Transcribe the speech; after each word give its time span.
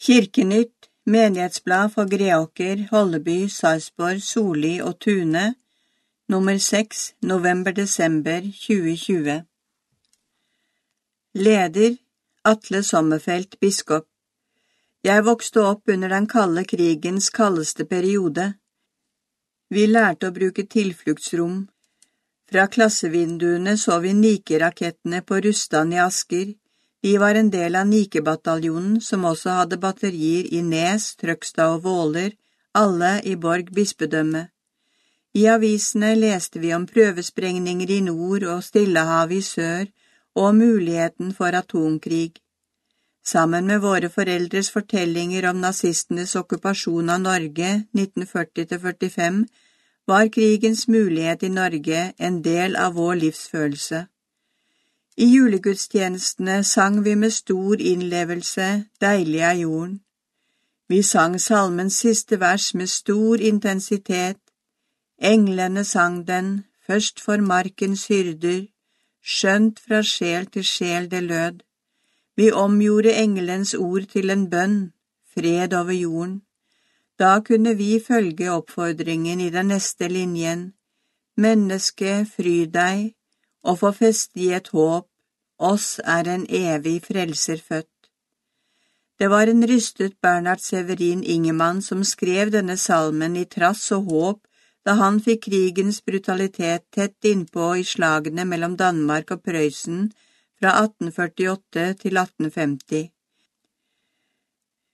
Kirkenytt, 0.00 0.88
menighetsblad 1.04 1.92
for 1.92 2.06
Greåker, 2.08 2.88
Holleby, 2.90 3.48
Sarpsborg, 3.48 4.22
Soli 4.22 4.78
og 4.80 4.94
Tune, 5.00 5.54
nummer 6.28 6.58
6, 6.58 7.14
november-desember 7.22 8.40
2020. 8.40 9.42
Leder 11.34 11.98
Atle 12.44 12.82
Sommerfelt, 12.82 13.60
biskop. 13.60 14.06
Jeg 15.04 15.24
vokste 15.24 15.66
opp 15.68 15.92
under 15.92 16.08
den 16.08 16.26
kalde 16.26 16.64
krigens 16.64 17.28
kaldeste 17.28 17.84
periode. 17.84 18.54
Vi 19.68 19.84
lærte 19.84 20.30
å 20.30 20.36
bruke 20.40 20.64
tilfluktsrom. 20.64 21.66
Fra 22.48 22.66
klassevinduene 22.72 23.76
så 23.76 24.00
vi 24.00 24.16
Nike-rakettene 24.16 25.20
på 25.28 25.44
Rustan 25.44 25.92
i 25.92 26.00
Asker. 26.00 26.56
De 27.02 27.18
var 27.18 27.34
en 27.34 27.50
del 27.50 27.76
av 27.76 27.86
Nike-bataljonen, 27.88 29.00
som 29.00 29.24
også 29.24 29.56
hadde 29.62 29.78
batterier 29.80 30.48
i 30.52 30.60
Nes, 30.62 31.14
Trøgstad 31.16 31.76
og 31.76 31.84
Våler, 31.84 32.34
alle 32.74 33.20
i 33.24 33.36
Borg 33.40 33.72
bispedømme. 33.74 34.48
I 35.34 35.46
avisene 35.46 36.12
leste 36.18 36.60
vi 36.60 36.74
om 36.74 36.84
prøvesprengninger 36.90 37.90
i 37.96 38.00
nord 38.04 38.44
og 38.52 38.64
Stillehavet 38.66 39.38
i 39.38 39.46
sør, 39.46 39.88
og 40.34 40.44
om 40.50 40.60
muligheten 40.60 41.32
for 41.34 41.56
atomkrig. 41.56 42.36
Sammen 43.24 43.66
med 43.66 43.80
våre 43.80 44.08
foreldres 44.10 44.70
fortellinger 44.74 45.48
om 45.50 45.60
nazistenes 45.60 46.36
okkupasjon 46.36 47.10
av 47.14 47.20
Norge 47.24 47.72
1940–45 47.96 49.42
var 50.10 50.30
krigens 50.34 50.86
mulighet 50.88 51.42
i 51.42 51.52
Norge 51.52 52.06
en 52.18 52.40
del 52.42 52.76
av 52.76 52.96
vår 52.98 53.20
livsfølelse. 53.24 54.06
I 55.16 55.26
julegudstjenestene 55.26 56.64
sang 56.64 57.04
vi 57.04 57.14
med 57.14 57.32
stor 57.32 57.80
innlevelse 57.80 58.68
Deilig 59.00 59.40
er 59.40 59.52
jorden. 59.52 60.00
Vi 60.88 61.02
sang 61.02 61.38
salmens 61.40 61.98
siste 62.02 62.40
vers 62.40 62.74
med 62.74 62.86
stor 62.86 63.40
intensitet. 63.40 64.40
Englene 65.18 65.84
sang 65.84 66.26
den, 66.26 66.64
først 66.86 67.20
for 67.20 67.36
markens 67.36 68.06
hyrder, 68.06 68.66
skjønt 69.22 69.80
fra 69.80 70.02
sjel 70.02 70.46
til 70.46 70.64
sjel 70.64 71.10
det 71.10 71.22
lød. 71.22 71.60
Vi 72.36 72.50
omgjorde 72.50 73.14
engelens 73.14 73.74
ord 73.74 74.06
til 74.14 74.30
en 74.30 74.48
bønn, 74.50 74.92
fred 75.34 75.74
over 75.74 75.92
jorden. 75.92 76.42
Da 77.18 77.40
kunne 77.40 77.76
vi 77.76 78.00
følge 78.06 78.50
oppfordringen 78.50 79.40
i 79.40 79.50
den 79.50 79.66
neste 79.66 80.08
linjen. 80.08 80.72
Menneske, 81.36 82.26
fry 82.36 82.64
deg, 82.64 83.12
og 83.62 83.78
få 83.78 83.92
feste 83.92 84.40
i 84.40 84.50
et 84.56 84.68
håp, 84.74 85.06
oss 85.58 86.00
er 86.04 86.28
en 86.28 86.46
evig 86.48 87.00
frelser 87.04 87.60
født. 87.68 87.88
Det 89.20 89.28
var 89.30 89.50
en 89.52 89.66
rystet 89.68 90.14
Bernhard 90.22 90.62
Severin 90.64 91.22
Ingemann 91.24 91.82
som 91.82 92.04
skrev 92.04 92.52
denne 92.52 92.76
salmen 92.76 93.36
i 93.36 93.44
trass 93.44 93.90
og 93.92 94.08
håp 94.12 94.46
da 94.88 94.94
han 94.96 95.20
fikk 95.20 95.42
krigens 95.50 96.00
brutalitet 96.00 96.86
tett 96.96 97.28
innpå 97.28 97.74
i 97.76 97.84
slagene 97.84 98.46
mellom 98.48 98.78
Danmark 98.80 99.34
og 99.34 99.42
Prøysen 99.44 100.06
fra 100.60 100.72
1848 100.84 101.84
til 102.00 102.16
1850. 102.16 103.10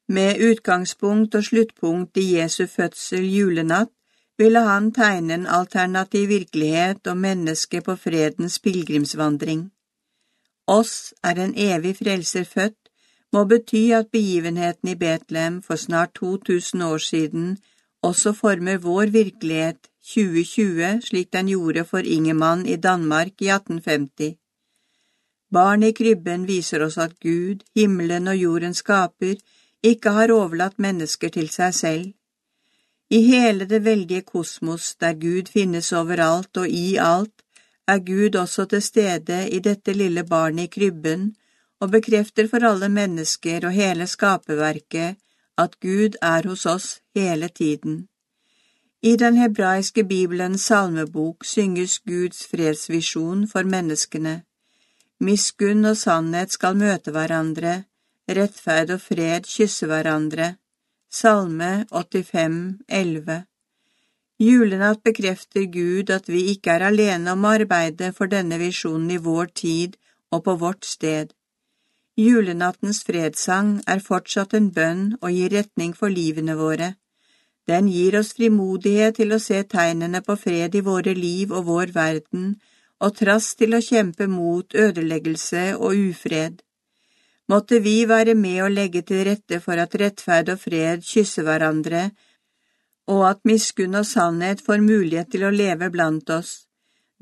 Med 0.08 0.42
utgangspunkt 0.48 1.34
og 1.34 1.44
sluttpunkt 1.44 2.18
i 2.22 2.26
Jesu 2.36 2.66
fødsel 2.70 3.26
julenatt 3.30 3.95
ville 4.38 4.60
han 4.60 4.90
tegne 4.92 5.34
en 5.34 5.46
alternativ 5.46 6.28
virkelighet 6.28 7.06
og 7.06 7.16
menneske 7.16 7.80
på 7.80 7.96
fredens 7.96 8.58
pilgrimsvandring. 8.58 9.70
Oss 10.66 11.14
er 11.22 11.40
en 11.44 11.54
evig 11.56 11.96
frelser 12.00 12.44
født 12.44 12.86
må 13.32 13.44
bety 13.44 13.90
at 13.96 14.10
begivenheten 14.12 14.88
i 14.92 14.94
Betlehem 14.94 15.60
for 15.62 15.76
snart 15.76 16.14
2000 16.14 16.82
år 16.82 16.98
siden 16.98 17.56
også 18.02 18.32
former 18.32 18.78
vår 18.78 19.12
virkelighet 19.12 19.88
2020 20.06 21.00
slik 21.08 21.32
den 21.32 21.48
gjorde 21.52 21.84
for 21.84 21.98
Ingemann 21.98 22.66
i 22.66 22.76
Danmark 22.76 23.42
i 23.42 23.48
1850. 23.50 24.36
Barn 25.52 25.82
i 25.82 25.92
krybben 25.92 26.46
viser 26.46 26.82
oss 26.82 26.98
at 26.98 27.18
Gud, 27.22 27.62
himmelen 27.74 28.28
og 28.28 28.36
jorden 28.36 28.74
skaper, 28.74 29.34
ikke 29.82 30.10
har 30.10 30.32
overlatt 30.34 30.78
mennesker 30.78 31.28
til 31.28 31.48
seg 31.50 31.74
selv. 31.74 32.06
I 33.10 33.20
hele 33.22 33.64
det 33.64 33.84
veldige 33.84 34.22
kosmos, 34.22 34.96
der 35.00 35.12
Gud 35.14 35.48
finnes 35.52 35.92
overalt 35.92 36.56
og 36.56 36.68
i 36.68 36.96
alt, 36.96 37.42
er 37.86 37.98
Gud 37.98 38.34
også 38.34 38.64
til 38.64 38.82
stede 38.82 39.48
i 39.50 39.58
dette 39.58 39.92
lille 39.92 40.24
barnet 40.24 40.64
i 40.64 40.72
krybben 40.78 41.36
og 41.80 41.90
bekrefter 41.90 42.48
for 42.48 42.66
alle 42.66 42.88
mennesker 42.88 43.66
og 43.66 43.72
hele 43.72 44.06
skaperverket 44.06 45.16
at 45.58 45.80
Gud 45.80 46.18
er 46.22 46.48
hos 46.48 46.66
oss 46.66 47.00
hele 47.14 47.48
tiden. 47.48 48.08
I 49.02 49.16
den 49.16 49.36
hebraiske 49.36 50.04
bibelens 50.04 50.66
salmebok 50.66 51.44
synges 51.44 51.98
Guds 51.98 52.46
fredsvisjon 52.50 53.46
for 53.48 53.62
menneskene. 53.62 54.42
Miskunn 55.20 55.84
og 55.84 55.96
sannhet 55.96 56.52
skal 56.52 56.76
møte 56.76 57.12
hverandre, 57.14 57.84
rettferd 58.28 58.90
og 58.90 59.00
fred 59.00 59.46
kysse 59.46 59.86
hverandre. 59.86 60.56
Salme 61.16 61.86
85, 61.90 62.80
11 62.88 63.44
Julenatt 64.38 64.98
bekrefter 65.02 65.62
Gud 65.72 66.10
at 66.10 66.26
vi 66.28 66.42
ikke 66.52 66.74
er 66.74 66.82
alene 66.90 67.32
om 67.32 67.46
arbeidet 67.48 68.10
for 68.18 68.28
denne 68.28 68.58
visjonen 68.60 69.14
i 69.14 69.16
vår 69.28 69.48
tid 69.60 69.94
og 70.34 70.42
på 70.48 70.56
vårt 70.60 70.84
sted. 70.84 71.32
Julenattens 72.20 73.00
fredssang 73.08 73.70
er 73.94 74.04
fortsatt 74.10 74.58
en 74.58 74.68
bønn 74.76 75.06
og 75.22 75.32
gir 75.38 75.56
retning 75.56 75.96
for 76.02 76.12
livene 76.12 76.58
våre. 76.60 76.90
Den 77.70 77.88
gir 77.94 78.18
oss 78.20 78.34
frimodighet 78.36 79.16
til 79.22 79.32
å 79.32 79.40
se 79.46 79.62
tegnene 79.72 80.20
på 80.26 80.36
fred 80.44 80.76
i 80.76 80.84
våre 80.90 81.16
liv 81.16 81.56
og 81.56 81.70
vår 81.70 81.96
verden, 81.96 82.58
og 83.00 83.16
trass 83.22 83.54
til 83.56 83.72
å 83.72 83.84
kjempe 83.88 84.28
mot 84.36 84.80
ødeleggelse 84.84 85.66
og 85.78 85.96
ufred. 86.10 86.60
Måtte 87.48 87.78
vi 87.78 88.04
være 88.10 88.34
med 88.34 88.62
å 88.64 88.70
legge 88.72 89.02
til 89.06 89.22
rette 89.28 89.60
for 89.62 89.78
at 89.78 89.94
rettferd 89.94 90.50
og 90.54 90.62
fred 90.64 91.04
kysser 91.06 91.46
hverandre, 91.46 92.08
og 93.06 93.22
at 93.28 93.44
miskunn 93.46 93.94
og 93.94 94.06
sannhet 94.06 94.62
får 94.66 94.82
mulighet 94.82 95.30
til 95.30 95.46
å 95.46 95.54
leve 95.54 95.90
blant 95.94 96.30
oss. 96.34 96.66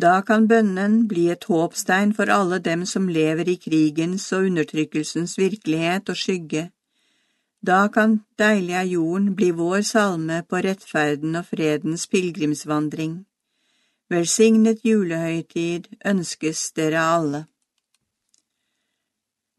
Da 0.00 0.22
kan 0.26 0.48
bønnen 0.50 1.04
bli 1.06 1.28
et 1.30 1.44
håpstein 1.44 2.14
for 2.16 2.32
alle 2.32 2.58
dem 2.58 2.86
som 2.88 3.06
lever 3.08 3.52
i 3.52 3.58
krigens 3.60 4.26
og 4.32 4.48
undertrykkelsens 4.48 5.36
virkelighet 5.38 6.08
og 6.10 6.18
skygge. 6.18 6.70
Da 7.64 7.86
kan 7.88 8.18
Deilig 8.38 8.74
er 8.74 8.88
jorden 8.90 9.34
bli 9.36 9.52
vår 9.52 9.84
salme 9.86 10.42
på 10.48 10.64
rettferden 10.66 11.36
og 11.36 11.46
fredens 11.52 12.08
pilgrimsvandring. 12.10 13.22
Velsignet 14.10 14.82
julehøytid 14.84 15.86
ønskes 16.04 16.72
dere 16.76 17.00
alle. 17.00 17.46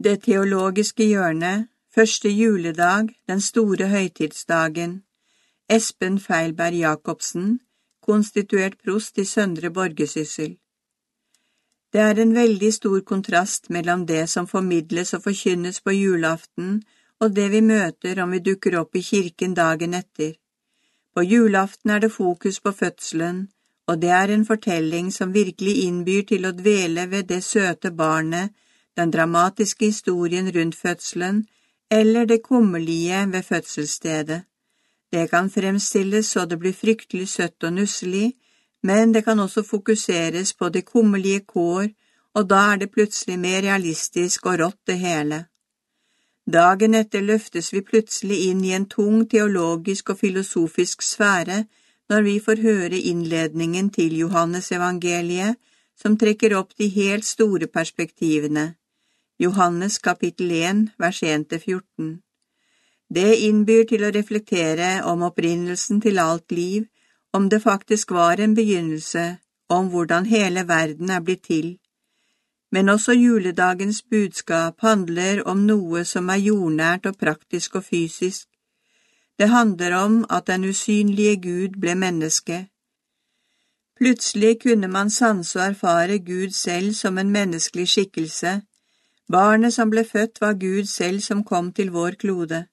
Det 0.03 0.23
teologiske 0.23 1.05
hjørnet, 1.07 1.67
første 1.95 2.29
juledag, 2.29 3.07
den 3.27 3.41
store 3.41 3.87
høytidsdagen, 3.87 5.03
Espen 5.69 6.19
Feilberg 6.19 6.75
Jacobsen, 6.75 7.59
konstituert 8.03 8.75
prost 8.83 9.17
i 9.17 9.23
Søndre 9.25 9.69
Borgesyssel. 9.71 10.57
Det 11.93 12.01
er 12.01 12.19
en 12.19 12.35
veldig 12.35 12.73
stor 12.73 12.99
kontrast 13.07 13.69
mellom 13.69 14.03
det 14.05 14.25
som 14.29 14.47
formidles 14.47 15.13
og 15.13 15.23
forkynnes 15.23 15.79
på 15.81 15.95
julaften, 15.95 16.83
og 17.19 17.35
det 17.35 17.47
vi 17.51 17.61
møter 17.61 18.19
om 18.23 18.35
vi 18.35 18.43
dukker 18.43 18.75
opp 18.81 18.95
i 18.95 19.01
kirken 19.01 19.55
dagen 19.55 19.93
etter. 19.93 20.35
På 21.15 21.23
julaften 21.23 21.89
er 21.95 22.03
det 22.03 22.11
fokus 22.11 22.59
på 22.59 22.71
fødselen, 22.71 23.47
og 23.87 24.01
det 24.01 24.11
er 24.11 24.35
en 24.35 24.45
fortelling 24.45 25.13
som 25.13 25.33
virkelig 25.33 25.85
innbyr 25.87 26.27
til 26.27 26.45
å 26.45 26.51
dvele 26.51 27.07
ved 27.07 27.31
det 27.31 27.43
søte 27.43 27.95
barnet, 27.95 28.51
den 28.97 29.11
dramatiske 29.11 29.85
historien 29.85 30.51
rundt 30.55 30.75
fødselen, 30.75 31.45
eller 31.91 32.25
det 32.25 32.43
kummerlige 32.43 33.31
ved 33.31 33.43
fødselsstedet. 33.43 34.41
Det 35.11 35.29
kan 35.29 35.49
fremstilles 35.49 36.25
så 36.25 36.45
det 36.45 36.59
blir 36.59 36.73
fryktelig 36.73 37.27
søtt 37.27 37.63
og 37.63 37.73
nusselig, 37.73 38.33
men 38.83 39.13
det 39.13 39.23
kan 39.23 39.39
også 39.39 39.63
fokuseres 39.63 40.53
på 40.53 40.69
det 40.69 40.85
kummerlige 40.85 41.39
kår, 41.39 41.87
og 42.33 42.49
da 42.49 42.61
er 42.71 42.75
det 42.75 42.91
plutselig 42.91 43.39
mer 43.39 43.61
realistisk 43.61 44.45
og 44.45 44.59
rått 44.59 44.81
det 44.87 44.97
hele. 44.99 45.45
Dagen 46.45 46.93
etter 46.93 47.21
løftes 47.21 47.71
vi 47.73 47.81
plutselig 47.81 48.37
inn 48.49 48.63
i 48.65 48.73
en 48.77 48.85
tung 48.85 49.23
teologisk 49.29 50.11
og 50.13 50.19
filosofisk 50.19 51.01
sfære 51.01 51.63
når 52.09 52.21
vi 52.21 52.39
får 52.39 52.61
høre 52.61 52.99
innledningen 52.99 53.89
til 53.89 54.17
Johannes 54.17 54.71
evangeliet, 54.71 55.55
som 55.97 56.17
trekker 56.17 56.53
opp 56.59 56.75
de 56.77 56.87
helt 56.91 57.25
store 57.25 57.67
perspektivene. 57.67 58.75
Johannes 59.37 59.97
kapittel 59.97 60.51
1, 60.51 60.87
vers 60.97 61.23
1–14. 61.23 62.19
Det 63.09 63.35
innbyr 63.47 63.83
til 63.89 64.03
å 64.07 64.11
reflektere 64.15 65.01
om 65.03 65.25
opprinnelsen 65.27 65.99
til 66.01 66.19
alt 66.23 66.51
liv, 66.55 66.85
om 67.35 67.49
det 67.51 67.59
faktisk 67.61 68.13
var 68.15 68.39
en 68.39 68.53
begynnelse, 68.55 69.23
om 69.69 69.89
hvordan 69.91 70.25
hele 70.25 70.63
verden 70.67 71.11
er 71.11 71.19
blitt 71.19 71.43
til. 71.49 71.73
Men 72.71 72.89
også 72.89 73.11
juledagens 73.11 74.01
budskap 74.11 74.79
handler 74.79 75.41
om 75.43 75.65
noe 75.67 76.05
som 76.05 76.29
er 76.29 76.39
jordnært 76.39 77.09
og 77.11 77.17
praktisk 77.19 77.75
og 77.75 77.83
fysisk. 77.83 78.47
Det 79.39 79.49
handler 79.49 79.97
om 79.97 80.15
at 80.29 80.47
den 80.47 80.63
usynlige 80.63 81.35
Gud 81.41 81.75
ble 81.81 81.95
menneske. 81.95 82.69
Plutselig 83.99 84.61
kunne 84.63 84.87
man 84.87 85.09
sanse 85.09 85.59
og 85.59 85.65
erfare 85.65 86.19
Gud 86.19 86.55
selv 86.55 86.93
som 86.93 87.17
en 87.17 87.35
menneskelig 87.35 87.87
skikkelse. 87.87 88.61
Barnet 89.31 89.73
som 89.73 89.89
ble 89.89 90.03
født 90.05 90.41
var 90.41 90.53
Gud 90.53 90.85
selv 90.85 91.19
som 91.19 91.43
kom 91.43 91.71
til 91.73 91.91
vår 91.91 92.17
klode. 92.21 92.65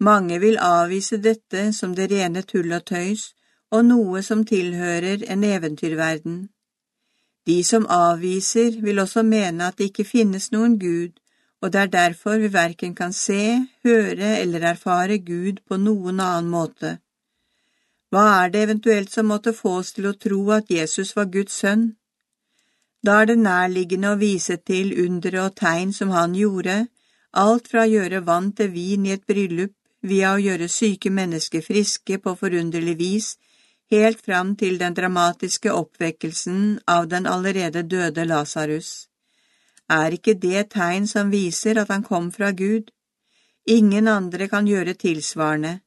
Mange 0.00 0.38
vil 0.40 0.58
avvise 0.58 1.18
dette 1.18 1.72
som 1.72 1.94
det 1.94 2.10
rene 2.12 2.42
tull 2.42 2.72
og 2.72 2.84
tøys, 2.86 3.34
og 3.70 3.84
noe 3.84 4.22
som 4.22 4.44
tilhører 4.48 5.24
en 5.28 5.44
eventyrverden. 5.44 6.48
De 7.46 7.64
som 7.64 7.86
avviser, 7.90 8.80
vil 8.80 8.98
også 8.98 9.22
mene 9.22 9.68
at 9.68 9.78
det 9.78 9.90
ikke 9.90 10.04
finnes 10.04 10.50
noen 10.52 10.78
Gud, 10.78 11.12
og 11.60 11.72
det 11.72 11.80
er 11.80 11.92
derfor 11.92 12.38
vi 12.38 12.52
verken 12.52 12.94
kan 12.94 13.12
se, 13.12 13.66
høre 13.84 14.38
eller 14.38 14.64
erfare 14.72 15.18
Gud 15.18 15.60
på 15.68 15.76
noen 15.76 16.20
annen 16.20 16.50
måte. 16.50 16.98
Hva 18.08 18.24
er 18.44 18.52
det 18.52 18.62
eventuelt 18.62 19.12
som 19.12 19.26
måtte 19.28 19.52
få 19.52 19.78
oss 19.82 19.92
til 19.92 20.06
å 20.08 20.16
tro 20.16 20.40
at 20.56 20.70
Jesus 20.70 21.16
var 21.16 21.28
Guds 21.32 21.58
sønn? 21.60 21.90
Da 23.06 23.20
er 23.22 23.26
det 23.30 23.38
nærliggende 23.38 24.12
å 24.12 24.18
vise 24.18 24.56
til 24.58 24.94
undere 25.04 25.44
og 25.46 25.56
tegn 25.60 25.92
som 25.94 26.10
han 26.10 26.34
gjorde, 26.34 26.86
alt 27.32 27.68
fra 27.70 27.84
å 27.84 27.90
gjøre 27.90 28.24
vann 28.26 28.52
til 28.52 28.72
vin 28.74 29.06
i 29.06 29.14
et 29.14 29.26
bryllup, 29.26 29.74
via 30.02 30.32
å 30.34 30.42
gjøre 30.42 30.68
syke 30.70 31.10
mennesker 31.10 31.62
friske 31.62 32.18
på 32.22 32.34
forunderlig 32.38 32.96
vis, 32.98 33.28
helt 33.90 34.20
fram 34.24 34.54
til 34.56 34.78
den 34.78 34.94
dramatiske 34.94 35.72
oppvekkelsen 35.72 36.80
av 36.86 37.08
den 37.08 37.26
allerede 37.26 37.82
døde 37.82 38.24
Lasarus. 38.24 39.08
Er 39.88 40.12
ikke 40.12 40.34
det 40.34 40.68
tegn 40.74 41.06
som 41.08 41.30
viser 41.30 41.78
at 41.80 41.88
han 41.88 42.04
kom 42.04 42.30
fra 42.32 42.50
Gud? 42.52 42.90
Ingen 43.66 44.08
andre 44.08 44.48
kan 44.48 44.66
gjøre 44.66 44.94
tilsvarende. 44.94 45.80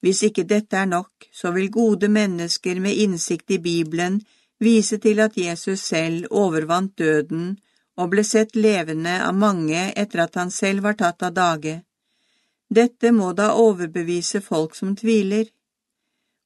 Hvis 0.00 0.22
ikke 0.22 0.46
dette 0.48 0.78
er 0.78 0.86
nok, 0.86 1.28
så 1.32 1.50
vil 1.52 1.70
gode 1.70 2.08
mennesker 2.08 2.80
med 2.80 2.96
innsikt 2.96 3.50
i 3.50 3.58
Bibelen 3.58 4.20
vise 4.60 4.98
til 4.98 5.20
at 5.20 5.36
Jesus 5.36 5.80
selv 5.80 6.26
overvant 6.30 6.98
døden 6.98 7.58
og 7.98 8.10
ble 8.12 8.24
sett 8.24 8.56
levende 8.56 9.18
av 9.24 9.34
mange 9.34 9.88
etter 9.96 10.24
at 10.24 10.38
han 10.38 10.50
selv 10.54 10.86
var 10.86 10.98
tatt 10.98 11.22
av 11.22 11.34
dage. 11.34 11.80
Dette 12.68 13.12
må 13.12 13.32
da 13.32 13.52
overbevise 13.56 14.40
folk 14.44 14.76
som 14.76 14.94
tviler. 14.96 15.48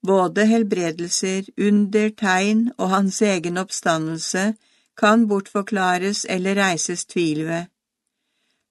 Både 0.07 0.47
helbredelser, 0.47 1.51
under, 1.57 2.11
tegn 2.11 2.69
og 2.79 2.91
hans 2.95 3.21
egen 3.23 3.59
oppstandelse 3.59 4.53
kan 4.99 5.27
bortforklares 5.29 6.25
eller 6.29 6.59
reises 6.59 7.05
tvil 7.07 7.45
ved. 7.49 7.69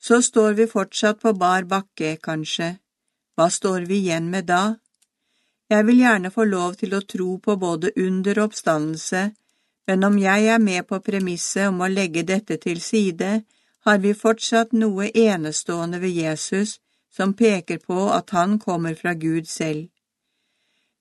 Så 0.02 0.22
står 0.26 0.56
vi 0.58 0.68
fortsatt 0.68 1.20
på 1.22 1.34
bar 1.38 1.68
bakke, 1.70 2.16
kanskje. 2.24 2.78
Hva 3.38 3.50
står 3.50 3.86
vi 3.90 4.02
igjen 4.02 4.32
med 4.34 4.48
da? 4.50 4.81
Jeg 5.72 5.86
vil 5.88 6.02
gjerne 6.04 6.34
få 6.36 6.44
lov 6.52 6.74
til 6.82 6.98
å 6.98 7.06
tro 7.14 7.38
på 7.40 7.56
både 7.56 7.94
under 7.96 8.40
og 8.42 8.50
oppstandelse, 8.50 9.22
men 9.88 10.04
om 10.04 10.18
jeg 10.20 10.50
er 10.52 10.60
med 10.60 10.84
på 10.90 11.00
premisset 11.06 11.70
om 11.70 11.80
å 11.86 11.88
legge 11.88 12.26
dette 12.28 12.58
til 12.60 12.82
side, 12.84 13.30
har 13.88 14.02
vi 14.04 14.12
fortsatt 14.14 14.76
noe 14.76 15.08
enestående 15.16 16.02
ved 16.04 16.12
Jesus 16.18 16.76
som 17.16 17.34
peker 17.40 17.80
på 17.88 18.10
at 18.12 18.36
han 18.36 18.60
kommer 18.60 19.00
fra 19.00 19.16
Gud 19.16 19.48
selv. 19.48 19.88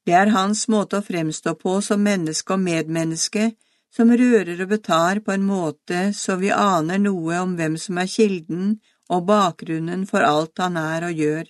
Det 0.06 0.14
er 0.16 0.32
hans 0.38 0.64
måte 0.70 1.00
å 1.00 1.06
fremstå 1.06 1.58
på 1.58 1.76
som 1.84 2.06
menneske 2.06 2.54
og 2.54 2.62
medmenneske, 2.62 3.50
som 3.90 4.14
rører 4.14 4.54
og 4.54 4.70
betar 4.70 5.20
på 5.26 5.34
en 5.34 5.46
måte 5.50 6.10
så 6.14 6.38
vi 6.38 6.54
aner 6.54 7.02
noe 7.02 7.42
om 7.42 7.58
hvem 7.58 7.76
som 7.78 7.98
er 7.98 8.10
kilden 8.10 8.76
og 9.10 9.26
bakgrunnen 9.26 10.06
for 10.06 10.22
alt 10.22 10.62
han 10.62 10.78
er 10.78 11.10
og 11.10 11.26
gjør. 11.26 11.48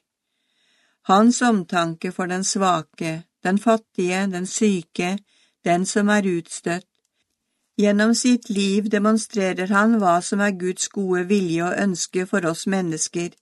Hans 1.10 1.42
omtanke 1.42 2.12
for 2.12 2.26
den 2.30 2.44
svake, 2.44 3.24
den 3.42 3.58
fattige, 3.58 4.26
den 4.30 4.46
syke, 4.46 5.18
den 5.64 5.86
som 5.86 6.08
er 6.08 6.26
utstøtt. 6.38 6.86
Gjennom 7.80 8.12
sitt 8.14 8.46
liv 8.50 8.86
demonstrerer 8.92 9.72
han 9.74 9.96
hva 9.98 10.20
som 10.22 10.42
er 10.44 10.54
Guds 10.60 10.86
gode 10.94 11.24
vilje 11.32 11.64
og 11.66 11.80
ønske 11.82 12.26
for 12.30 12.46
oss 12.46 12.62
mennesker. 12.70 13.32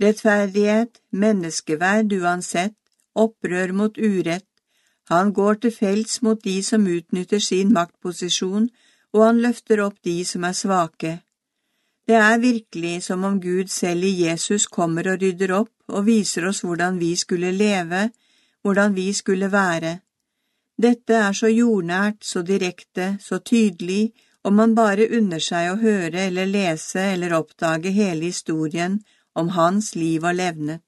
Rettferdighet, 0.00 1.02
menneskeverd 1.12 2.16
uansett, 2.22 2.78
opprør 3.14 3.76
mot 3.76 4.00
urett. 4.00 4.48
Han 5.12 5.34
går 5.36 5.60
til 5.60 5.76
felts 5.76 6.22
mot 6.22 6.40
de 6.40 6.56
som 6.62 6.88
utnytter 6.88 7.44
sin 7.50 7.76
maktposisjon, 7.76 8.70
og 9.12 9.26
han 9.26 9.44
løfter 9.44 9.84
opp 9.84 10.00
de 10.04 10.16
som 10.24 10.48
er 10.48 10.56
svake. 10.56 11.12
Det 12.08 12.16
er 12.16 12.40
virkelig 12.40 13.02
som 13.10 13.28
om 13.28 13.40
Gud 13.40 13.68
selv 13.68 14.08
i 14.08 14.16
Jesus 14.24 14.66
kommer 14.66 15.12
og 15.12 15.20
rydder 15.20 15.58
opp 15.60 15.73
og 15.92 16.06
viser 16.06 16.46
oss 16.48 16.62
hvordan 16.64 16.98
vi 16.98 17.14
skulle 17.16 17.52
leve, 17.52 18.08
hvordan 18.62 18.94
vi 18.94 19.12
skulle 19.12 19.50
være. 19.52 19.98
Dette 20.76 21.14
er 21.14 21.32
så 21.32 21.50
jordnært, 21.52 22.24
så 22.24 22.42
direkte, 22.42 23.16
så 23.20 23.38
tydelig, 23.38 24.12
om 24.44 24.54
man 24.54 24.74
bare 24.74 25.06
unner 25.16 25.40
seg 25.40 25.70
å 25.70 25.78
høre 25.80 26.26
eller 26.28 26.48
lese 26.50 27.00
eller 27.14 27.36
oppdage 27.36 27.92
hele 27.94 28.28
historien 28.32 28.98
om 29.34 29.54
hans 29.54 29.94
liv 29.94 30.24
og 30.24 30.34
levnet. 30.34 30.82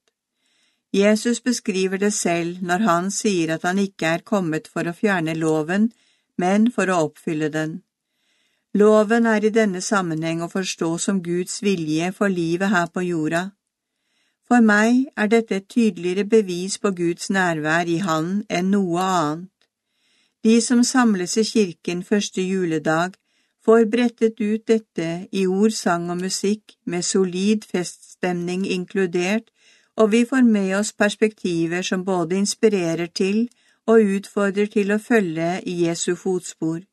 Jesus 0.93 1.40
beskriver 1.40 1.98
det 1.98 2.12
selv 2.14 2.62
når 2.62 2.84
han 2.88 3.10
sier 3.10 3.54
at 3.54 3.64
han 3.69 3.78
ikke 3.78 4.12
er 4.16 4.25
kommet 4.25 4.69
for 4.69 4.88
å 4.88 4.94
fjerne 4.96 5.34
loven, 5.37 5.90
men 6.37 6.70
for 6.72 6.90
å 6.90 7.02
oppfylle 7.08 7.50
den. 7.52 7.81
Loven 8.76 9.26
er 9.26 9.44
i 9.44 9.52
denne 9.52 9.81
sammenheng 9.81 10.43
å 10.44 10.52
forstå 10.52 10.88
som 11.00 11.22
Guds 11.25 11.62
vilje 11.64 12.10
for 12.12 12.32
livet 12.32 12.72
her 12.72 12.90
på 12.93 13.04
jorda. 13.06 13.50
For 14.46 14.62
meg 14.62 15.06
er 15.16 15.26
dette 15.26 15.56
et 15.58 15.69
tydeligere 15.69 16.25
bevis 16.25 16.78
på 16.78 16.93
Guds 16.94 17.31
nærvær 17.34 17.88
i 17.90 17.98
Han 18.06 18.44
enn 18.48 18.70
noe 18.70 19.02
annet. 19.02 19.50
De 20.46 20.60
som 20.62 20.84
samles 20.84 21.37
i 21.37 21.43
kirken 21.43 22.04
første 22.06 22.43
juledag, 22.43 23.16
får 23.64 23.88
brettet 23.90 24.40
ut 24.40 24.62
dette 24.70 25.08
i 25.32 25.46
ord, 25.46 25.72
sang 25.75 26.10
og 26.10 26.20
musikk, 26.20 26.76
med 26.87 27.02
solid 27.02 27.66
feststemning 27.66 28.66
inkludert, 28.66 29.50
og 29.96 30.12
vi 30.12 30.25
får 30.25 30.44
med 30.46 30.76
oss 30.78 30.93
perspektiver 30.93 31.82
som 31.82 32.04
både 32.04 32.38
inspirerer 32.38 33.06
til 33.06 33.48
og 33.87 34.12
utfordrer 34.19 34.70
til 34.70 34.93
å 34.93 35.00
følge 35.02 35.50
i 35.66 35.75
Jesu 35.87 36.14
fotspor. 36.14 36.84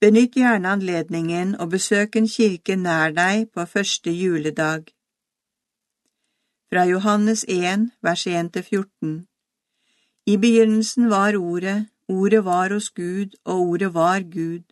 Benytt 0.00 0.38
gjerne 0.38 0.76
anledningen 0.76 1.56
og 1.58 1.74
besøk 1.74 2.16
en 2.16 2.30
kirke 2.30 2.76
nær 2.76 3.10
deg 3.16 3.50
på 3.54 3.66
første 3.66 4.14
juledag. 4.14 4.86
Fra 6.72 6.84
Johannes 6.84 7.44
1, 7.48 7.90
vers 8.00 8.26
1–14 8.26 9.24
I 10.26 10.36
begynnelsen 10.36 11.10
var 11.10 11.34
Ordet, 11.36 11.86
Ordet 12.08 12.44
var 12.44 12.70
hos 12.70 12.90
Gud, 12.90 13.34
og 13.44 13.60
Ordet 13.60 13.94
var 13.94 14.20
Gud. 14.20 14.62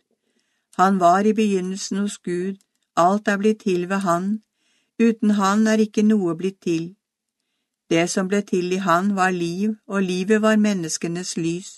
Han 0.77 0.99
var 0.99 1.19
i 1.27 1.33
begynnelsen 1.33 1.97
hos 1.97 2.17
Gud, 2.17 2.55
alt 2.95 3.27
er 3.27 3.37
blitt 3.37 3.59
til 3.65 3.89
ved 3.89 3.99
Han, 4.05 4.43
uten 4.99 5.29
Han 5.29 5.67
er 5.67 5.83
ikke 5.83 6.05
noe 6.07 6.37
blitt 6.39 6.61
til. 6.61 6.95
Det 7.89 8.07
som 8.09 8.31
ble 8.31 8.41
til 8.47 8.71
i 8.71 8.79
han 8.87 9.15
var 9.15 9.35
liv, 9.35 9.75
og 9.87 10.03
livet 10.03 10.41
var 10.41 10.55
menneskenes 10.55 11.35
lys. 11.37 11.73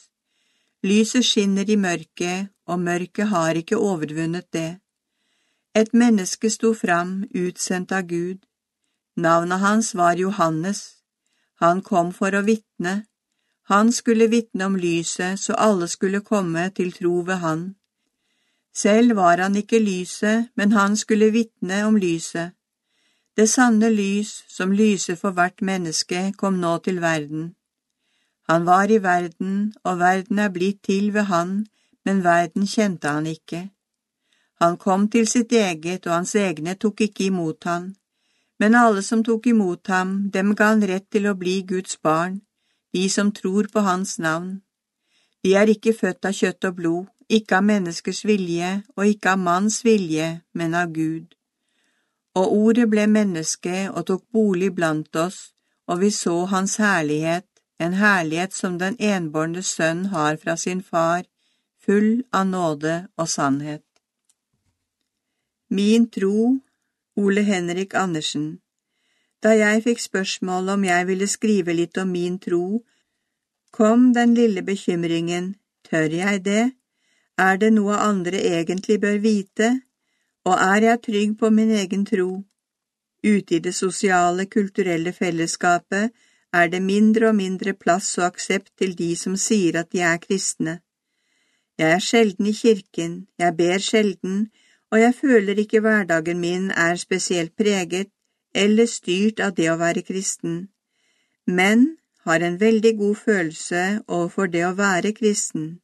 Lyset 0.83 1.25
skinner 1.25 1.65
i 1.65 1.75
mørket, 1.75 2.53
og 2.67 2.79
mørket 2.79 3.27
har 3.33 3.57
ikke 3.57 3.77
overvunnet 3.77 4.53
det. 4.53 4.77
Et 5.75 5.93
menneske 5.93 6.49
sto 6.49 6.73
fram, 6.73 7.23
utsendt 7.33 7.91
av 7.91 8.05
Gud. 8.05 8.50
Navnet 9.17 9.59
hans 9.59 9.95
var 9.95 10.13
Johannes. 10.13 10.95
Han 11.59 11.81
kom 11.81 12.13
for 12.13 12.35
å 12.35 12.41
vitne. 12.41 13.05
Han 13.69 13.91
skulle 13.91 14.27
vitne 14.27 14.65
om 14.65 14.75
lyset, 14.75 15.39
så 15.39 15.53
alle 15.53 15.87
skulle 15.87 16.21
komme 16.21 16.69
til 16.69 16.91
tro 16.91 17.21
ved 17.27 17.43
han. 17.43 17.75
Selv 18.73 19.15
var 19.15 19.37
han 19.37 19.55
ikke 19.55 19.79
lyset, 19.79 20.49
men 20.55 20.71
han 20.71 20.97
skulle 20.97 21.31
vitne 21.31 21.85
om 21.85 21.95
lyset. 21.95 22.51
Det 23.37 23.49
sanne 23.49 23.89
lys, 23.89 24.43
som 24.47 24.71
lyser 24.71 25.15
for 25.15 25.31
hvert 25.31 25.61
menneske, 25.61 26.33
kom 26.37 26.59
nå 26.59 26.77
til 26.77 27.01
verden. 27.01 27.55
Han 28.49 28.65
var 28.65 28.91
i 28.91 29.03
verden, 29.03 29.73
og 29.83 29.99
verden 29.99 30.39
er 30.39 30.49
blitt 30.49 30.83
til 30.83 31.13
ved 31.13 31.23
han, 31.31 31.67
men 32.05 32.23
verden 32.23 32.67
kjente 32.67 33.07
han 33.07 33.27
ikke. 33.27 33.69
Han 34.61 34.77
kom 34.77 35.09
til 35.09 35.27
sitt 35.27 35.51
eget, 35.51 36.07
og 36.07 36.13
hans 36.13 36.35
egne 36.35 36.75
tok 36.75 37.01
ikke 37.01 37.23
imot 37.29 37.63
han. 37.63 37.95
Men 38.61 38.75
alle 38.77 39.01
som 39.01 39.23
tok 39.25 39.47
imot 39.49 39.89
ham, 39.89 40.09
dem 40.33 40.53
ga 40.57 40.67
han 40.73 40.83
rett 40.85 41.07
til 41.09 41.25
å 41.25 41.37
bli 41.37 41.61
Guds 41.65 41.97
barn, 42.05 42.41
de 42.93 43.07
som 43.09 43.31
tror 43.33 43.71
på 43.73 43.81
hans 43.81 44.19
navn. 44.21 44.59
De 45.41 45.55
er 45.57 45.71
ikke 45.73 45.95
født 45.97 46.27
av 46.29 46.37
kjøtt 46.37 46.67
og 46.69 46.75
blod, 46.77 47.07
ikke 47.31 47.57
av 47.57 47.65
menneskers 47.65 48.21
vilje 48.27 48.71
og 48.97 49.07
ikke 49.07 49.33
av 49.33 49.41
manns 49.47 49.79
vilje, 49.87 50.27
men 50.53 50.77
av 50.77 50.93
Gud. 50.93 51.33
Og 52.37 52.53
ordet 52.53 52.85
ble 52.91 53.07
menneske 53.09 53.87
og 53.89 54.05
tok 54.11 54.27
bolig 54.35 54.69
blant 54.75 55.15
oss, 55.15 55.39
og 55.89 56.03
vi 56.03 56.11
så 56.13 56.43
hans 56.53 56.77
herlighet, 56.77 57.47
en 57.81 57.97
herlighet 57.97 58.53
som 58.53 58.77
den 58.77 58.95
enbårne 58.99 59.63
sønn 59.65 60.05
har 60.13 60.37
fra 60.37 60.55
sin 60.55 60.83
far, 60.85 61.23
full 61.81 62.21
av 62.31 62.45
nåde 62.47 62.97
og 63.17 63.27
sannhet. 63.27 63.87
Min 65.71 66.05
tro, 66.13 66.59
Ole 67.15 67.41
Henrik 67.43 67.93
Andersen. 67.95 68.61
Da 69.43 69.51
jeg 69.57 69.83
fikk 69.83 69.99
spørsmål 69.99 70.69
om 70.75 70.83
jeg 70.83 71.07
ville 71.07 71.27
skrive 71.27 71.73
litt 71.73 71.97
om 71.97 72.11
min 72.13 72.37
tro, 72.39 72.83
kom 73.71 74.13
den 74.13 74.35
lille 74.37 74.61
bekymringen, 74.63 75.55
tør 75.83 76.13
jeg 76.15 76.45
det? 76.45 76.71
Er 77.37 77.57
det 77.57 77.73
noe 77.73 77.97
andre 77.97 78.39
egentlig 78.39 78.99
bør 79.01 79.17
vite? 79.23 79.81
Og 80.45 80.55
er 80.55 80.87
jeg 80.87 81.01
trygg 81.07 81.37
på 81.39 81.49
min 81.49 81.71
egen 81.81 82.05
tro? 82.05 82.43
Ute 83.23 83.55
i 83.55 83.59
det 83.59 83.75
sosiale, 83.75 84.45
kulturelle 84.45 85.13
fellesskapet 85.13 86.13
er 86.53 86.67
det 86.67 86.81
mindre 86.81 87.29
og 87.29 87.35
mindre 87.35 87.73
plass 87.73 88.17
og 88.17 88.25
aksept 88.31 88.71
til 88.77 88.95
de 88.97 89.15
som 89.15 89.35
sier 89.35 89.77
at 89.79 89.91
de 89.91 89.99
er 89.99 90.17
kristne. 90.17 90.79
Jeg 91.77 91.91
er 91.91 91.99
sjelden 91.99 92.47
i 92.47 92.53
kirken, 92.53 93.27
jeg 93.39 93.55
ber 93.57 93.79
sjelden, 93.79 94.49
og 94.91 94.99
jeg 94.99 95.15
føler 95.15 95.59
ikke 95.59 95.79
hverdagen 95.79 96.39
min 96.39 96.71
er 96.71 96.95
spesielt 96.95 97.55
preget 97.57 98.09
eller 98.55 98.85
styrt 98.85 99.39
av 99.39 99.55
det 99.55 99.69
å 99.71 99.77
være 99.79 100.03
kristen, 100.03 100.67
men 101.47 101.85
har 102.25 102.43
en 102.43 102.59
veldig 102.59 102.97
god 102.97 103.15
følelse 103.15 103.83
overfor 104.07 104.51
det 104.51 104.65
å 104.67 104.73
være 104.77 105.13
kristen. 105.17 105.79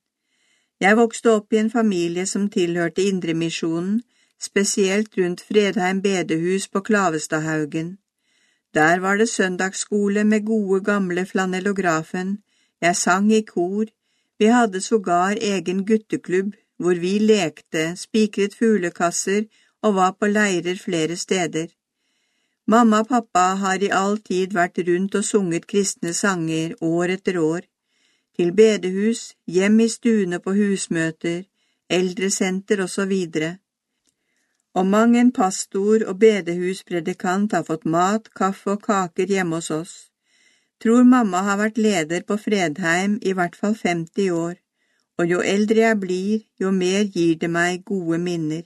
Jeg 0.80 0.98
vokste 0.98 1.32
opp 1.32 1.54
i 1.54 1.62
en 1.62 1.72
familie 1.74 2.26
som 2.30 2.50
tilhørte 2.54 3.02
Indremisjonen, 3.02 4.02
spesielt 4.40 5.18
rundt 5.18 5.42
Fredheim 5.42 6.02
bedehus 6.02 6.68
på 6.68 6.84
Klavestadhaugen. 6.86 7.98
Der 8.74 9.00
var 9.00 9.18
det 9.18 9.30
søndagsskole 9.30 10.24
med 10.24 10.46
gode 10.46 10.84
gamle 10.84 11.26
flanellografen, 11.26 12.38
jeg 12.82 12.96
sang 12.96 13.32
i 13.34 13.42
kor, 13.42 13.88
vi 14.40 14.46
hadde 14.54 14.82
sågar 14.82 15.40
egen 15.42 15.86
gutteklubb 15.86 16.54
hvor 16.78 17.00
vi 17.02 17.18
lekte, 17.20 17.96
spikret 17.98 18.56
fuglekasser 18.56 19.48
og 19.82 19.96
var 19.96 20.14
på 20.20 20.30
leirer 20.30 20.78
flere 20.78 21.16
steder. 21.16 21.68
Mamma 22.68 23.00
og 23.04 23.08
pappa 23.08 23.46
har 23.62 23.84
i 23.84 23.90
all 24.00 24.18
tid 24.30 24.54
vært 24.54 24.82
rundt 24.88 25.16
og 25.16 25.26
sunget 25.26 25.68
kristne 25.72 26.14
sanger 26.14 26.76
år 26.82 27.14
etter 27.16 27.40
år, 27.40 27.62
til 28.36 28.52
bedehus, 28.54 29.22
hjem 29.48 29.80
i 29.80 29.88
stuene 29.90 30.40
på 30.40 30.54
husmøter, 30.54 31.46
eldresenter 31.90 32.84
og 32.84 32.90
så 32.90 33.06
videre. 33.06 33.58
Og 34.78 34.86
mang 34.86 35.16
en 35.18 35.32
pastor 35.32 36.04
og 36.06 36.20
bedehuspredikant 36.20 37.56
har 37.56 37.66
fått 37.66 37.86
mat, 37.86 38.30
kaffe 38.36 38.76
og 38.76 38.84
kaker 38.84 39.26
hjemme 39.26 39.58
hos 39.58 39.72
oss. 39.72 39.96
Tror 40.84 41.04
mamma 41.04 41.42
har 41.48 41.58
vært 41.58 41.82
leder 41.82 42.22
på 42.28 42.38
Fredheim 42.38 43.18
i 43.24 43.34
hvert 43.34 43.56
fall 43.56 43.74
50 43.74 44.30
år 44.30 44.56
og 45.18 45.30
jo 45.32 45.42
eldre 45.42 45.82
jeg 45.82 46.00
blir, 46.00 46.42
jo 46.62 46.72
mer 46.72 47.04
gir 47.14 47.38
det 47.42 47.50
meg 47.50 47.84
gode 47.86 48.20
minner. 48.22 48.64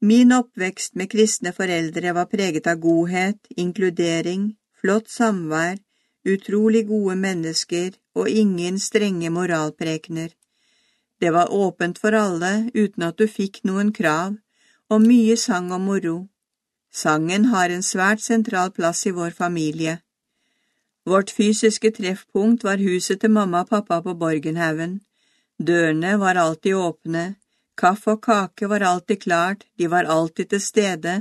Min 0.00 0.32
oppvekst 0.32 0.94
med 0.94 1.08
kristne 1.08 1.52
foreldre 1.56 2.12
var 2.12 2.28
preget 2.28 2.66
av 2.68 2.80
godhet, 2.80 3.38
inkludering, 3.56 4.50
flott 4.76 5.08
samvær, 5.08 5.78
utrolig 6.26 6.84
gode 6.88 7.16
mennesker 7.16 7.94
og 8.14 8.28
ingen 8.28 8.78
strenge 8.78 9.30
moralprekener. 9.30 10.34
Det 11.20 11.32
var 11.32 11.52
åpent 11.52 11.98
for 11.98 12.12
alle 12.12 12.70
uten 12.74 13.02
at 13.08 13.16
du 13.16 13.24
fikk 13.26 13.62
noen 13.64 13.92
krav, 13.92 14.36
og 14.92 15.00
mye 15.02 15.36
sang 15.40 15.72
og 15.72 15.80
moro. 15.80 16.16
Sangen 16.92 17.48
har 17.52 17.72
en 17.72 17.82
svært 17.82 18.20
sentral 18.20 18.70
plass 18.76 19.06
i 19.06 19.14
vår 19.16 19.32
familie. 19.32 19.98
Vårt 21.06 21.30
fysiske 21.30 21.90
treffpunkt 21.96 22.64
var 22.64 22.82
huset 22.82 23.20
til 23.20 23.30
mamma 23.30 23.64
og 23.64 23.68
pappa 23.72 24.00
på 24.02 24.14
Borgenhaugen, 24.14 25.00
Dørene 25.58 26.16
var 26.20 26.36
alltid 26.36 26.74
åpne, 26.76 27.24
kaffe 27.80 28.16
og 28.16 28.22
kake 28.22 28.68
var 28.68 28.84
alltid 28.84 29.22
klart, 29.22 29.64
de 29.78 29.88
var 29.88 30.04
alltid 30.04 30.50
til 30.52 30.60
stede, 30.60 31.14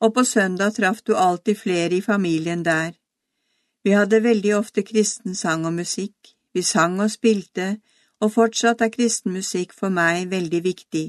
og 0.00 0.14
på 0.14 0.24
søndag 0.24 0.74
traff 0.76 1.02
du 1.02 1.14
alltid 1.16 1.56
flere 1.56 1.96
i 1.96 2.00
familien 2.00 2.64
der. 2.64 2.92
Vi 3.84 3.94
hadde 3.96 4.22
veldig 4.22 4.56
ofte 4.56 4.82
kristen 4.82 5.34
sang 5.34 5.64
og 5.66 5.72
musikk, 5.72 6.34
vi 6.54 6.62
sang 6.62 7.00
og 7.00 7.10
spilte, 7.10 7.78
og 8.20 8.32
fortsatt 8.34 8.82
er 8.84 8.92
kristen 8.92 9.32
musikk 9.32 9.72
for 9.72 9.88
meg 9.88 10.28
veldig 10.30 10.62
viktig. 10.64 11.06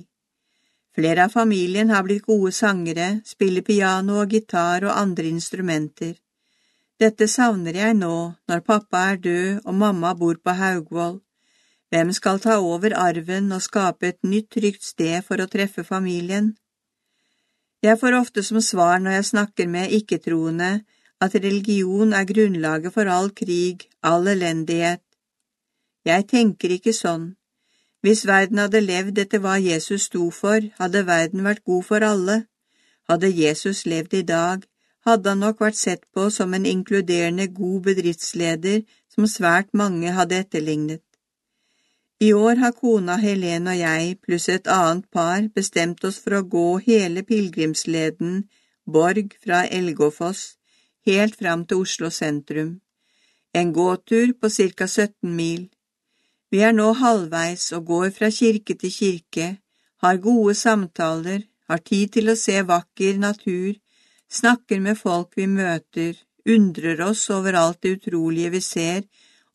Flere 0.95 1.25
av 1.25 1.35
familien 1.35 1.89
har 1.89 2.03
blitt 2.03 2.25
gode 2.25 2.51
sangere, 2.55 3.21
spiller 3.25 3.61
piano 3.61 4.21
og 4.23 4.33
gitar 4.35 4.85
og 4.87 4.95
andre 4.95 5.27
instrumenter. 5.29 6.15
Dette 6.99 7.27
savner 7.27 7.75
jeg 7.75 7.95
nå, 7.95 8.15
når 8.47 8.63
pappa 8.67 9.05
er 9.11 9.19
død 9.23 9.65
og 9.65 9.73
mamma 9.73 10.13
bor 10.13 10.39
på 10.43 10.55
Haugvoll. 10.61 11.19
Hvem 11.89 12.11
skal 12.13 12.39
ta 12.39 12.59
over 12.61 12.93
arven 12.93 13.51
og 13.51 13.61
skape 13.65 14.11
et 14.11 14.19
nytt 14.23 14.51
trygt 14.53 14.83
sted 14.85 15.25
for 15.25 15.41
å 15.41 15.49
treffe 15.49 15.83
familien? 15.83 16.53
Jeg 17.81 17.97
får 17.97 18.17
ofte 18.19 18.43
som 18.43 18.61
svar 18.61 18.99
når 19.01 19.17
jeg 19.17 19.29
snakker 19.31 19.69
med 19.75 19.95
ikke-troende 19.97 20.71
at 21.23 21.35
religion 21.35 22.13
er 22.13 22.27
grunnlaget 22.29 22.93
for 22.93 23.09
all 23.09 23.31
krig, 23.41 23.87
all 24.03 24.27
elendighet. 24.27 25.01
Jeg 26.05 26.27
tenker 26.27 26.75
ikke 26.77 26.93
sånn. 26.95 27.33
Hvis 28.03 28.23
verden 28.27 28.61
hadde 28.63 28.79
levd 28.83 29.19
etter 29.25 29.41
hva 29.43 29.57
Jesus 29.59 30.05
sto 30.07 30.29
for, 30.31 30.63
hadde 30.79 31.07
verden 31.07 31.43
vært 31.43 31.65
god 31.67 31.83
for 31.89 32.05
alle. 32.05 32.37
Hadde 33.09 33.33
Jesus 33.33 33.83
levd 33.89 34.13
i 34.21 34.23
dag, 34.23 34.63
hadde 35.07 35.33
han 35.33 35.43
nok 35.43 35.59
vært 35.65 35.79
sett 35.79 36.05
på 36.13 36.29
som 36.31 36.53
en 36.53 36.69
inkluderende 36.69 37.49
god 37.59 37.81
bedriftsleder 37.89 38.83
som 39.11 39.27
svært 39.27 39.73
mange 39.73 40.13
hadde 40.15 40.39
etterlignet. 40.45 41.08
I 42.19 42.33
år 42.33 42.59
har 42.59 42.73
kona 42.75 43.15
Helene 43.15 43.71
og 43.71 43.79
jeg 43.79 44.15
pluss 44.25 44.49
et 44.51 44.67
annet 44.67 45.05
par 45.15 45.45
bestemt 45.55 46.03
oss 46.03 46.17
for 46.19 46.35
å 46.35 46.47
gå 46.55 46.67
hele 46.87 47.23
pilegrimsleden 47.23 48.41
Borg 48.83 49.35
fra 49.43 49.61
Elgåfoss 49.77 50.41
helt 51.07 51.37
fram 51.39 51.63
til 51.65 51.85
Oslo 51.85 52.09
sentrum. 52.11 52.73
En 53.53 53.71
gåtur 53.73 54.33
på 54.39 54.49
ca 54.49 54.87
17 54.87 55.35
mil. 55.35 55.69
Vi 56.51 56.59
er 56.65 56.75
nå 56.75 56.91
halvveis 57.03 57.71
og 57.77 57.85
går 57.85 58.09
fra 58.17 58.29
kirke 58.39 58.75
til 58.75 58.91
kirke, 58.91 59.47
har 60.03 60.17
gode 60.17 60.55
samtaler, 60.55 61.45
har 61.69 61.81
tid 61.91 62.11
til 62.17 62.29
å 62.29 62.35
se 62.35 62.61
vakker 62.67 63.17
natur, 63.21 63.75
snakker 64.29 64.79
med 64.81 64.97
folk 64.97 65.37
vi 65.37 65.47
møter, 65.47 66.17
undrer 66.45 67.01
oss 67.07 67.29
over 67.29 67.53
alt 67.53 67.81
det 67.83 67.95
utrolige 67.99 68.53
vi 68.57 68.61
ser, 68.65 69.03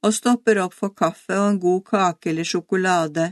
og 0.04 0.12
stopper 0.12 0.60
opp 0.64 0.76
for 0.76 0.92
kaffe 0.92 1.36
og 1.38 1.48
en 1.52 1.60
god 1.60 1.82
kake 1.88 2.30
eller 2.32 2.48
sjokolade. 2.48 3.30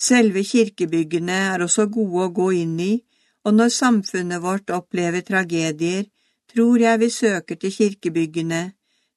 Selve 0.00 0.42
kirkebyggene 0.44 1.38
er 1.54 1.64
også 1.66 1.86
gode 1.92 2.26
å 2.26 2.34
gå 2.34 2.48
inn 2.62 2.78
i, 2.80 2.92
og 3.44 3.56
når 3.56 3.72
samfunnet 3.76 4.42
vårt 4.42 4.72
opplever 4.74 5.22
tragedier, 5.24 6.08
tror 6.50 6.82
jeg 6.82 7.00
vi 7.00 7.10
søker 7.14 7.60
til 7.60 7.72
kirkebyggene, 7.72 8.62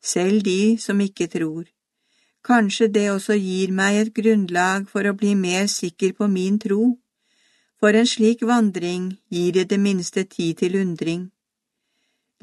selv 0.04 0.44
de 0.46 0.78
som 0.80 1.00
ikke 1.02 1.28
tror. 1.32 1.66
Kanskje 2.44 2.90
det 2.92 3.08
også 3.12 3.38
gir 3.40 3.72
meg 3.72 4.02
et 4.02 4.14
grunnlag 4.14 4.90
for 4.92 5.08
å 5.08 5.16
bli 5.16 5.34
mer 5.40 5.70
sikker 5.72 6.12
på 6.18 6.28
min 6.28 6.60
tro. 6.60 6.98
For 7.80 7.96
en 7.96 8.08
slik 8.08 8.44
vandring 8.48 9.14
gir 9.32 9.58
i 9.60 9.64
det 9.64 9.80
minste 9.80 10.26
tid 10.28 10.60
til 10.60 10.76
undring. 10.82 11.30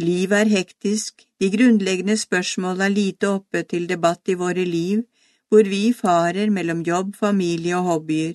Livet 0.00 0.32
er 0.32 0.48
hektisk, 0.48 1.26
de 1.40 1.50
grunnleggende 1.52 2.16
spørsmål 2.16 2.80
er 2.80 2.88
lite 2.88 3.28
oppe 3.28 3.60
til 3.68 3.88
debatt 3.88 4.28
i 4.32 4.36
våre 4.42 4.64
liv, 4.64 5.02
hvor 5.48 5.66
vi 5.68 5.92
farer 5.92 6.50
mellom 6.50 6.80
jobb, 6.86 7.16
familie 7.16 7.76
og 7.76 7.84
hobbyer. 7.84 8.34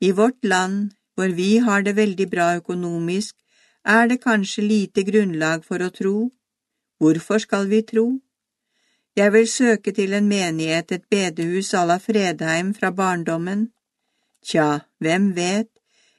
I 0.00 0.10
vårt 0.10 0.42
land, 0.42 0.90
hvor 1.14 1.28
vi 1.28 1.56
har 1.56 1.82
det 1.86 1.96
veldig 1.96 2.30
bra 2.30 2.56
økonomisk, 2.56 3.36
er 3.84 4.08
det 4.08 4.22
kanskje 4.22 4.66
lite 4.66 5.04
grunnlag 5.06 5.64
for 5.64 5.78
å 5.78 5.92
tro. 5.94 6.30
Hvorfor 6.98 7.38
skal 7.38 7.68
vi 7.70 7.82
tro? 7.82 8.06
Jeg 9.16 9.32
vil 9.32 9.48
søke 9.48 9.92
til 9.92 10.12
en 10.12 10.28
menighet, 10.28 10.92
et 10.92 11.04
bedehus 11.10 11.74
à 11.74 11.86
la 11.86 11.98
Fredheim 11.98 12.74
fra 12.74 12.90
barndommen. 12.90 13.68
Tja, 14.42 14.80
hvem 14.98 15.36
vet, 15.36 15.70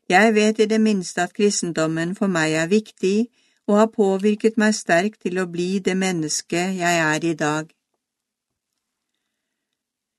jeg 0.10 0.36
vet 0.36 0.60
i 0.60 0.66
det 0.66 0.80
minste 0.82 1.26
at 1.28 1.34
kristendommen 1.34 2.16
for 2.16 2.32
meg 2.32 2.54
er 2.54 2.72
viktig, 2.72 3.28
og 3.68 3.78
har 3.80 3.90
påvirket 3.94 4.60
meg 4.62 4.76
sterkt 4.78 5.22
til 5.26 5.40
å 5.42 5.48
bli 5.50 5.80
det 5.80 5.96
mennesket 5.98 6.78
jeg 6.80 7.02
er 7.06 7.26
i 7.26 7.34
dag. 7.34 7.72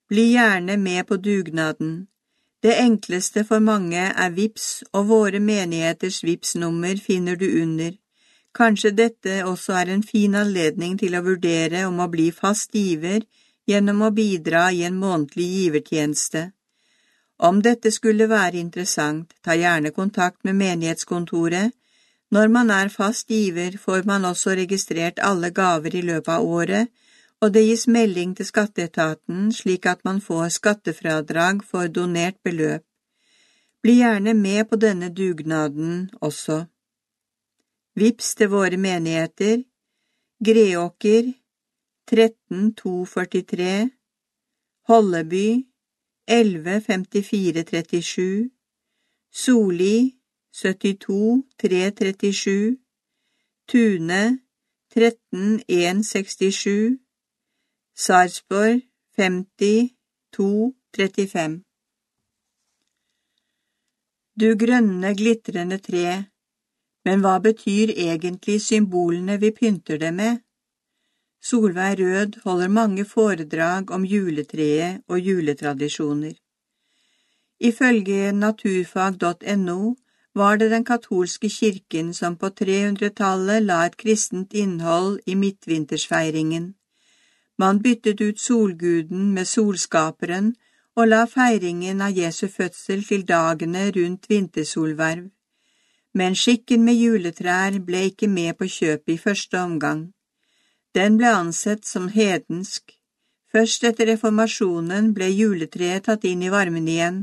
Bli 0.09 0.33
gjerne 0.33 0.76
med 0.79 1.07
på 1.07 1.17
dugnaden. 1.17 2.09
Det 2.62 2.75
enkleste 2.79 3.45
for 3.45 3.59
mange 3.59 4.03
er 4.25 4.31
VIPS, 4.35 4.85
og 4.93 5.09
våre 5.09 5.41
menigheters 5.41 6.23
VIPS-nummer 6.25 6.97
finner 7.03 7.37
du 7.37 7.47
under. 7.62 7.93
Kanskje 8.55 8.91
dette 8.91 9.43
også 9.45 9.73
er 9.73 9.91
en 9.93 10.03
fin 10.03 10.35
anledning 10.35 10.97
til 10.99 11.15
å 11.15 11.25
vurdere 11.26 11.85
om 11.87 12.00
å 12.00 12.09
bli 12.09 12.31
fast 12.33 12.75
giver 12.75 13.26
gjennom 13.69 14.03
å 14.07 14.12
bidra 14.15 14.71
i 14.73 14.85
en 14.88 14.97
månedlig 14.99 15.49
givertjeneste. 15.57 16.50
Om 17.37 17.61
dette 17.62 17.91
skulle 17.93 18.31
være 18.31 18.62
interessant, 18.62 19.35
ta 19.45 19.55
gjerne 19.59 19.91
kontakt 19.93 20.45
med 20.45 20.57
menighetskontoret, 20.57 21.75
når 22.30 22.49
man 22.49 22.71
er 22.71 22.88
fast 22.88 23.28
giver, 23.28 23.78
får 23.78 24.02
man 24.06 24.25
også 24.25 24.50
registrert 24.59 25.18
alle 25.23 25.50
gaver 25.50 25.95
i 25.95 26.02
løpet 26.02 26.33
av 26.33 26.45
året, 26.45 26.88
og 27.40 27.52
det 27.54 27.66
gis 27.66 27.87
melding 27.87 28.37
til 28.37 28.47
skatteetaten 28.49 29.52
slik 29.52 29.87
at 29.87 30.04
man 30.04 30.21
får 30.21 30.49
skattefradrag 30.56 31.64
for 31.64 31.87
donert 31.87 32.35
beløp. 32.45 32.83
Bli 33.83 33.92
gjerne 34.00 34.35
med 34.35 34.64
på 34.71 34.76
denne 34.76 35.14
dugnaden 35.14 36.11
også. 36.21 36.64
Vips 37.95 38.35
til 38.35 38.49
våre 38.50 38.76
menigheter, 38.76 39.62
Greåker 40.45 41.33
13243, 42.11 43.90
Holleby 44.88 45.66
115437, 46.26 48.50
Soli 49.33 50.16
72337, 50.57 52.81
Tune 53.69 54.39
13167, 54.95 56.99
Sarpsborg 57.95 58.81
5235. 59.19 61.63
Du 64.41 64.57
grønne, 64.57 65.15
glitrende 65.19 65.79
tre, 65.89 66.25
men 67.05 67.21
hva 67.21 67.37
betyr 67.49 67.89
egentlig 67.93 68.59
symbolene 68.65 69.35
vi 69.43 69.51
pynter 69.61 69.97
det 70.01 70.13
med? 70.23 70.35
Solveig 71.43 71.95
Rød 72.01 72.33
holder 72.47 72.69
mange 72.69 73.05
foredrag 73.05 73.91
om 73.91 74.05
juletreet 74.09 75.03
og 75.09 75.21
juletradisjoner. 75.21 76.35
Ifølge 77.61 78.33
naturfag.no 78.33 79.97
var 80.37 80.57
det 80.61 80.69
den 80.71 80.85
katolske 80.85 81.49
kirken 81.49 82.14
som 82.14 82.37
på 82.37 82.50
300-tallet 82.61 83.62
la 83.64 83.78
et 83.87 83.97
kristent 83.97 84.55
innhold 84.55 85.21
i 85.26 85.35
midtvintersfeiringen. 85.35 86.75
Man 87.59 87.81
byttet 87.83 88.21
ut 88.21 88.40
solguden 88.40 89.31
med 89.35 89.49
solskaperen 89.49 90.50
og 90.97 91.09
la 91.09 91.23
feiringen 91.26 92.02
av 92.05 92.19
Jesu 92.19 92.49
fødsel 92.52 93.05
til 93.05 93.25
dagene 93.28 93.87
rundt 93.97 94.28
vintersolverv. 94.28 95.31
Men 96.14 96.37
skikken 96.37 96.85
med 96.85 97.00
juletrær 97.00 97.78
ble 97.88 98.05
ikke 98.11 98.28
med 98.28 98.57
på 98.59 98.69
kjøpet 98.76 99.14
i 99.14 99.23
første 99.25 99.61
omgang. 99.61 100.02
Den 100.97 101.16
ble 101.21 101.33
ansett 101.33 101.85
som 101.85 102.09
hedensk. 102.12 102.93
Først 103.52 103.85
etter 103.88 104.12
reformasjonen 104.12 105.12
ble 105.16 105.28
juletreet 105.33 106.05
tatt 106.09 106.25
inn 106.28 106.45
i 106.45 106.52
varmen 106.52 106.88
igjen. 106.88 107.19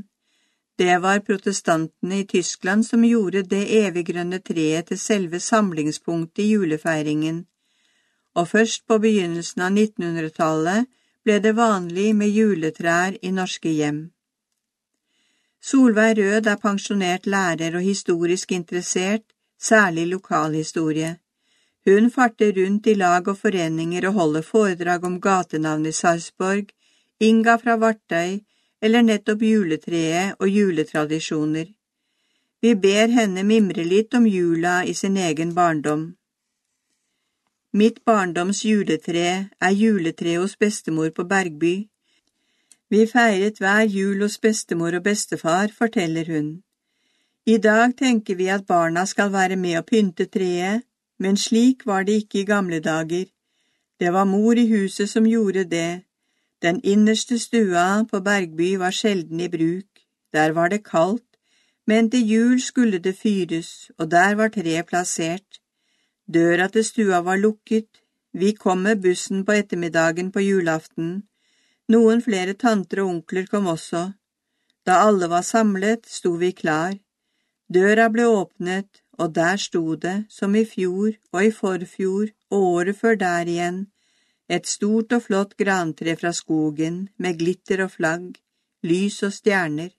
Det 0.78 0.98
var 0.98 1.20
protestantene 1.20 2.20
i 2.20 2.28
Tyskland 2.28 2.86
som 2.86 3.06
gjorde 3.06 3.44
det 3.44 3.64
eviggrønne 3.86 4.40
treet 4.40 4.88
til 4.90 5.00
selve 5.00 5.40
samlingspunktet 5.40 6.44
i 6.44 6.48
julefeiringen, 6.54 7.44
og 8.36 8.48
først 8.50 8.88
på 8.88 8.98
begynnelsen 8.98 9.62
av 9.62 9.78
1900-tallet 9.78 10.90
ble 11.24 11.38
det 11.40 11.54
vanlig 11.56 12.10
med 12.16 12.34
juletrær 12.34 13.20
i 13.22 13.32
norske 13.32 13.70
hjem. 13.70 14.00
Solveig 15.64 16.18
Rød 16.18 16.48
er 16.52 16.60
pensjonert 16.60 17.28
lærer 17.30 17.78
og 17.78 17.86
historisk 17.86 18.52
interessert, 18.52 19.24
særlig 19.62 20.08
lokalhistorie. 20.08 21.20
Hun 21.86 22.10
farter 22.12 22.52
rundt 22.58 22.88
i 22.88 22.96
lag 22.96 23.28
og 23.28 23.38
foreninger 23.38 24.08
og 24.10 24.14
holder 24.14 24.42
foredrag 24.42 25.06
om 25.06 25.22
gatenavn 25.22 25.86
i 25.86 25.92
Sarpsborg, 25.92 26.74
Inga 27.20 27.56
fra 27.62 27.78
Vartøy, 27.80 28.42
eller 28.84 29.06
nettopp 29.08 29.46
juletreet 29.48 30.36
og 30.44 30.50
juletradisjoner. 30.52 31.70
Vi 32.64 32.74
ber 32.76 33.12
henne 33.12 33.44
mimre 33.48 33.84
litt 33.88 34.14
om 34.18 34.28
jula 34.28 34.82
i 34.84 34.94
sin 34.94 35.16
egen 35.18 35.54
barndom. 35.56 36.04
Mitt 37.74 38.04
barndoms 38.06 38.62
juletre 38.68 39.30
er 39.68 39.74
juletreet 39.74 40.44
hos 40.44 40.58
bestemor 40.60 41.10
på 41.16 41.26
Bergby. 41.32 41.74
Vi 42.92 43.08
feiret 43.10 43.58
hver 43.64 43.88
jul 43.90 44.22
hos 44.22 44.38
bestemor 44.38 44.94
og 45.00 45.08
bestefar, 45.08 45.72
forteller 45.74 46.28
hun. 46.30 46.50
I 47.46 47.58
dag 47.58 47.96
tenker 47.98 48.36
vi 48.36 48.48
at 48.48 48.68
barna 48.68 49.06
skal 49.10 49.32
være 49.34 49.56
med 49.60 49.80
å 49.80 49.88
pynte 49.88 50.28
treet, 50.32 50.84
men 51.20 51.40
slik 51.40 51.88
var 51.90 52.04
det 52.08 52.20
ikke 52.22 52.44
i 52.44 52.48
gamle 52.52 52.80
dager. 52.80 53.26
Det 54.00 54.12
var 54.14 54.30
mor 54.30 54.60
i 54.60 54.68
huset 54.70 55.10
som 55.10 55.26
gjorde 55.28 55.64
det, 55.72 56.04
den 56.64 56.80
innerste 56.84 57.40
stua 57.40 58.06
på 58.12 58.20
Bergby 58.24 58.76
var 58.80 58.96
sjelden 58.96 59.40
i 59.40 59.50
bruk, 59.52 59.90
der 60.34 60.52
var 60.52 60.70
det 60.70 60.84
kaldt, 60.84 61.26
men 61.88 62.10
til 62.12 62.24
jul 62.28 62.62
skulle 62.62 63.00
det 63.00 63.18
fyres, 63.18 63.92
og 63.98 64.12
der 64.12 64.36
var 64.36 64.48
treet 64.48 64.88
plassert. 64.88 65.60
Døra 66.34 66.68
til 66.68 66.86
stua 66.86 67.20
var 67.22 67.36
lukket, 67.36 67.90
vi 68.34 68.52
kom 68.52 68.78
med 68.88 69.02
bussen 69.02 69.46
på 69.46 69.52
ettermiddagen 69.52 70.32
på 70.32 70.40
julaften. 70.40 71.24
Noen 71.90 72.22
flere 72.22 72.54
tanter 72.54 73.04
og 73.04 73.10
onkler 73.10 73.46
kom 73.52 73.68
også. 73.68 74.12
Da 74.88 75.04
alle 75.08 75.30
var 75.30 75.44
samlet, 75.44 76.08
sto 76.08 76.32
vi 76.40 76.52
klar. 76.52 76.96
Døra 77.74 78.08
ble 78.10 78.26
åpnet, 78.28 79.04
og 79.20 79.36
der 79.36 79.60
sto 79.60 79.96
det, 79.96 80.26
som 80.30 80.56
i 80.56 80.64
fjor 80.66 81.12
og 81.34 81.46
i 81.46 81.52
forfjor 81.52 82.32
og 82.52 82.64
året 82.78 82.98
før 82.98 83.20
der 83.20 83.52
igjen, 83.52 83.84
et 84.50 84.68
stort 84.68 85.14
og 85.14 85.24
flott 85.24 85.56
grantre 85.58 86.16
fra 86.20 86.32
skogen 86.34 87.10
med 87.18 87.40
glitter 87.40 87.84
og 87.86 87.92
flagg, 87.92 88.40
lys 88.84 89.24
og 89.24 89.34
stjerner. 89.34 89.92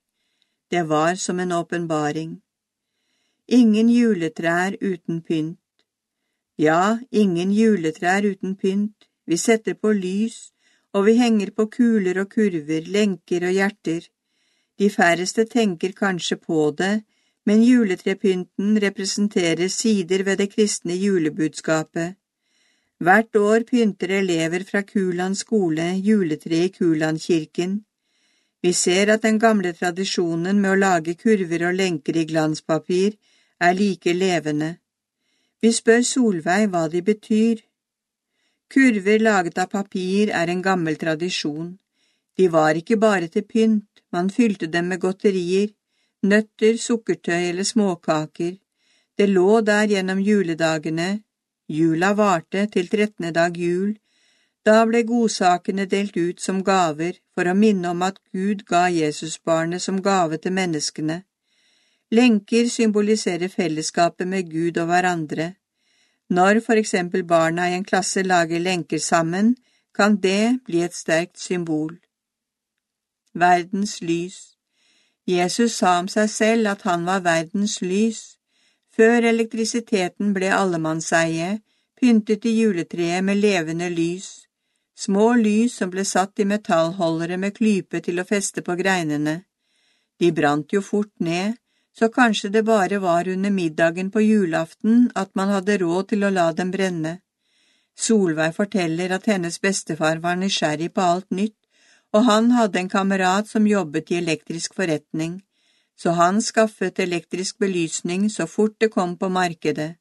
Det 0.70 0.88
var 0.88 1.14
som 1.14 1.40
en 1.40 1.52
åpenbaring. 1.52 2.40
Ingen 3.48 3.88
juletrær 3.88 4.76
uten 4.80 5.22
pynt. 5.22 5.61
Ja, 6.59 6.98
ingen 7.11 7.52
juletrær 7.52 8.24
uten 8.24 8.57
pynt. 8.57 9.09
Vi 9.26 9.37
setter 9.37 9.74
på 9.74 9.92
lys, 9.92 10.52
og 10.92 11.07
vi 11.07 11.16
henger 11.16 11.50
på 11.50 11.66
kuler 11.66 12.20
og 12.20 12.30
kurver, 12.30 12.85
lenker 12.87 13.46
og 13.48 13.57
hjerter. 13.57 14.09
De 14.78 14.90
færreste 14.90 15.44
tenker 15.44 15.92
kanskje 15.92 16.37
på 16.37 16.70
det, 16.78 17.04
men 17.46 17.62
juletrepynten 17.62 18.78
representerer 18.83 19.68
sider 19.68 20.24
ved 20.24 20.37
det 20.37 20.50
kristne 20.54 20.96
julebudskapet. 20.96 22.16
Hvert 22.98 23.37
år 23.37 23.64
pynter 23.66 24.09
elever 24.20 24.64
fra 24.64 24.83
Kuland 24.83 25.37
skole 25.37 25.88
juletre 25.98 26.64
i 26.64 26.68
Kulandkirken. 26.68 27.85
Vi 28.62 28.72
ser 28.72 29.11
at 29.12 29.22
den 29.22 29.38
gamle 29.38 29.72
tradisjonen 29.72 30.61
med 30.61 30.70
å 30.70 30.80
lage 30.80 31.14
kurver 31.14 31.66
og 31.68 31.74
lenker 31.80 32.16
i 32.16 32.24
glanspapir 32.24 33.16
er 33.61 33.74
like 33.74 34.12
levende. 34.14 34.76
Vi 35.61 35.72
spør 35.72 36.02
Solveig 36.07 36.70
hva 36.70 36.87
de 36.92 37.02
betyr. 37.02 37.61
Kurver 38.72 39.20
laget 39.20 39.59
av 39.59 39.68
papir 39.74 40.30
er 40.30 40.48
en 40.48 40.62
gammel 40.62 40.96
tradisjon. 40.96 41.74
De 42.37 42.48
var 42.48 42.78
ikke 42.78 42.96
bare 42.96 43.28
til 43.28 43.44
pynt, 43.44 44.02
man 44.12 44.30
fylte 44.30 44.66
dem 44.66 44.88
med 44.90 45.00
godterier, 45.00 45.68
nøtter, 46.22 46.78
sukkertøy 46.87 47.50
eller 47.50 47.66
småkaker. 47.68 48.57
Det 49.18 49.28
lå 49.28 49.61
der 49.61 49.87
gjennom 49.92 50.18
juledagene, 50.18 51.09
Jula 51.76 52.12
varte 52.14 52.66
til 52.74 52.88
trettende 52.92 53.32
dag 53.38 53.56
jul. 53.58 53.94
Da 54.64 54.84
ble 54.88 55.02
godsakene 55.08 55.84
delt 55.94 56.16
ut 56.16 56.40
som 56.40 56.62
gaver 56.64 57.18
for 57.34 57.50
å 57.50 57.56
minne 57.58 57.90
om 57.90 58.04
at 58.06 58.20
Gud 58.32 58.64
ga 58.70 58.87
Jesusbarnet 58.92 59.82
som 59.82 60.00
gave 60.02 60.38
til 60.38 60.56
menneskene. 60.60 61.18
Lenker 62.14 62.70
symboliserer 62.70 63.52
fellesskapet 63.52 64.28
med 64.28 64.50
Gud 64.54 64.78
og 64.78 64.88
hverandre. 64.92 65.50
Når 66.30 66.62
for 66.66 66.80
eksempel 66.80 67.26
barna 67.34 67.68
i 67.68 67.76
en 67.76 67.84
klasse 67.84 68.22
lager 68.22 68.62
lenker 68.62 68.98
sammen, 68.98 69.54
kan 69.94 70.16
det 70.16 70.64
bli 70.66 70.82
et 70.82 70.96
sterkt 70.96 71.38
symbol. 71.38 71.98
Verdens 73.34 74.00
lys 74.00 74.54
Jesus 75.26 75.78
sa 75.80 75.98
om 75.98 76.08
seg 76.12 76.28
selv 76.28 76.68
at 76.68 76.82
han 76.84 77.06
var 77.08 77.22
verdens 77.24 77.78
lys. 77.80 78.33
Før 78.94 79.24
elektrisiteten 79.26 80.30
ble 80.37 80.50
allemannseie, 80.54 81.48
pyntet 81.98 82.44
de 82.44 82.50
juletreet 82.54 83.24
med 83.26 83.40
levende 83.42 83.88
lys, 83.90 84.28
små 84.94 85.33
lys 85.40 85.80
som 85.80 85.90
ble 85.90 86.04
satt 86.07 86.38
i 86.38 86.46
metallholdere 86.46 87.38
med 87.44 87.57
klype 87.57 88.00
til 88.07 88.22
å 88.22 88.26
feste 88.28 88.62
på 88.62 88.76
greinene. 88.78 89.40
De 90.20 90.30
brant 90.37 90.70
jo 90.76 90.83
fort 90.88 91.11
ned, 91.18 91.57
så 91.98 92.09
kanskje 92.14 92.52
det 92.54 92.62
bare 92.68 93.00
var 93.02 93.28
under 93.33 93.50
middagen 93.50 94.12
på 94.14 94.22
julaften 94.22 95.09
at 95.22 95.35
man 95.35 95.50
hadde 95.57 95.78
råd 95.83 96.12
til 96.12 96.26
å 96.26 96.30
la 96.37 96.46
dem 96.52 96.70
brenne. 96.74 97.16
Solveig 97.98 98.54
forteller 98.54 99.14
at 99.16 99.26
hennes 99.30 99.59
bestefar 99.62 100.22
var 100.22 100.38
nysgjerrig 100.38 100.92
på 100.94 101.02
alt 101.02 101.30
nytt, 101.30 101.59
og 102.14 102.30
han 102.30 102.54
hadde 102.54 102.78
en 102.78 102.94
kamerat 102.94 103.50
som 103.50 103.66
jobbet 103.66 104.14
i 104.14 104.20
elektrisk 104.22 104.78
forretning 104.78 105.40
så 105.96 106.11
han 106.18 106.42
skaffet 106.42 106.98
elektrisk 106.98 107.59
belysning 107.59 108.30
så 108.30 108.46
fort 108.46 108.76
det 108.80 108.88
kom 108.88 109.16
på 109.18 109.28
markedet. 109.28 109.94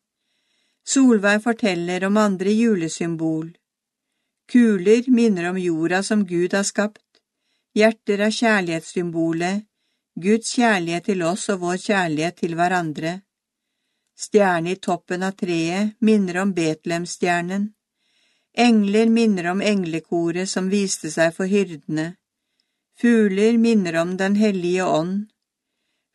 Solveig 0.85 1.43
forteller 1.43 2.03
om 2.03 2.17
andre 2.17 2.51
julesymbol. 2.51 3.53
Kuler 4.51 5.03
minner 5.07 5.49
om 5.49 5.57
jorda 5.57 6.03
som 6.03 6.25
Gud 6.25 6.53
har 6.53 6.63
skapt. 6.63 7.05
Hjerter 7.73 8.19
er 8.19 8.31
kjærlighetssymbolet, 8.31 9.63
Guds 10.15 10.51
kjærlighet 10.53 11.07
til 11.09 11.23
oss 11.25 11.47
og 11.49 11.63
vår 11.63 11.77
kjærlighet 11.81 12.35
til 12.43 12.53
hverandre. 12.55 13.13
Stjerne 14.13 14.75
i 14.75 14.77
toppen 14.77 15.23
av 15.25 15.33
treet 15.39 15.95
minner 16.05 16.37
om 16.43 16.51
Betlehemstjernen. 16.53 17.71
Engler 18.53 19.09
minner 19.09 19.49
om 19.49 19.61
englekoret 19.65 20.49
som 20.49 20.69
viste 20.69 21.09
seg 21.09 21.33
for 21.33 21.49
hyrdene. 21.49 22.11
Fugler 23.01 23.57
minner 23.57 23.97
om 24.03 24.17
Den 24.17 24.35
hellige 24.35 24.85
ånd. 24.85 25.32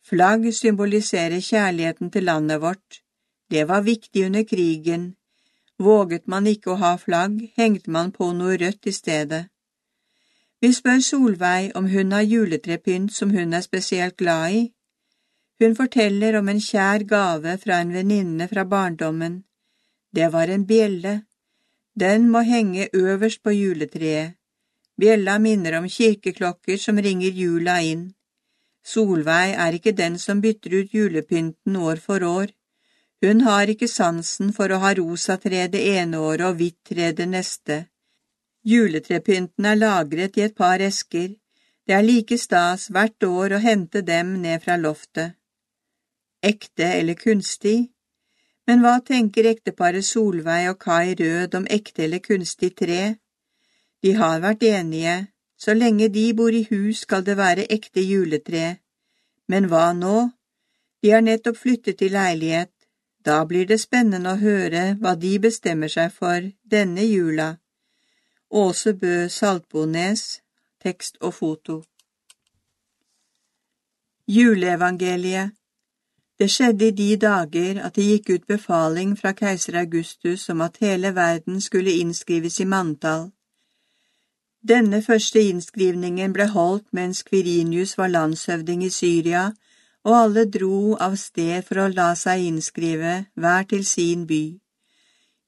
Flagg 0.09 0.53
symboliserer 0.53 1.39
kjærligheten 1.39 2.09
til 2.11 2.23
landet 2.23 2.61
vårt. 2.61 3.01
Det 3.51 3.67
var 3.67 3.81
viktig 3.81 4.25
under 4.25 4.43
krigen. 4.43 5.15
Våget 5.79 6.27
man 6.27 6.47
ikke 6.47 6.71
å 6.73 6.79
ha 6.81 6.95
flagg, 6.97 7.35
hengte 7.57 7.91
man 7.91 8.09
på 8.11 8.31
noe 8.33 8.57
rødt 8.57 8.89
i 8.89 8.91
stedet. 8.91 9.43
Vi 10.61 10.73
spør 10.73 10.99
Solveig 11.05 11.71
om 11.75 11.85
hun 11.93 12.11
har 12.11 12.25
juletrepynt 12.25 13.13
som 13.13 13.29
hun 13.29 13.53
er 13.53 13.61
spesielt 13.61 14.17
glad 14.17 14.51
i. 14.51 14.63
Hun 15.61 15.75
forteller 15.75 16.39
om 16.39 16.49
en 16.49 16.59
kjær 16.59 17.05
gave 17.07 17.57
fra 17.61 17.79
en 17.79 17.93
venninne 17.93 18.47
fra 18.47 18.65
barndommen. 18.65 19.43
Det 20.15 20.33
var 20.33 20.49
en 20.49 20.65
bjelle. 20.65 21.21
Den 21.99 22.29
må 22.29 22.41
henge 22.41 22.89
øverst 22.93 23.43
på 23.43 23.53
juletreet. 23.53 24.33
Bjella 24.99 25.37
minner 25.39 25.77
om 25.77 25.87
kirkeklokker 25.87 26.77
som 26.77 26.97
ringer 26.97 27.31
jula 27.31 27.81
inn. 27.81 28.09
Solveig 28.89 29.53
er 29.65 29.75
ikke 29.77 29.93
den 29.97 30.17
som 30.17 30.41
bytter 30.41 30.79
ut 30.79 30.93
julepynten 30.95 31.75
år 31.75 32.01
for 32.01 32.25
år. 32.25 32.53
Hun 33.21 33.41
har 33.47 33.69
ikke 33.69 33.89
sansen 33.91 34.53
for 34.55 34.71
å 34.71 34.79
ha 34.83 34.93
rosa 34.97 35.35
tre 35.37 35.67
det 35.73 35.81
ene 35.99 36.21
året 36.23 36.45
og 36.47 36.57
hvitt 36.61 36.79
tre 36.89 37.11
det 37.17 37.27
neste. 37.29 37.77
Juletrepynten 38.65 39.67
er 39.71 39.77
lagret 39.79 40.37
i 40.37 40.45
et 40.47 40.55
par 40.55 40.81
esker. 40.83 41.35
Det 41.85 41.95
er 41.95 42.05
like 42.05 42.37
stas 42.37 42.87
hvert 42.93 43.23
år 43.23 43.55
å 43.57 43.63
hente 43.63 44.01
dem 44.05 44.35
ned 44.41 44.63
fra 44.63 44.77
loftet. 44.77 45.35
Ekte 46.41 46.87
eller 46.99 47.19
kunstig? 47.19 47.89
Men 48.67 48.83
hva 48.83 48.99
tenker 49.05 49.49
ekteparet 49.49 50.05
Solveig 50.05 50.69
og 50.71 50.79
Kai 50.79 51.15
Rød 51.19 51.55
om 51.59 51.67
ekte 51.77 52.05
eller 52.05 52.23
kunstig 52.23 52.75
tre? 52.77 53.17
De 54.03 54.13
har 54.15 54.39
vært 54.43 54.63
enige, 54.63 55.15
så 55.59 55.75
lenge 55.75 56.07
de 56.07 56.25
bor 56.33 56.55
i 56.55 56.63
hus 56.71 57.03
skal 57.05 57.25
det 57.27 57.35
være 57.37 57.67
ekte 57.75 58.01
juletre. 58.01 58.79
Men 59.47 59.67
hva 59.71 59.91
nå? 59.93 60.29
De 61.03 61.11
har 61.11 61.23
nettopp 61.25 61.57
flyttet 61.57 61.99
til 61.99 62.15
leilighet. 62.15 62.71
Da 63.25 63.43
blir 63.45 63.67
det 63.67 63.81
spennende 63.81 64.33
å 64.33 64.39
høre 64.39 64.95
hva 65.01 65.15
de 65.19 65.33
bestemmer 65.43 65.91
seg 65.91 66.13
for 66.15 66.47
denne 66.63 67.03
jula. 67.03 67.49
Åse 68.49 68.95
Bø 69.01 69.27
Saltbones, 69.29 70.41
tekst 70.81 71.19
og 71.21 71.35
foto. 71.41 71.81
Juleevangeliet 74.29 75.59
det 76.39 76.47
skjedde 76.51 76.87
i 76.87 76.95
de 76.95 77.15
dager 77.19 77.81
at 77.83 77.97
det 77.97 78.05
gikk 78.05 78.29
ut 78.29 78.45
befaling 78.47 79.17
fra 79.19 79.33
keiser 79.35 79.75
Augustus 79.81 80.45
om 80.49 80.61
at 80.63 80.77
hele 80.79 81.11
verden 81.15 81.59
skulle 81.61 81.97
innskrives 81.99 82.61
i 82.63 82.65
manntall. 82.65 83.25
Denne 84.61 85.01
første 85.01 85.39
innskrivningen 85.39 86.33
ble 86.35 86.49
holdt 86.51 86.87
mens 86.91 87.23
Quirinius 87.23 87.97
var 87.97 88.11
landshøvding 88.11 88.83
i 88.83 88.89
Syria, 88.91 89.51
og 90.03 90.15
alle 90.15 90.45
dro 90.51 90.95
av 90.99 91.15
sted 91.15 91.63
for 91.67 91.79
å 91.79 91.91
la 91.93 92.11
seg 92.15 92.43
innskrive, 92.43 93.13
hver 93.35 93.63
til 93.71 93.85
sin 93.85 94.25
by. 94.27 94.59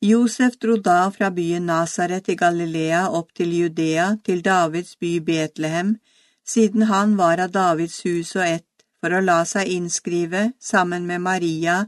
Josef 0.02 0.56
dro 0.58 0.78
da 0.78 1.10
fra 1.14 1.30
byen 1.30 1.68
Nazaret 1.70 2.30
i 2.32 2.36
Galilea 2.36 3.04
opp 3.20 3.34
til 3.38 3.52
Judea, 3.54 4.16
til 4.24 4.42
Davids 4.42 4.96
by 4.96 5.20
Betlehem, 5.20 5.98
siden 6.44 6.88
han 6.90 7.18
var 7.18 7.44
av 7.44 7.52
Davids 7.52 8.00
hus 8.06 8.36
og 8.36 8.48
ett 8.48 8.86
for 9.02 9.14
å 9.14 9.22
la 9.22 9.42
seg 9.46 9.68
innskrive 9.76 10.54
sammen 10.60 11.06
med 11.06 11.22
Maria, 11.22 11.84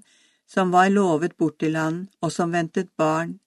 som 0.46 0.76
var 0.76 0.92
lovet 0.92 1.38
bort 1.38 1.58
til 1.64 1.80
han, 1.80 2.04
og 2.22 2.32
som 2.36 2.52
ventet 2.52 2.92
barn. 2.98 3.40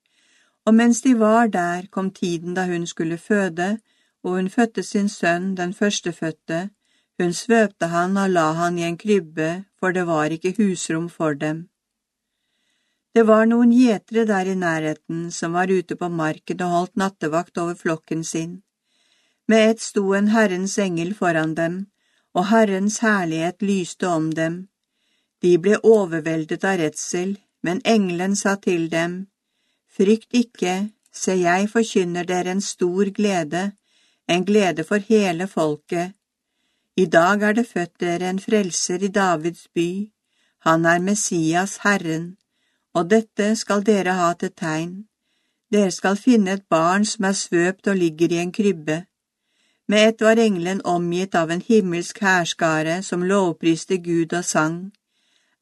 Og 0.67 0.75
mens 0.75 1.01
de 1.03 1.15
var 1.19 1.47
der, 1.47 1.87
kom 1.91 2.11
tiden 2.11 2.55
da 2.55 2.67
hun 2.67 2.87
skulle 2.87 3.19
føde, 3.19 3.79
og 4.25 4.31
hun 4.31 4.51
fødte 4.51 4.83
sin 4.83 5.09
sønn, 5.09 5.55
den 5.57 5.75
førstefødte. 5.75 6.71
Hun 7.23 7.33
svøpte 7.33 7.87
han 7.87 8.17
og 8.17 8.31
la 8.31 8.53
han 8.53 8.79
i 8.79 8.83
en 8.83 8.99
krybbe, 8.99 9.65
for 9.79 9.93
det 9.93 10.07
var 10.07 10.25
ikke 10.35 10.55
husrom 10.59 11.09
for 11.09 11.33
dem. 11.33 11.69
Det 13.15 13.23
var 13.27 13.47
noen 13.49 13.71
gjetere 13.73 14.27
der 14.29 14.51
i 14.53 14.55
nærheten 14.55 15.31
som 15.33 15.55
var 15.57 15.71
ute 15.73 15.97
på 15.97 16.09
marken 16.13 16.63
og 16.67 16.73
holdt 16.75 16.97
nattevakt 17.01 17.59
over 17.59 17.75
flokken 17.75 18.25
sin. 18.25 18.63
Med 19.49 19.71
ett 19.71 19.81
sto 19.81 20.13
en 20.15 20.29
Herrens 20.29 20.79
engel 20.79 21.15
foran 21.15 21.55
dem, 21.55 21.87
og 22.35 22.49
Herrens 22.51 22.99
herlighet 22.99 23.63
lyste 23.63 24.09
om 24.09 24.33
dem. 24.35 24.69
De 25.43 25.57
ble 25.59 25.79
overveldet 25.79 26.65
av 26.65 26.77
redsel, 26.83 27.39
men 27.63 27.81
engelen 27.85 28.37
sa 28.37 28.57
til 28.61 28.91
dem, 28.91 29.27
Frykt 29.97 30.35
ikke, 30.37 30.91
se 31.13 31.39
jeg 31.41 31.71
forkynner 31.73 32.27
dere 32.29 32.53
en 32.53 32.61
stor 32.61 33.09
glede, 33.17 33.71
en 34.29 34.45
glede 34.45 34.85
for 34.85 35.01
hele 35.01 35.47
folket. 35.49 36.13
I 36.97 37.07
dag 37.07 37.43
er 37.43 37.53
det 37.57 37.67
født 37.69 38.01
dere 38.01 38.29
en 38.31 38.41
frelser 38.41 39.05
i 39.05 39.09
Davids 39.09 39.69
by, 39.75 39.89
han 40.67 40.85
er 40.85 40.99
Messias, 40.99 41.79
Herren, 41.85 42.37
og 42.95 43.11
dette 43.11 43.55
skal 43.57 43.85
dere 43.87 44.19
ha 44.21 44.33
til 44.35 44.53
tegn. 44.53 44.95
Dere 45.73 45.91
skal 45.91 46.17
finne 46.21 46.59
et 46.59 46.69
barn 46.69 47.05
som 47.05 47.25
er 47.25 47.37
svøpt 47.39 47.89
og 47.89 47.97
ligger 47.97 48.33
i 48.33 48.41
en 48.45 48.53
krybbe. 48.53 49.03
Med 49.89 50.09
ett 50.09 50.21
var 50.21 50.41
engelen 50.43 50.81
omgitt 50.85 51.35
av 51.35 51.51
en 51.51 51.63
himmelsk 51.63 52.21
hærskare 52.21 53.03
som 53.03 53.23
lovpriste 53.23 53.97
Gud 53.99 54.33
og 54.33 54.45
sang. 54.45 54.81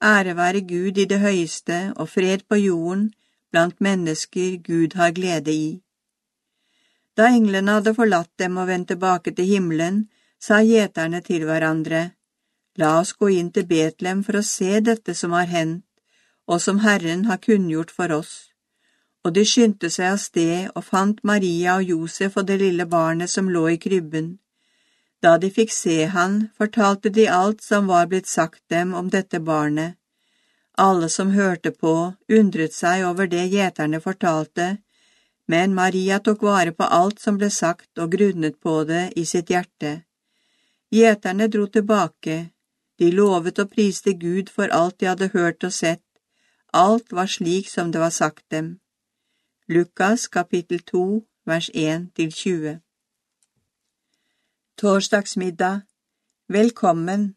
Ære 0.02 0.36
være 0.36 0.60
Gud 0.60 0.98
i 0.98 1.04
det 1.04 1.20
høyeste 1.20 1.92
og 1.96 2.08
fred 2.08 2.48
på 2.48 2.56
jorden 2.56 3.12
blant 3.54 3.78
mennesker 3.86 4.58
Gud 4.66 4.98
har 4.98 5.14
glede 5.16 5.54
i. 5.54 5.68
Da 7.14 7.30
englene 7.30 7.78
hadde 7.78 7.94
forlatt 7.94 8.32
dem 8.42 8.58
og 8.58 8.66
vendt 8.72 8.90
tilbake 8.90 9.30
til 9.38 9.46
himmelen, 9.46 10.00
sa 10.42 10.58
gjeterne 10.66 11.22
til 11.22 11.46
hverandre, 11.46 12.10
La 12.76 12.96
oss 12.98 13.12
gå 13.14 13.28
inn 13.30 13.52
til 13.54 13.68
Betlehem 13.70 14.24
for 14.26 14.40
å 14.40 14.42
se 14.42 14.80
dette 14.82 15.14
som 15.14 15.30
har 15.38 15.46
hendt, 15.46 15.86
og 16.50 16.58
som 16.60 16.82
Herren 16.82 17.22
har 17.30 17.38
kunngjort 17.38 17.94
for 17.94 18.10
oss 18.10 18.34
og 19.24 19.32
de 19.32 19.44
skyndte 19.48 19.88
seg 19.92 20.10
av 20.12 20.20
sted 20.20 20.72
og 20.76 20.84
fant 20.84 21.20
Maria 21.24 21.78
og 21.78 21.90
Josef 21.90 22.36
og 22.40 22.48
det 22.48 22.58
lille 22.60 22.84
barnet 22.86 23.32
som 23.32 23.48
lå 23.48 23.64
i 23.72 23.78
krybben. 23.80 24.34
Da 25.24 25.38
de 25.40 25.48
fikk 25.48 25.72
se 25.72 26.04
han, 26.12 26.50
fortalte 26.58 27.08
de 27.08 27.24
alt 27.32 27.64
som 27.64 27.88
var 27.88 28.10
blitt 28.10 28.28
sagt 28.28 28.60
dem 28.68 28.92
om 28.94 29.08
dette 29.08 29.40
barnet. 29.40 29.96
Alle 30.76 31.08
som 31.08 31.30
hørte 31.30 31.70
på, 31.70 32.14
undret 32.28 32.74
seg 32.74 33.04
over 33.06 33.28
det 33.30 33.44
gjeterne 33.52 34.00
fortalte, 34.02 34.78
men 35.46 35.74
Maria 35.74 36.18
tok 36.18 36.42
vare 36.42 36.72
på 36.72 36.88
alt 36.98 37.20
som 37.20 37.38
ble 37.38 37.50
sagt 37.50 38.00
og 38.00 38.10
grunnet 38.16 38.58
på 38.60 38.80
det 38.88 39.12
i 39.16 39.24
sitt 39.28 39.52
hjerte. 39.54 40.00
Gjeterne 40.90 41.46
dro 41.48 41.66
tilbake, 41.66 42.50
de 42.98 43.10
lovet 43.10 43.58
og 43.58 43.70
priste 43.70 44.14
Gud 44.18 44.50
for 44.50 44.70
alt 44.70 44.98
de 44.98 45.10
hadde 45.10 45.30
hørt 45.34 45.64
og 45.64 45.72
sett, 45.72 46.02
alt 46.72 47.12
var 47.12 47.30
slik 47.30 47.70
som 47.70 47.92
det 47.92 48.02
var 48.02 48.10
sagt 48.10 48.44
dem. 48.50 48.78
Lukas 49.68 50.26
kapittel 50.28 50.82
2, 50.82 51.22
vers 51.46 51.70
1–20 51.70 52.80
Torsdagsmiddag 54.76 55.80
Velkommen! 56.48 57.34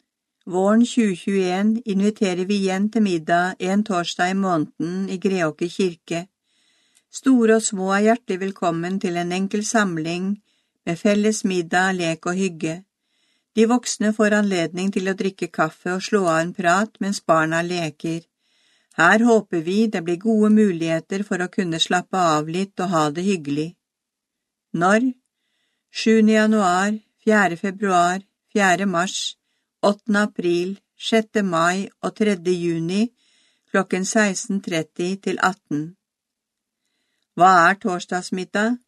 Våren 0.48 0.86
2021 0.86 1.82
inviterer 1.92 2.46
vi 2.48 2.56
igjen 2.62 2.86
til 2.88 3.04
middag 3.04 3.58
en 3.60 3.82
torsdag 3.84 4.30
i 4.32 4.36
måneden 4.40 5.10
i 5.12 5.18
Greåker 5.20 5.68
kirke. 5.68 6.22
Store 7.12 7.58
og 7.58 7.64
små 7.66 7.90
er 7.92 8.04
hjertelig 8.06 8.38
velkommen 8.46 8.96
til 9.04 9.18
en 9.20 9.34
enkel 9.36 9.66
samling 9.68 10.30
med 10.86 11.00
felles 11.02 11.42
middag, 11.44 11.98
lek 12.00 12.30
og 12.32 12.40
hygge. 12.40 12.76
De 13.60 13.66
voksne 13.68 14.14
får 14.16 14.38
anledning 14.38 14.94
til 14.96 15.12
å 15.12 15.16
drikke 15.20 15.50
kaffe 15.52 15.98
og 15.98 16.06
slå 16.08 16.22
av 16.24 16.40
en 16.40 16.54
prat 16.56 16.96
mens 17.04 17.20
barna 17.20 17.60
leker. 17.62 18.22
Her 18.96 19.26
håper 19.28 19.66
vi 19.66 19.78
det 19.88 20.04
blir 20.06 20.22
gode 20.22 20.54
muligheter 20.56 21.26
for 21.28 21.44
å 21.44 21.50
kunne 21.52 21.82
slappe 21.84 22.22
av 22.38 22.48
litt 22.48 22.80
og 22.80 22.94
ha 22.96 23.10
det 23.12 23.28
hyggelig. 23.28 23.74
Når? 24.72 25.12
7. 25.92 26.24
januar, 26.32 26.96
4. 27.28 27.60
februar, 27.60 28.24
4. 28.56 28.88
mars, 28.88 29.37
8. 29.84 30.16
april, 30.16 30.80
6. 30.98 31.44
mai 31.44 31.88
og 32.02 32.16
3. 32.16 32.36
juni 32.50 33.12
klokken 33.72 34.02
16.30 34.02 35.20
til 35.22 35.38
18. 35.44 35.84
Hva 37.38 37.50
er 37.70 37.78
torsdagsmiddag? 37.84 38.80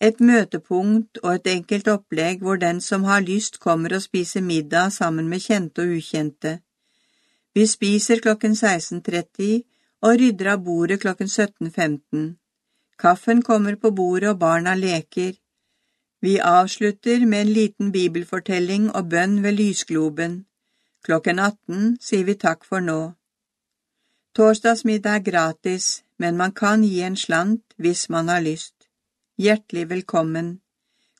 Et 0.00 0.18
møtepunkt 0.20 1.20
og 1.22 1.30
et 1.34 1.46
enkelt 1.52 1.88
opplegg 1.88 2.42
hvor 2.42 2.58
den 2.58 2.80
som 2.80 3.06
har 3.06 3.22
lyst 3.22 3.60
kommer 3.60 3.94
og 3.94 4.02
spiser 4.02 4.42
middag 4.42 4.92
sammen 4.92 5.28
med 5.28 5.46
kjente 5.46 5.86
og 5.86 5.94
ukjente. 6.00 6.58
Vi 7.54 7.66
spiser 7.66 8.18
klokken 8.18 8.58
16.30 8.58 9.62
og 10.02 10.18
rydder 10.18 10.52
av 10.56 10.64
bordet 10.64 11.00
klokken 11.06 11.30
17.15. 11.30 12.34
Kaffen 12.98 13.42
kommer 13.42 13.78
på 13.78 13.94
bordet 13.94 14.34
og 14.34 14.38
barna 14.42 14.74
leker. 14.74 15.38
Vi 16.26 16.38
avslutter 16.38 17.26
med 17.26 17.40
en 17.40 17.52
liten 17.52 17.92
bibelfortelling 17.92 18.86
og 18.90 19.10
bønn 19.10 19.42
ved 19.42 19.52
lysgloben. 19.52 20.32
Klokken 21.04 21.38
18 21.38 21.98
sier 22.02 22.24
vi 22.26 22.34
takk 22.34 22.64
for 22.66 22.82
nå. 22.82 23.12
Torsdagsmiddag 24.34 25.20
er 25.20 25.24
gratis, 25.28 25.86
men 26.18 26.36
man 26.36 26.52
kan 26.52 26.82
gi 26.82 27.00
en 27.06 27.16
slant 27.16 27.76
hvis 27.76 28.08
man 28.10 28.28
har 28.28 28.40
lyst. 28.40 28.74
Hjertelig 29.38 29.84
velkommen. 29.90 30.48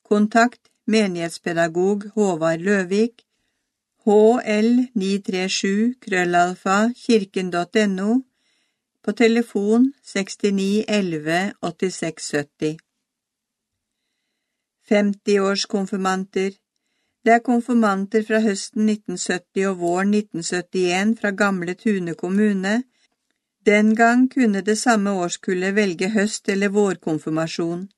Kontakt 0.03 0.61
menighetspedagog 0.87 2.09
Håvard 2.17 2.67
Løvik 2.67 3.23
hl937 4.07 5.95
krøllalfa 6.03 6.79
kirken.no, 7.05 8.11
på 9.05 9.13
telefon 9.13 9.93
69 10.03 10.85
11 10.89 11.53
86 11.63 12.31
70. 12.31 12.86
50-årskonfirmanter 14.91 16.53
Det 17.25 17.33
er 17.33 17.43
konfirmanter 17.43 18.23
fra 18.23 18.39
høsten 18.41 18.89
1970 18.89 19.65
og 19.71 19.79
våren 19.81 20.15
1971 20.15 21.17
fra 21.21 21.31
gamle 21.31 21.75
Tune 21.75 22.15
kommune. 22.15 22.83
Den 23.67 23.95
gang 23.97 24.29
kunne 24.31 24.61
det 24.61 24.79
samme 24.79 25.11
årskullet 25.11 25.75
velge 25.75 26.11
høst- 26.11 26.53
eller 26.53 26.69
vårkonfirmasjon. 26.69 27.89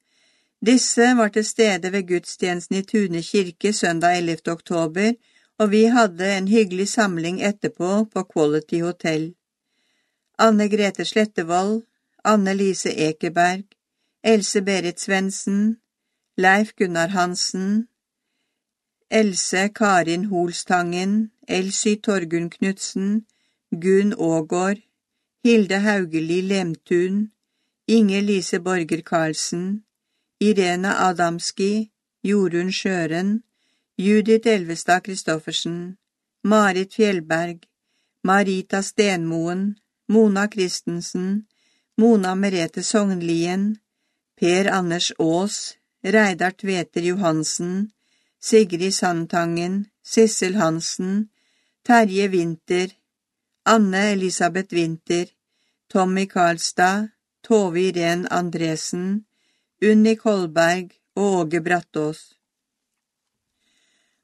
Disse 0.67 1.17
var 1.17 1.29
til 1.29 1.45
stede 1.45 1.93
ved 1.93 2.07
gudstjenesten 2.09 2.77
i 2.77 2.83
Tune 2.83 3.23
kirke 3.23 3.73
søndag 3.73 4.19
11. 4.19 4.53
oktober, 4.53 5.13
og 5.59 5.71
vi 5.71 5.85
hadde 5.85 6.37
en 6.39 6.49
hyggelig 6.49 6.89
samling 6.89 7.43
etterpå 7.43 8.05
på 8.15 8.25
Quality 8.33 8.81
Hotel. 8.81 9.35
Anne 10.39 10.69
Grete 10.69 11.05
Slettevold, 11.05 11.83
Anne 12.25 12.55
Lise 12.55 12.91
Ekeberg, 13.09 13.65
Else 14.25 14.63
Berit 14.63 15.01
Svendsen, 15.01 15.77
Leif 16.41 16.77
Gunnar 16.77 17.09
Hansen, 17.09 17.89
Else 19.11 19.71
Karin 19.75 20.31
Holstangen, 20.31 21.33
Elsy 21.49 21.97
Torgunn 21.97 22.49
Knutsen, 22.49 23.27
Gunn 23.73 24.13
Aagaard, 24.13 24.83
Hilde 25.43 25.79
Haugeli 25.83 26.49
Lemtun, 26.49 27.33
Inge 27.89 28.21
Lise 28.21 28.61
Borger 28.61 29.03
Karlsen, 29.03 29.83
Irene 30.41 30.95
Adamski, 31.09 31.91
Jorunn 32.23 32.71
Sjøren, 32.71 33.43
Judith 33.97 34.47
Elvestad 34.47 35.03
Christoffersen, 35.03 35.97
Marit 36.45 36.93
Fjellberg, 36.95 37.65
Marita 38.23 38.81
Stenmoen, 38.81 39.75
Mona 40.07 40.47
Christensen, 40.47 41.49
Mona 41.97 42.37
Merete 42.37 42.85
Sognlien, 42.85 43.81
Per 44.37 44.69
Anders 44.69 45.11
Aas, 45.19 45.78
Reidar 46.03 46.53
Tveter 46.53 47.03
Johansen, 47.03 47.91
Sigrid 48.41 48.93
Sandtangen, 48.93 49.91
Sissel 50.03 50.55
Hansen, 50.55 51.31
Terje 51.85 52.29
Winther, 52.29 52.91
Anne 53.65 54.13
Elisabeth 54.13 54.73
Winther, 54.73 55.27
Tommy 55.89 56.27
Karlstad, 56.27 57.11
Tove 57.43 57.81
Irén 57.81 58.27
Andresen, 58.31 59.25
Unni 59.83 60.17
Kolberg 60.17 60.93
og 61.17 61.35
Åge 61.41 61.61
Brattås. 61.61 62.35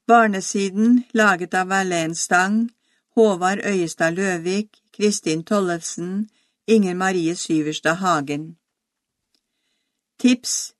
Barnesiden 0.07 1.03
laget 1.13 1.55
av 1.55 1.69
Verlén 1.69 2.15
Stang, 2.15 2.71
Håvard 3.15 3.59
Øyestad 3.65 4.15
Løvik, 4.15 4.69
Kristin 4.93 5.45
Tollefsen, 5.45 6.29
Inger 6.67 6.95
Marie 6.95 7.35
Syverstad 7.37 7.95
Hagen. 7.95 8.57
Tips 10.19 10.74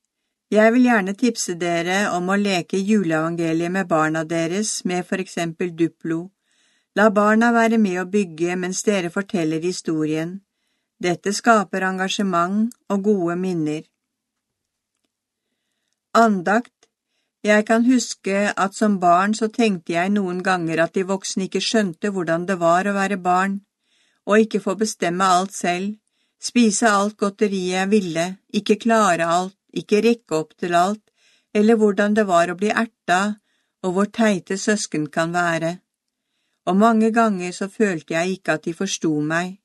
Jeg 0.53 0.73
vil 0.75 0.85
gjerne 0.85 1.15
tipse 1.17 1.55
dere 1.57 2.11
om 2.13 2.29
å 2.29 2.37
leke 2.37 2.77
juleevangeliet 2.77 3.73
med 3.73 3.89
barna 3.89 4.25
deres 4.29 4.85
med 4.85 5.07
for 5.09 5.23
eksempel 5.23 5.73
Duplo. 5.73 6.29
La 6.95 7.09
barna 7.11 7.51
være 7.53 7.79
med 7.79 8.01
å 8.03 8.11
bygge 8.11 8.57
mens 8.57 8.83
dere 8.85 9.11
forteller 9.11 9.65
historien. 9.65 10.37
Dette 11.01 11.33
skaper 11.33 11.83
engasjement 11.89 12.69
og 12.93 13.03
gode 13.09 13.37
minner. 13.41 13.83
Andakt 16.15 16.71
Jeg 17.43 17.67
kan 17.67 17.83
huske 17.85 18.53
at 18.57 18.77
som 18.77 19.01
barn 19.01 19.35
så 19.35 19.49
tenkte 19.49 19.93
jeg 19.93 20.13
noen 20.13 20.39
ganger 20.43 20.85
at 20.85 20.95
de 20.95 21.03
voksne 21.09 21.49
ikke 21.49 21.61
skjønte 21.61 22.13
hvordan 22.15 22.47
det 22.47 22.61
var 22.61 22.87
å 22.87 22.95
være 22.95 23.19
barn, 23.21 23.59
og 24.25 24.45
ikke 24.45 24.61
få 24.61 24.77
bestemme 24.81 25.25
alt 25.25 25.53
selv, 25.53 25.99
spise 26.41 26.89
alt 26.89 27.19
godteriet 27.21 27.75
jeg 27.75 27.91
ville, 27.91 28.25
ikke 28.53 28.79
klare 28.87 29.27
alt, 29.27 29.59
ikke 29.81 30.03
rekke 30.05 30.37
opp 30.37 30.55
til 30.59 30.75
alt, 30.75 31.03
eller 31.55 31.79
hvordan 31.79 32.15
det 32.15 32.27
var 32.27 32.51
å 32.51 32.59
bli 32.59 32.71
erta, 32.71 33.37
og 33.85 33.93
hvor 33.97 34.09
teite 34.11 34.57
søsken 34.59 35.07
kan 35.17 35.35
være. 35.35 35.79
Og 36.67 36.77
mange 36.77 37.11
ganger 37.13 37.53
så 37.53 37.69
følte 37.69 38.15
jeg 38.15 38.39
ikke 38.39 38.57
at 38.57 38.65
de 38.65 38.75
forsto 38.75 39.13
meg. 39.21 39.59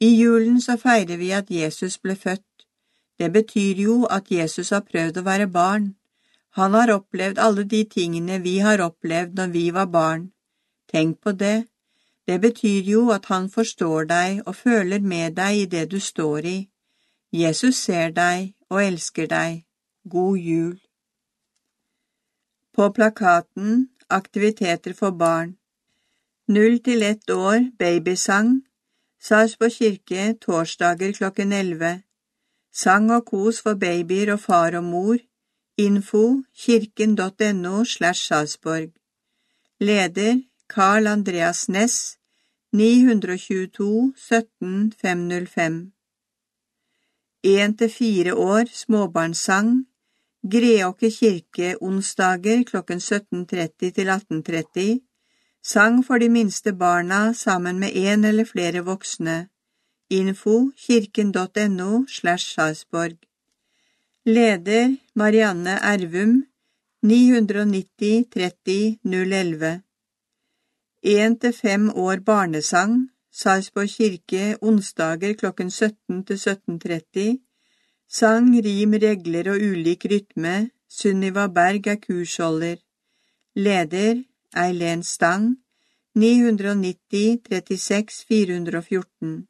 I 0.00 0.08
julen 0.20 0.60
så 0.60 0.76
feirer 0.76 1.16
vi 1.16 1.30
at 1.32 1.50
Jesus 1.50 1.98
ble 1.98 2.16
født. 2.16 2.66
Det 3.18 3.32
betyr 3.32 3.78
jo 3.80 4.04
at 4.10 4.30
Jesus 4.30 4.70
har 4.74 4.84
prøvd 4.84 5.22
å 5.22 5.24
være 5.24 5.46
barn. 5.46 5.94
Han 6.58 6.74
har 6.74 6.92
opplevd 6.92 7.38
alle 7.38 7.64
de 7.64 7.84
tingene 7.84 8.40
vi 8.44 8.58
har 8.58 8.82
opplevd 8.84 9.38
når 9.38 9.54
vi 9.54 9.70
var 9.70 9.86
barn. 9.86 10.32
Tenk 10.92 11.20
på 11.20 11.32
det. 11.32 11.68
Det 12.26 12.40
betyr 12.40 12.82
jo 12.90 13.10
at 13.14 13.30
han 13.30 13.48
forstår 13.50 14.08
deg 14.10 14.42
og 14.46 14.56
føler 14.56 15.00
med 15.00 15.36
deg 15.38 15.62
i 15.62 15.66
det 15.66 15.86
du 15.90 16.00
står 16.00 16.46
i. 16.50 16.58
Jesus 17.32 17.78
ser 17.86 18.10
deg 18.10 18.55
og 18.70 18.84
elsker 18.84 19.26
deg. 19.30 19.62
God 20.08 20.38
jul. 20.38 20.80
På 22.74 22.90
plakaten 22.92 23.88
Aktiviteter 24.08 24.92
for 24.94 25.10
barn 25.10 25.56
Null 26.48 26.78
til 26.78 27.02
ett 27.02 27.30
år 27.30 27.64
babysang 27.78 28.50
Sarpsborg 29.18 29.72
kirke 29.78 30.34
torsdager 30.40 31.12
klokken 31.12 31.52
11 31.52 32.02
Sang 32.72 33.10
og 33.10 33.24
kos 33.26 33.58
for 33.62 33.74
babyer 33.74 34.32
og 34.32 34.40
far 34.40 34.76
og 34.78 34.84
mor 34.84 35.18
Info 35.78 36.42
kirken.no 36.56 37.84
slash 37.84 38.28
Sarpsborg. 38.28 38.92
Leder 39.80 40.40
Carl 40.68 41.06
Andreas 41.06 41.68
Ness 41.68 42.18
922 42.72 44.14
17 44.16 44.92
505 45.02 45.95
1 47.46 47.78
til 47.78 47.90
4 47.90 48.32
år 48.34 48.64
småbarnssang 48.74 49.68
Greåker 50.52 51.10
kirke 51.10 51.76
onsdager 51.80 52.64
klokken 52.66 52.98
17.30 52.98 53.90
til 53.98 54.08
18.30 54.14 54.98
Sang 55.62 56.00
for 56.06 56.18
de 56.18 56.28
minste 56.28 56.72
barna 56.72 57.32
sammen 57.32 57.78
med 57.78 57.94
en 57.94 58.24
eller 58.24 58.44
flere 58.44 58.82
voksne 58.84 59.36
Info 60.10 60.70
kirken.no 60.76 62.04
slash 62.08 62.54
Sarpsborg. 62.54 63.16
Leder 64.24 64.96
Marianne 65.14 65.78
Ervum 65.82 66.44
990 67.02 68.24
30 68.30 68.98
011 69.04 69.82
1 71.02 71.40
til 71.40 71.52
5 71.52 71.90
år 71.94 72.16
barnesang 72.26 73.10
Sarpsborg 73.36 73.90
kirke 73.96 74.44
onsdager 74.62 75.34
klokken 75.40 75.70
17 75.70 76.24
til 76.24 76.34
17.30 76.34 77.26
Sang, 78.08 78.48
rim, 78.66 78.92
regler 79.02 79.50
og 79.52 79.64
ulik 79.70 80.06
rytme 80.12 80.70
Sunniva 80.88 81.46
Berg 81.46 81.86
er 81.86 81.98
kursholder 82.06 82.76
Leder 83.56 84.22
Eileen 84.64 85.02
Stang 85.02 85.56
990 86.14 87.42
36 87.50 88.24
414 88.28 89.46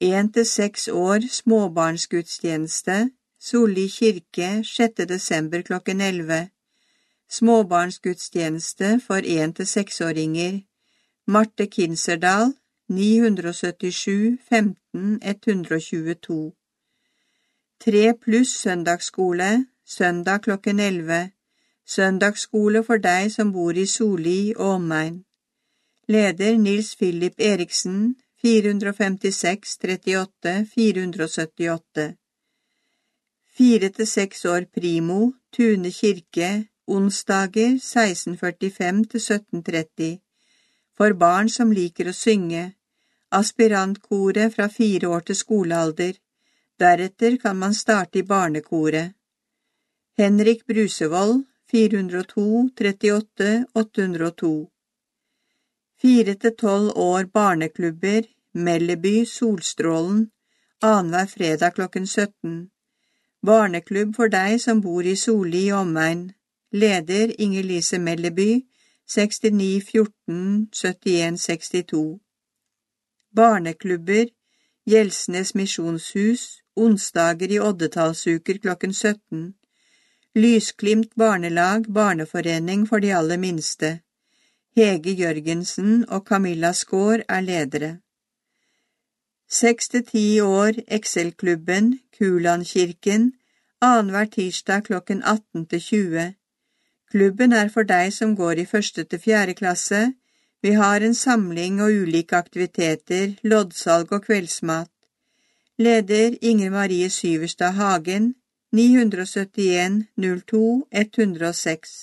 1 0.00 0.34
til 0.34 0.46
6 0.46 0.88
år 0.88 1.28
småbarnsgudstjeneste 1.38 3.10
Solli 3.40 3.88
kirke 3.88 4.64
6. 4.64 5.08
desember 5.08 5.62
klokken 5.62 6.00
11. 6.00 6.48
Småbarnsgudstjeneste 7.30 9.00
for 9.06 9.20
1 9.24 9.56
til 9.56 9.64
6-åringer. 9.64 10.60
Marte 11.26 11.66
Kinserdal 11.66 12.52
977 12.88 14.38
15 14.50 15.20
122. 15.22 16.52
3 17.80 18.12
pluss 18.20 18.50
søndagsskole 18.60 19.66
søndag 19.86 20.42
klokken 20.42 20.80
11. 20.80 21.30
Søndagsskole 21.86 22.82
for 22.84 23.00
deg 23.00 23.32
som 23.32 23.52
bor 23.52 23.72
i 23.72 23.86
Soli 23.86 24.52
og 24.56 24.74
omegn. 24.74 25.24
Leder 26.08 26.58
Nils 26.58 26.92
Philip 26.96 27.40
Eriksen 27.40 28.16
456 28.42 29.78
38 29.80 30.66
478 30.74 32.06
Fire 33.56 33.88
til 33.88 34.06
seks 34.06 34.44
år 34.44 34.68
primo, 34.74 35.32
Tune 35.56 35.90
kirke, 35.90 36.68
onsdager 36.86 37.80
1645 37.80 39.04
til 39.04 39.20
1730. 39.20 40.23
For 40.96 41.12
barn 41.12 41.48
som 41.50 41.72
liker 41.72 42.08
å 42.10 42.14
synge. 42.14 42.64
Aspirantkoret 43.34 44.54
fra 44.54 44.68
fire 44.68 45.10
år 45.10 45.26
til 45.28 45.36
skolealder. 45.36 46.14
Deretter 46.78 47.36
kan 47.42 47.58
man 47.58 47.74
starte 47.74 48.18
i 48.18 48.22
barnekoret. 48.22 49.14
Henrik 50.18 50.66
Brusevold, 50.66 51.42
402 51.70 52.70
38 52.78 53.66
802 53.74 54.52
Fire 56.04 56.34
til 56.34 56.54
tolv 56.60 56.92
år 57.00 57.24
barneklubber, 57.32 58.28
Melleby, 58.52 59.24
Solstrålen, 59.26 60.30
annenhver 60.82 61.26
fredag 61.26 61.74
klokken 61.74 62.06
17. 62.06 62.70
Barneklubb 63.42 64.14
for 64.16 64.30
deg 64.30 64.60
som 64.60 64.82
bor 64.84 65.02
i 65.02 65.16
Soli 65.16 65.64
i 65.68 65.72
omegn. 65.72 66.28
Leder 66.72 67.32
Inger-Lise 67.40 67.98
Melleby, 67.98 68.62
69 69.06 69.80
14 69.80 70.68
71 70.72 71.38
62. 71.38 72.20
Barneklubber, 73.36 74.28
Gjelsnes 74.86 75.54
misjonshus, 75.54 76.60
onsdager 76.76 77.52
i 77.52 77.58
oddetallsuker 77.60 78.58
klokken 78.58 78.94
17. 78.94 79.54
Lysglimt 80.34 81.14
barnelag, 81.14 81.86
barneforening 81.88 82.86
for 82.88 83.00
de 83.00 83.12
aller 83.14 83.38
minste. 83.38 84.00
Hege 84.76 85.12
Jørgensen 85.14 86.08
og 86.08 86.24
Camilla 86.26 86.72
Skaar 86.72 87.22
er 87.28 87.40
ledere. 87.40 87.98
Seks 89.48 89.88
til 89.88 90.04
ti 90.06 90.40
år 90.40 90.80
Excel-klubben, 90.88 92.00
Kulandkirken, 92.18 93.32
annenhver 93.80 94.24
tirsdag 94.24 94.84
klokken 94.84 95.22
18 95.22 95.66
til 95.66 95.80
20. 95.80 96.34
Klubben 97.14 97.52
er 97.54 97.68
for 97.70 97.86
deg 97.86 98.08
som 98.10 98.32
går 98.34 98.58
i 98.58 98.66
første 98.66 99.04
til 99.06 99.20
fjerde 99.22 99.54
klasse. 99.54 100.00
Vi 100.66 100.72
har 100.74 101.04
en 101.06 101.14
samling 101.14 101.76
og 101.84 101.94
ulike 102.02 102.34
aktiviteter, 102.34 103.36
loddsalg 103.46 104.10
og 104.16 104.24
kveldsmat. 104.24 104.90
Leder 105.78 106.34
Inger 106.42 106.74
Marie 106.74 107.10
Syverstad 107.10 107.78
Hagen, 107.78 108.34
971 108.72 110.02
02 110.18 110.88
106. 110.90 111.94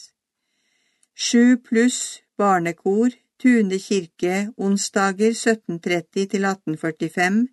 Sju 1.13 1.57
pluss 1.57 2.21
barnekor, 2.37 3.11
Tune 3.39 3.83
kirke, 3.83 4.53
onsdager 4.57 5.35
17.30 5.35 6.27
til 6.31 6.51
18.45, 6.55 7.47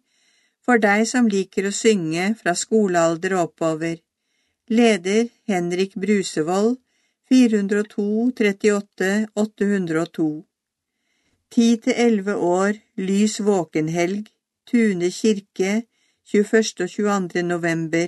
for 0.62 0.78
deg 0.78 1.08
som 1.10 1.26
liker 1.26 1.66
å 1.66 1.74
synge 1.74 2.34
fra 2.38 2.54
skolealder 2.54 3.34
og 3.34 3.48
oppover. 3.48 3.96
Leder 4.70 5.32
Henrik 5.50 5.98
Brusevold, 5.98 6.76
402 7.28 8.32
38 8.32 9.28
802. 9.34 10.44
10 11.50 11.76
til 11.76 11.94
11 11.96 12.34
år, 12.34 12.72
lys 12.96 13.40
våkenhelg, 13.44 14.26
Tune 14.66 15.10
kirke, 15.10 15.82
21. 16.24 16.62
og 16.80 16.90
22. 16.90 17.42
november. 17.42 18.06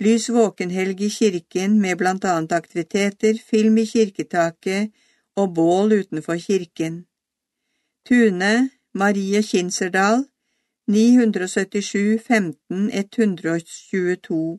Lys 0.00 0.28
våkenhelg 0.30 1.00
i 1.00 1.08
kirken 1.08 1.80
med 1.80 1.96
blant 1.96 2.24
annet 2.24 2.52
aktiviteter, 2.52 3.34
film 3.50 3.78
i 3.78 3.84
kirketaket 3.84 4.92
og 5.36 5.54
bål 5.54 5.92
utenfor 6.00 6.38
kirken. 6.38 7.06
Tune, 8.06 8.70
Marie 8.94 9.42
Kinserdal, 9.42 10.24
977 10.88 12.22
15 12.26 12.90
122. 12.90 14.58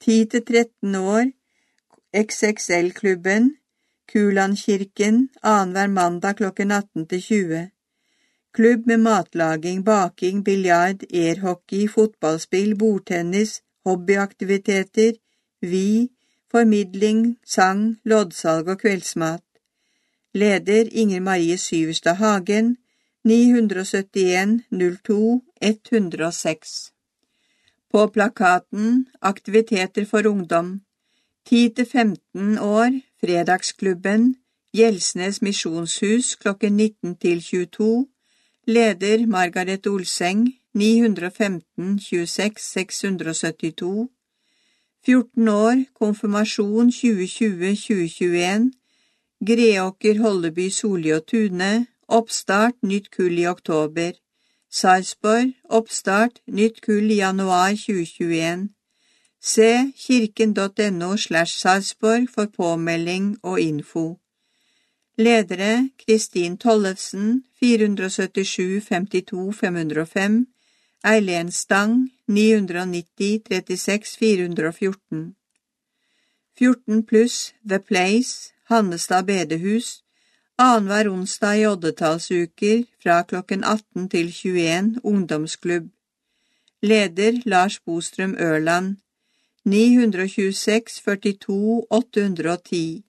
10 0.00 0.24
til 0.24 0.44
13 0.44 0.94
år, 0.94 1.39
XXL-klubben, 2.12 3.56
Kulandkirken, 4.12 5.28
annenhver 5.42 5.88
mandag 5.88 6.36
klokken 6.36 6.70
18 6.70 7.06
til 7.06 7.22
20. 7.22 7.70
Klubb 8.52 8.86
med 8.86 8.98
matlaging, 8.98 9.84
baking, 9.84 10.44
biljard, 10.44 11.04
airhockey, 11.14 11.88
fotballspill, 11.88 12.74
bordtennis, 12.78 13.60
hobbyaktiviteter, 13.84 15.12
vi, 15.60 16.10
formidling, 16.50 17.36
sang, 17.46 18.00
loddsalg 18.04 18.68
og 18.68 18.80
kveldsmat. 18.82 19.44
Leder 20.34 20.90
Inger 20.90 21.20
Marie 21.20 21.58
Syverstad 21.58 22.18
Hagen, 22.18 22.76
971 23.24 24.60
02 24.70 25.42
106. 25.60 26.92
På 27.90 28.06
plakaten 28.08 29.06
Aktiviteter 29.20 30.04
for 30.04 30.26
ungdom 30.26 30.80
10–15 31.48 32.60
år, 32.60 33.00
Fredagsklubben, 33.20 34.36
Gjelsnes 34.72 35.42
misjonshus 35.42 36.36
klokken 36.36 36.76
19 36.76 37.16
til 37.16 37.42
22, 37.42 38.06
leder 38.66 39.26
Margaret 39.26 39.86
Olseng, 39.86 40.54
915 40.74 41.98
26 41.98 42.60
672, 42.60 44.08
14 45.06 45.48
år, 45.48 45.84
konfirmasjon 45.94 46.88
2020-2021, 46.88 48.70
Greåker 49.46 50.18
Holleby 50.18 50.68
Solli 50.68 51.10
og 51.10 51.26
Tune, 51.26 51.86
oppstart 52.08 52.76
nytt 52.82 53.10
kull 53.10 53.38
i 53.38 53.46
oktober, 53.46 54.12
Sarpsborg, 54.70 55.54
oppstart 55.64 56.42
nytt 56.46 56.82
kull 56.84 57.10
i 57.10 57.16
januar 57.24 57.72
2021, 57.74 58.68
Se 59.40 59.92
kirken.no 59.96 61.16
slash 61.16 61.52
Sarpsborg 61.56 62.28
for 62.34 62.46
påmelding 62.46 63.38
og 63.42 63.60
info. 63.60 64.18
Ledere 65.16 65.90
Kristin 65.98 66.56
Tollefsen 66.58 67.44
477 67.60 68.80
52 68.80 69.52
505 69.52 70.46
Eileen 71.04 71.50
Stang 71.50 72.10
990 72.28 73.42
36 73.48 74.16
414 74.18 75.34
14 76.58 77.02
pluss 77.02 77.54
The 77.68 77.78
Place 77.78 78.52
Hannestad 78.64 79.24
bedehus. 79.24 80.02
Annenhver 80.58 81.08
onsdag 81.08 81.60
i 81.60 81.66
oddetallsuker 81.66 82.82
fra 83.02 83.22
klokken 83.22 83.64
18 83.64 84.08
til 84.08 84.28
21 84.28 85.00
ungdomsklubb. 85.02 85.88
Leder 86.82 87.40
Lars 87.44 87.80
Bostrøm 87.80 88.36
Ørland 88.40 88.96
926 89.64 91.00
42 91.04 91.86
810 91.90 93.02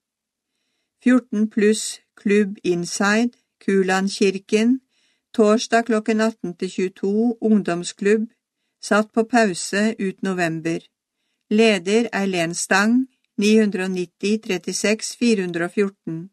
14 1.04 1.48
pluss 1.50 2.02
Klubb 2.16 2.58
Inside, 2.64 3.32
Kulandkirken, 3.66 4.80
torsdag 5.34 5.86
klokken 5.86 6.22
18 6.22 6.56
til 6.58 6.70
22, 6.70 7.38
ungdomsklubb, 7.42 8.26
satt 8.84 9.14
på 9.14 9.24
pause 9.24 9.96
ut 10.00 10.22
november. 10.22 10.80
Leder 11.50 12.10
Eileen 12.14 12.54
Stang, 12.56 13.08
990 13.38 14.40
36 14.44 15.16
414 15.20 16.30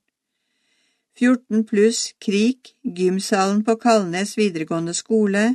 14 1.18 1.64
pluss 1.64 2.14
Krik, 2.20 2.74
gymsalen 2.82 3.62
på 3.64 3.76
Kalnes 3.76 4.34
videregående 4.38 4.94
skole, 4.94 5.54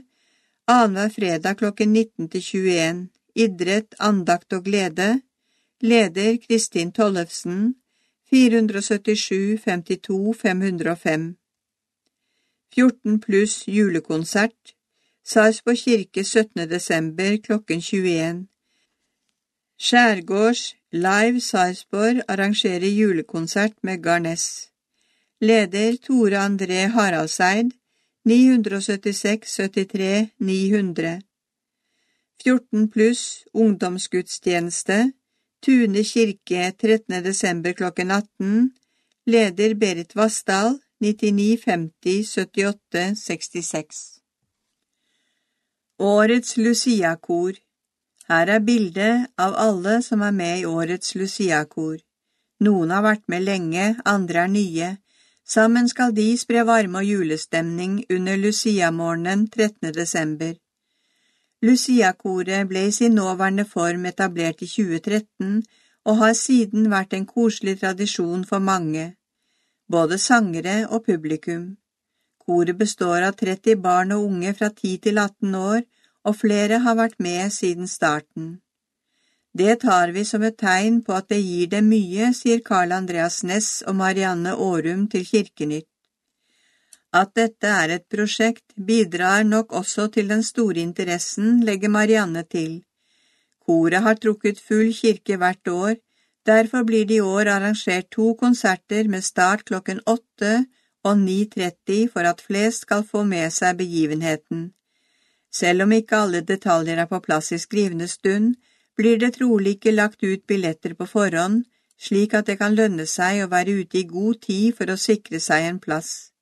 annenhver 0.68 1.10
fredag 1.10 1.58
klokken 1.58 1.94
19 1.94 2.30
til 2.30 2.42
21 2.42 3.10
idrett, 3.36 3.96
andakt 4.00 4.54
og 4.54 4.66
glede, 4.66 5.22
leder 5.82 6.38
Kristin 6.48 6.92
Tollefsen, 6.92 7.76
477 8.30 9.60
52 9.66 10.34
505 10.42 11.36
14 12.76 13.20
pluss 13.20 13.68
julekonsert, 13.68 14.74
Sarpsborg 15.26 15.78
kirke 15.78 16.24
17. 16.24 16.70
desember 16.70 17.38
klokken 17.38 17.82
21 17.82 18.48
Skjærgårds 19.80 20.76
Live 20.92 21.40
Sarpsborg 21.42 22.22
arrangerer 22.28 22.88
julekonsert 22.88 23.74
med 23.84 24.04
Garnes. 24.04 24.70
Leder 25.42 25.96
Tore 25.98 26.38
André 26.38 26.88
Haraldseid, 26.96 27.72
976 28.26 29.56
73 29.56 30.30
900 30.40 31.22
14 32.42 32.88
pluss 32.92 33.44
ungdomsgudstjeneste, 33.54 35.12
Tune 35.64 36.04
kirke 36.04 36.72
13. 36.72 37.24
desember 37.24 37.74
klokken 37.74 38.12
18, 38.12 38.72
leder 39.26 39.76
Berit 39.76 40.16
Vassdal, 40.16 40.80
99 41.00 41.58
50 41.58 42.26
78 42.28 43.16
66. 43.16 44.02
Årets 46.00 46.58
Lucia-kor 46.58 47.54
Her 48.28 48.48
er 48.48 48.60
bildet 48.60 49.28
av 49.38 49.56
alle 49.56 50.02
som 50.02 50.22
er 50.22 50.32
med 50.32 50.60
i 50.60 50.66
årets 50.66 51.16
Lucia-kor. 51.16 52.02
Noen 52.64 52.92
har 52.96 53.04
vært 53.04 53.24
med 53.28 53.44
lenge, 53.44 53.86
andre 54.06 54.46
er 54.46 54.52
nye. 54.52 54.90
Sammen 55.46 55.90
skal 55.92 56.16
de 56.16 56.30
spre 56.40 56.64
varme 56.68 57.02
og 57.04 57.08
julestemning 57.08 58.02
under 58.10 58.40
Lucia-morgenen 58.40 59.48
13. 59.48 59.92
desember. 59.96 60.56
Lucia-koret 61.64 62.68
ble 62.68 62.88
i 62.90 62.92
sin 62.92 63.14
nåværende 63.16 63.64
form 63.66 64.06
etablert 64.06 64.62
i 64.66 64.68
2013 64.68 65.62
og 66.04 66.18
har 66.22 66.34
siden 66.36 66.90
vært 66.92 67.14
en 67.16 67.26
koselig 67.26 67.78
tradisjon 67.80 68.44
for 68.50 68.60
mange, 68.60 69.06
både 69.88 70.18
sangere 70.18 70.76
og 70.90 71.06
publikum. 71.06 71.78
Koret 72.44 72.76
består 72.82 73.24
av 73.30 73.38
30 73.40 73.80
barn 73.86 74.12
og 74.12 74.26
unge 74.26 74.52
fra 74.58 74.70
10 74.74 74.98
til 75.06 75.22
18 75.24 75.56
år, 75.56 75.80
og 76.28 76.36
flere 76.42 76.82
har 76.84 77.00
vært 77.00 77.16
med 77.20 77.52
siden 77.52 77.88
starten. 77.88 78.60
Det 79.58 79.80
tar 79.86 80.12
vi 80.12 80.26
som 80.26 80.44
et 80.44 80.60
tegn 80.60 81.02
på 81.06 81.16
at 81.16 81.30
det 81.32 81.40
gir 81.40 81.72
dem 81.72 81.88
mye, 81.94 82.34
sier 82.34 82.60
Karl 82.60 82.92
Andreas 82.92 83.44
Ness 83.44 83.84
og 83.88 83.96
Marianne 83.96 84.56
Årum 84.56 85.08
til 85.08 85.24
Kirkenytt. 85.32 85.93
At 87.14 87.36
dette 87.38 87.70
er 87.70 87.94
et 87.96 88.08
prosjekt 88.10 88.74
bidrar 88.74 89.44
nok 89.44 89.74
også 89.74 90.08
til 90.16 90.30
den 90.30 90.44
store 90.44 90.82
interessen, 90.82 91.60
legger 91.64 91.90
Marianne 91.90 92.44
til. 92.44 92.82
Koret 93.66 94.02
har 94.02 94.18
trukket 94.18 94.60
full 94.60 94.90
kirke 94.94 95.38
hvert 95.38 95.68
år, 95.68 95.96
Derfor 96.46 96.84
blir 96.84 97.06
det 97.06 97.16
i 97.16 97.20
år 97.22 97.48
arrangert 97.48 98.10
to 98.12 98.34
konserter 98.40 99.08
med 99.08 99.24
start 99.24 99.64
klokken 99.66 100.02
8 100.06 100.66
og 101.04 101.16
9.30 101.18 102.10
for 102.14 102.28
at 102.28 102.42
flest 102.42 102.84
skal 102.84 103.06
få 103.12 103.24
med 103.24 103.52
seg 103.52 103.78
begivenheten. 103.78 104.74
Selv 105.52 105.84
om 105.84 105.92
ikke 105.92 106.20
alle 106.26 106.42
detaljer 106.42 107.00
er 107.00 107.08
på 107.08 107.20
plass 107.20 107.52
i 107.52 107.58
skrivende 107.58 108.08
stund, 108.08 108.56
blir 108.98 109.20
det 109.20 109.34
trolig 109.38 109.78
ikke 109.78 109.96
lagt 109.96 110.24
ut 110.24 110.44
billetter 110.48 110.94
på 111.00 111.06
forhånd, 111.06 111.64
slik 112.00 112.34
at 112.34 112.48
det 112.48 112.58
kan 112.60 112.76
lønne 112.76 113.06
seg 113.08 113.44
å 113.44 113.52
være 113.52 113.80
ute 113.80 114.02
i 114.02 114.08
god 114.10 114.42
tid 114.44 114.76
for 114.76 114.92
å 114.92 115.00
sikre 115.00 115.40
seg 115.40 115.70
en 115.70 115.80
plass. 115.80 116.33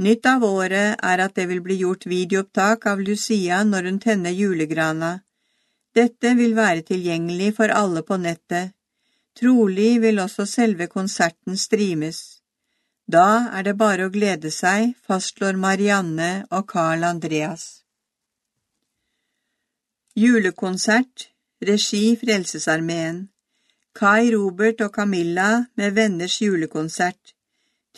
Nytt 0.00 0.26
av 0.26 0.44
året 0.46 0.96
er 1.04 1.20
at 1.20 1.34
det 1.36 1.44
vil 1.50 1.58
bli 1.60 1.76
gjort 1.82 2.06
videoopptak 2.08 2.86
av 2.88 3.00
Lucia 3.04 3.58
når 3.68 3.88
hun 3.90 3.98
tenner 4.00 4.32
julegrana. 4.32 5.10
Dette 5.92 6.30
vil 6.38 6.54
være 6.56 6.86
tilgjengelig 6.88 7.50
for 7.58 7.68
alle 7.68 8.00
på 8.06 8.16
nettet. 8.16 8.72
Trolig 9.36 9.98
vil 10.00 10.22
også 10.22 10.46
selve 10.48 10.86
konserten 10.88 11.58
streames. 11.60 12.20
Da 13.04 13.50
er 13.58 13.66
det 13.66 13.74
bare 13.76 14.06
å 14.06 14.12
glede 14.14 14.52
seg, 14.54 14.94
fastslår 15.04 15.58
Marianne 15.60 16.30
og 16.48 16.64
Carl 16.70 17.04
Andreas. 17.04 17.66
Julekonsert, 20.16 21.26
regi 21.60 22.14
Frelsesarmeen. 22.22 23.20
Kai 23.92 24.30
Robert 24.32 24.80
og 24.86 24.94
Camilla 24.96 25.50
med 25.76 25.92
venners 25.98 26.38
julekonsert. 26.40 27.34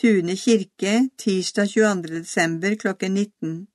Tune 0.01 0.35
kirke, 0.35 1.09
tirsdag 1.17 1.67
22. 1.69 2.01
desember 2.07 2.75
klokken 2.75 3.13
19. 3.13 3.67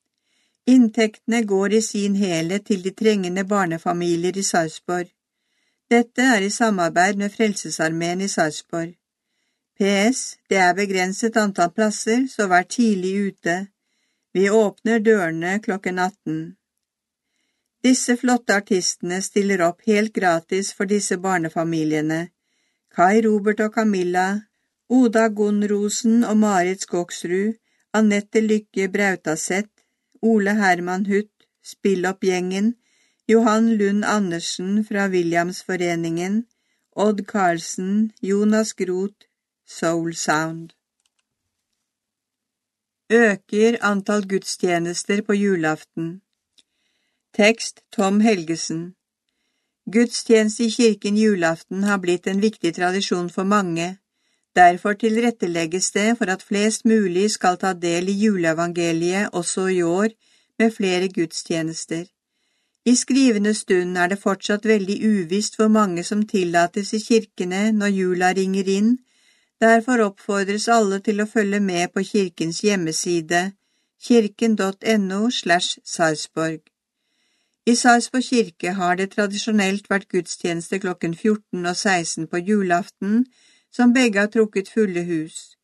Inntektene 0.66 1.43
går 1.43 1.73
i 1.73 1.83
sin 1.83 2.16
helhet 2.16 2.64
til 2.66 2.83
de 2.83 2.91
trengende 2.91 3.45
barnefamilier 3.45 4.37
i 4.37 4.43
Sarpsborg. 4.43 5.12
Dette 5.91 6.23
er 6.23 6.43
i 6.43 6.51
samarbeid 6.51 7.16
med 7.23 7.31
Frelsesarmeen 7.31 8.21
i 8.21 8.29
Sarpsborg. 8.29 8.97
PS. 9.79 10.37
Det 10.51 10.59
er 10.59 10.75
begrenset 10.75 11.37
antall 11.37 11.71
plasser, 11.71 12.27
så 12.27 12.49
vær 12.51 12.66
tidlig 12.66 13.14
ute. 13.29 13.57
Vi 14.35 14.51
åpner 14.51 14.99
dørene 14.99 15.55
klokken 15.62 15.99
18. 15.99 16.43
Disse 17.85 18.19
flotte 18.19 18.59
artistene 18.59 19.23
stiller 19.23 19.62
opp 19.71 19.87
helt 19.87 20.12
gratis 20.12 20.75
for 20.75 20.91
disse 20.91 21.16
barnefamiliene. 21.16 22.21
Kai 22.91 23.23
Robert 23.23 23.61
og 23.61 23.75
Camilla, 23.79 24.29
Oda 24.89 25.28
Gunn-Rosen 25.28 26.24
og 26.24 26.36
Marit 26.36 26.82
Skogsrud, 26.82 27.59
Annette 27.93 28.41
Lykke 28.41 28.89
Brautaseth, 28.89 29.84
Ole 30.22 30.55
Herman 30.57 31.07
Hutt, 31.07 31.34
Spilloppgjengen, 31.64 32.74
Johan 33.28 33.76
Lund 33.76 34.05
Andersen 34.05 34.84
fra 34.84 35.09
Williamsforeningen, 35.12 36.47
Odd 36.97 37.26
Karlsen, 37.26 38.12
Jonas 38.22 38.72
Groth, 38.72 39.28
Soul 39.66 40.14
Sound. 40.14 40.70
Øker 43.11 43.76
antall 43.80 44.28
gudstjenester 44.28 45.22
på 45.22 45.32
julaften. 45.32 46.22
Tekst 47.34 47.80
Tom 47.93 48.20
Helgesen 48.20 48.95
Gudstjeneste 49.93 50.64
i 50.64 50.70
kirken 50.70 51.16
julaften 51.16 51.84
har 51.84 51.99
blitt 51.99 52.26
en 52.26 52.41
viktig 52.41 52.74
tradisjon 52.74 53.30
for 53.30 53.45
mange. 53.45 53.99
Derfor 54.59 54.93
tilrettelegges 54.99 55.91
det 55.95 56.09
for 56.19 56.31
at 56.35 56.43
flest 56.43 56.85
mulig 56.85 57.31
skal 57.31 57.59
ta 57.63 57.75
del 57.79 58.09
i 58.11 58.17
juleevangeliet 58.25 59.31
også 59.33 59.67
i 59.71 59.83
år, 59.83 60.09
med 60.59 60.73
flere 60.75 61.09
gudstjenester. 61.09 62.05
I 62.85 62.95
skrivende 62.95 63.55
stund 63.55 63.99
er 63.99 64.09
det 64.11 64.19
fortsatt 64.19 64.65
veldig 64.67 64.97
uvisst 65.07 65.59
hvor 65.59 65.69
mange 65.69 66.03
som 66.05 66.25
tillates 66.27 66.93
i 66.97 67.01
kirkene 67.05 67.61
når 67.73 67.93
jula 67.95 68.33
ringer 68.39 68.71
inn, 68.79 68.97
derfor 69.61 70.03
oppfordres 70.07 70.69
alle 70.69 70.99
til 71.09 71.21
å 71.21 71.29
følge 71.35 71.61
med 71.61 71.93
på 71.95 72.03
kirkens 72.11 72.63
hjemmeside, 72.65 73.43
kirken.no 74.09 75.21
slash 75.31 75.79
Sarpsborg. 75.85 76.61
I 77.67 77.75
Sarpsborg 77.77 78.25
kirke 78.25 78.73
har 78.81 78.97
det 78.97 79.11
tradisjonelt 79.15 79.91
vært 79.91 80.09
gudstjeneste 80.15 80.81
klokken 80.83 81.15
14 81.15 81.67
og 81.67 81.77
16 81.77 82.27
på 82.33 82.43
julaften, 82.51 83.27
som 83.79 83.93
begge 83.95 84.18
har 84.18 84.31
trukket 84.35 84.68
fulle 84.74 85.05
hus. 85.07 85.55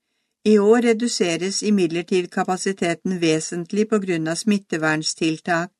I 0.46 0.58
år 0.58 0.84
reduseres 0.86 1.62
imidlertid 1.66 2.28
kapasiteten 2.30 3.18
vesentlig 3.20 3.88
på 3.90 3.98
grunn 3.98 4.28
av 4.30 4.38
smitteverntiltak. 4.38 5.72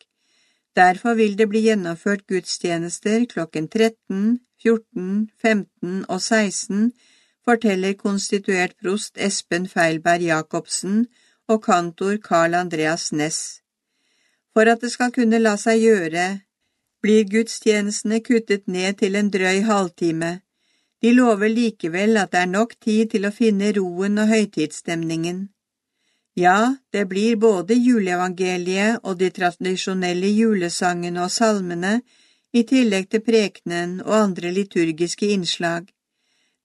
Derfor 0.75 1.15
vil 1.15 1.37
det 1.39 1.47
bli 1.53 1.61
gjennomført 1.69 2.25
gudstjenester 2.27 3.27
klokken 3.31 3.69
13, 3.69 4.41
14, 4.63 5.29
15 5.43 6.07
og 6.09 6.23
16, 6.23 6.89
forteller 7.45 7.95
konstituert 8.01 8.75
prost 8.83 9.21
Espen 9.21 9.69
Feilberg 9.69 10.25
Jacobsen 10.27 11.05
og 11.47 11.63
kantor 11.63 12.17
Carl 12.25 12.55
Andreas 12.59 13.13
Næss. 13.13 13.61
For 14.53 14.67
at 14.73 14.83
det 14.83 14.91
skal 14.91 15.13
kunne 15.13 15.39
la 15.39 15.55
seg 15.61 15.85
gjøre, 15.85 16.27
blir 17.05 17.29
gudstjenestene 17.31 18.25
kuttet 18.25 18.67
ned 18.67 18.99
til 19.05 19.21
en 19.21 19.31
drøy 19.31 19.61
halvtime. 19.69 20.41
De 21.05 21.11
lover 21.13 21.51
likevel 21.53 22.17
at 22.17 22.31
det 22.33 22.39
er 22.41 22.49
nok 22.49 22.71
tid 22.81 23.11
til 23.13 23.27
å 23.29 23.31
finne 23.39 23.75
roen 23.77 24.23
og 24.23 24.31
høytidsstemningen. 24.31 25.43
Ja, 26.35 26.77
det 26.97 27.03
blir 27.11 27.37
både 27.37 27.77
juleevangeliet 27.77 29.05
og 29.05 29.19
de 29.21 29.29
tradisjonelle 29.31 30.31
julesangene 30.33 31.27
og 31.27 31.35
salmene, 31.35 31.99
i 32.57 32.63
tillegg 32.65 33.11
til 33.13 33.21
prekenen 33.27 33.99
og 34.01 34.15
andre 34.17 34.55
liturgiske 34.57 35.29
innslag. 35.35 35.93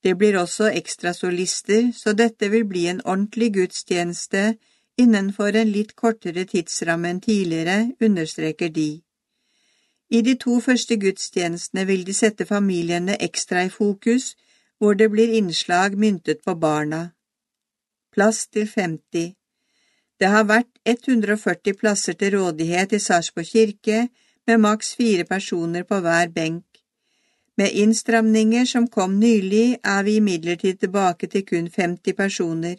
Det 0.00 0.16
blir 0.16 0.40
også 0.40 0.70
ekstrasolister, 0.72 1.90
så 1.92 2.16
dette 2.16 2.48
vil 2.48 2.64
bli 2.64 2.86
en 2.88 3.04
ordentlig 3.04 3.52
gudstjeneste 3.58 4.54
innenfor 4.96 5.52
en 5.52 5.76
litt 5.76 5.92
kortere 6.00 6.46
tidsramme 6.48 7.12
enn 7.12 7.20
tidligere, 7.28 7.90
understreker 8.00 8.72
de. 8.72 9.02
I 10.10 10.22
de 10.26 10.34
to 10.34 10.60
første 10.60 10.96
gudstjenestene 10.96 11.84
vil 11.86 12.06
de 12.06 12.14
sette 12.14 12.46
familiene 12.46 13.14
ekstra 13.22 13.62
i 13.64 13.68
fokus, 13.70 14.34
hvor 14.78 14.94
det 14.94 15.10
blir 15.10 15.34
innslag 15.38 15.94
myntet 15.98 16.40
på 16.44 16.54
barna. 16.54 17.02
Plass 18.12 18.48
til 18.48 18.66
50 18.66 19.34
Det 20.20 20.28
har 20.28 20.44
vært 20.44 20.72
140 20.84 21.76
plasser 21.80 22.12
til 22.12 22.34
rådighet 22.38 22.92
i 22.92 22.98
Sarpsborg 22.98 23.46
kirke, 23.46 24.08
med 24.46 24.58
maks 24.58 24.94
fire 24.96 25.24
personer 25.24 25.82
på 25.82 26.00
hver 26.00 26.28
benk. 26.34 26.64
Med 27.56 27.70
innstramninger 27.72 28.64
som 28.64 28.88
kom 28.88 29.18
nylig, 29.20 29.78
er 29.84 30.02
vi 30.02 30.16
imidlertid 30.16 30.80
tilbake 30.80 31.26
til 31.26 31.46
kun 31.46 31.68
50 31.70 32.16
personer. 32.16 32.76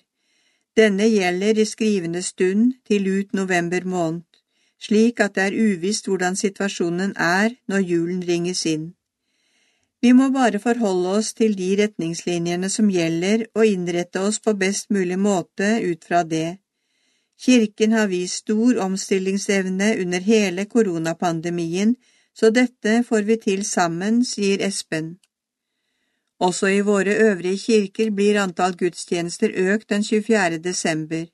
Denne 0.78 1.08
gjelder 1.08 1.60
i 1.60 1.66
skrivende 1.66 2.22
stund 2.22 2.74
til 2.88 3.08
ut 3.20 3.34
november 3.34 3.86
måned, 3.86 4.24
slik 4.82 5.20
at 5.20 5.36
det 5.36 5.44
er 5.50 5.60
uvisst 5.68 6.08
hvordan 6.10 6.36
situasjonen 6.36 7.14
er 7.18 7.54
når 7.70 7.86
julen 7.92 8.24
ringes 8.28 8.66
inn. 8.66 8.92
Vi 10.02 10.12
må 10.18 10.32
bare 10.34 10.60
forholde 10.60 11.10
oss 11.20 11.34
til 11.38 11.54
de 11.58 11.70
retningslinjene 11.84 12.70
som 12.74 12.90
gjelder, 12.90 13.46
og 13.54 13.66
innrette 13.70 14.20
oss 14.20 14.40
på 14.42 14.56
best 14.58 14.90
mulig 14.90 15.20
måte 15.20 15.76
ut 15.86 16.08
fra 16.08 16.24
det. 16.24 16.58
Kirken 17.42 17.92
har 17.92 18.08
vist 18.10 18.42
stor 18.42 18.80
omstillingsevne 18.82 19.96
under 20.02 20.20
hele 20.26 20.66
koronapandemien, 20.66 21.96
så 22.34 22.50
dette 22.50 23.04
får 23.04 23.28
vi 23.30 23.38
til 23.46 23.66
sammen, 23.66 24.24
sier 24.26 24.62
Espen. 24.66 25.20
Også 26.42 26.68
i 26.74 26.82
våre 26.82 27.14
øvrige 27.30 27.58
kirker 27.58 28.10
blir 28.10 28.40
antall 28.42 28.74
gudstjenester 28.78 29.54
økt 29.54 29.90
den 29.90 30.04
24. 30.04 30.58
desember. 30.58 31.26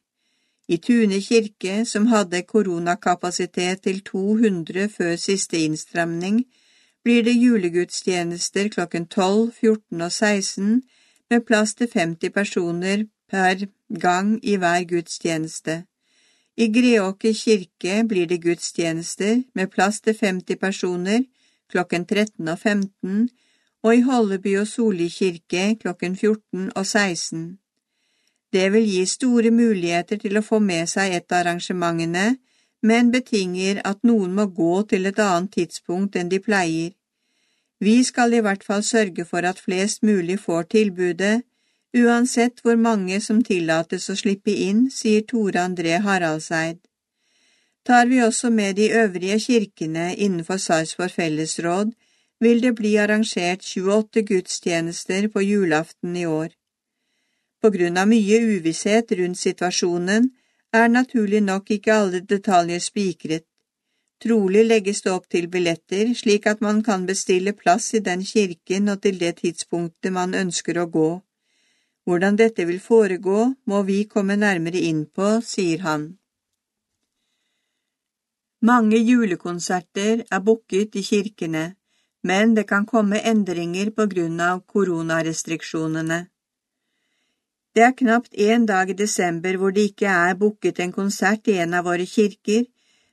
I 0.70 0.78
Tune 0.78 1.22
kirke, 1.22 1.86
som 1.86 2.08
hadde 2.12 2.44
koronakapasitet 2.44 3.82
til 3.82 4.02
200 4.04 4.90
før 4.90 5.16
siste 5.16 5.58
innstramning, 5.58 6.44
blir 7.04 7.24
det 7.24 7.38
julegudstjenester 7.40 8.68
klokken 8.70 9.08
12, 9.08 9.52
14 9.62 10.02
og 10.02 10.12
16 10.12 10.82
med 11.30 11.46
plass 11.48 11.76
til 11.76 11.88
50 11.94 12.30
personer 12.30 13.06
per 13.30 13.66
gang 14.02 14.40
i 14.44 14.56
hver 14.56 14.84
gudstjeneste. 14.84 15.84
I 16.58 16.68
Greåker 16.74 17.34
kirke 17.34 18.04
blir 18.08 18.28
det 18.28 18.42
gudstjenester 18.42 19.44
med 19.56 19.68
plass 19.68 20.02
til 20.02 20.18
50 20.20 20.60
personer 20.60 21.24
klokken 21.70 22.06
13 22.06 22.48
og 22.48 22.60
15 22.60 23.30
og 23.84 23.96
i 23.96 24.02
Holleby 24.02 24.58
og 24.58 24.68
Soli 24.68 25.08
kirke 25.08 25.78
klokken 25.80 26.16
14 26.16 26.72
og 26.76 26.86
16. 26.86 27.60
Det 28.54 28.72
vil 28.74 28.86
gi 28.88 29.06
store 29.06 29.52
muligheter 29.52 30.20
til 30.22 30.38
å 30.38 30.46
få 30.46 30.60
med 30.64 30.88
seg 30.90 31.14
et 31.14 31.32
av 31.32 31.42
arrangementene, 31.42 32.38
men 32.82 33.12
betinger 33.12 33.82
at 33.84 34.04
noen 34.08 34.34
må 34.38 34.46
gå 34.60 34.84
til 34.92 35.10
et 35.10 35.20
annet 35.20 35.52
tidspunkt 35.58 36.16
enn 36.16 36.30
de 36.32 36.40
pleier. 36.40 36.94
Vi 37.80 38.04
skal 38.04 38.34
i 38.34 38.42
hvert 38.42 38.64
fall 38.64 38.84
sørge 38.84 39.26
for 39.26 39.46
at 39.46 39.60
flest 39.62 40.04
mulig 40.04 40.40
får 40.40 40.70
tilbudet, 40.74 41.44
uansett 41.98 42.62
hvor 42.64 42.78
mange 42.78 43.20
som 43.22 43.44
tillates 43.44 44.10
å 44.10 44.16
slippe 44.18 44.52
inn, 44.52 44.88
sier 44.92 45.26
Tore 45.30 45.62
André 45.62 46.00
Haraldseid. 46.06 46.80
Tar 47.88 48.08
vi 48.08 48.22
også 48.22 48.50
med 48.50 48.76
de 48.76 48.90
øvrige 48.92 49.40
kirkene 49.40 50.14
innenfor 50.16 50.58
Sarpsborg 50.58 51.14
fellesråd, 51.20 51.94
vil 52.40 52.62
det 52.62 52.74
bli 52.76 52.96
arrangert 53.02 53.64
28 53.66 54.24
gudstjenester 54.28 55.30
på 55.34 55.42
julaften 55.42 56.16
i 56.16 56.26
år. 56.26 56.57
På 57.62 57.72
grunn 57.74 57.98
av 57.98 58.08
mye 58.08 58.40
uvisshet 58.56 59.12
rundt 59.20 59.40
situasjonen 59.40 60.30
er 60.74 60.90
naturlig 60.90 61.42
nok 61.44 61.72
ikke 61.78 61.94
alle 61.94 62.22
detaljer 62.22 62.84
spikret. 62.84 63.46
Trolig 64.24 64.64
legges 64.66 65.04
det 65.06 65.12
opp 65.14 65.28
til 65.30 65.48
billetter, 65.54 66.14
slik 66.18 66.48
at 66.50 66.62
man 66.62 66.82
kan 66.84 67.06
bestille 67.06 67.54
plass 67.54 67.94
i 67.94 68.02
den 68.02 68.24
kirken 68.26 68.90
og 68.90 69.02
til 69.02 69.20
det 69.22 69.36
tidspunktet 69.42 70.14
man 70.14 70.34
ønsker 70.34 70.80
å 70.82 70.88
gå. 70.90 71.10
Hvordan 72.08 72.38
dette 72.40 72.66
vil 72.66 72.80
foregå, 72.80 73.40
må 73.66 73.82
vi 73.84 74.06
komme 74.06 74.38
nærmere 74.40 74.82
inn 74.90 75.04
på, 75.06 75.38
sier 75.44 75.84
han. 75.86 76.08
Mange 78.62 78.98
julekonserter 78.98 80.24
er 80.32 80.40
booket 80.42 80.96
i 80.98 81.04
kirkene, 81.06 81.76
men 82.24 82.56
det 82.56 82.66
kan 82.72 82.88
komme 82.90 83.22
endringer 83.22 83.92
på 83.94 84.08
grunn 84.10 84.40
av 84.42 84.64
koronarestriksjonene. 84.66 86.24
Det 87.78 87.84
er 87.86 87.92
knapt 87.94 88.34
en 88.34 88.64
dag 88.66 88.90
i 88.90 88.94
desember 88.98 89.58
hvor 89.62 89.70
det 89.74 89.84
ikke 89.92 90.10
er 90.10 90.38
booket 90.40 90.80
en 90.82 90.92
konsert 90.96 91.46
i 91.52 91.60
en 91.62 91.76
av 91.78 91.84
våre 91.86 92.08
kirker, 92.10 92.64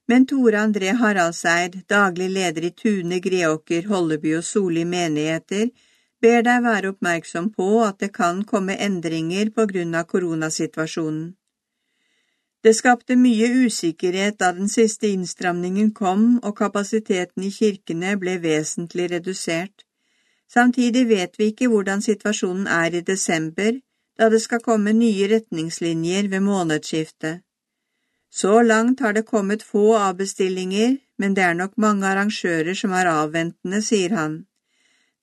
men 0.09 0.25
Tore 0.25 0.57
André 0.57 0.95
Haraldseid, 0.97 1.77
daglig 1.93 2.31
leder 2.33 2.65
i 2.65 2.71
Tune, 2.73 3.19
Greåker, 3.21 3.85
Holleby 3.93 4.33
og 4.39 4.49
Soli 4.49 4.87
menigheter, 4.89 5.69
ber 6.17 6.49
deg 6.49 6.65
være 6.65 6.95
oppmerksom 6.95 7.53
på 7.53 7.69
at 7.85 8.01
det 8.01 8.13
kan 8.17 8.41
komme 8.49 8.81
endringer 8.89 9.53
på 9.53 9.69
grunn 9.69 9.95
av 10.01 10.09
koronasituasjonen. 10.09 11.35
Det 12.65 12.73
skapte 12.73 13.21
mye 13.21 13.53
usikkerhet 13.67 14.41
da 14.41 14.55
den 14.57 14.73
siste 14.73 15.13
innstramningen 15.13 15.93
kom 15.93 16.39
og 16.41 16.57
kapasiteten 16.57 17.45
i 17.45 17.53
kirkene 17.53 18.17
ble 18.17 18.41
vesentlig 18.41 19.13
redusert. 19.13 19.85
Samtidig 20.49 21.11
vet 21.13 21.37
vi 21.37 21.53
ikke 21.53 21.69
hvordan 21.69 22.01
situasjonen 22.01 22.65
er 22.65 22.97
i 22.97 23.05
desember, 23.05 23.75
da 24.19 24.29
det 24.31 24.41
skal 24.43 24.63
komme 24.63 24.93
nye 24.93 25.29
retningslinjer 25.31 26.29
ved 26.33 26.41
månedsskiftet. 26.41 27.43
Så 28.31 28.63
langt 28.63 29.01
har 29.01 29.13
det 29.13 29.27
kommet 29.27 29.63
få 29.63 29.95
avbestillinger, 29.97 30.97
men 31.19 31.35
det 31.35 31.43
er 31.45 31.55
nok 31.55 31.79
mange 31.79 32.07
arrangører 32.07 32.75
som 32.75 32.93
er 32.93 33.11
avventende, 33.11 33.83
sier 33.83 34.15
han. 34.19 34.45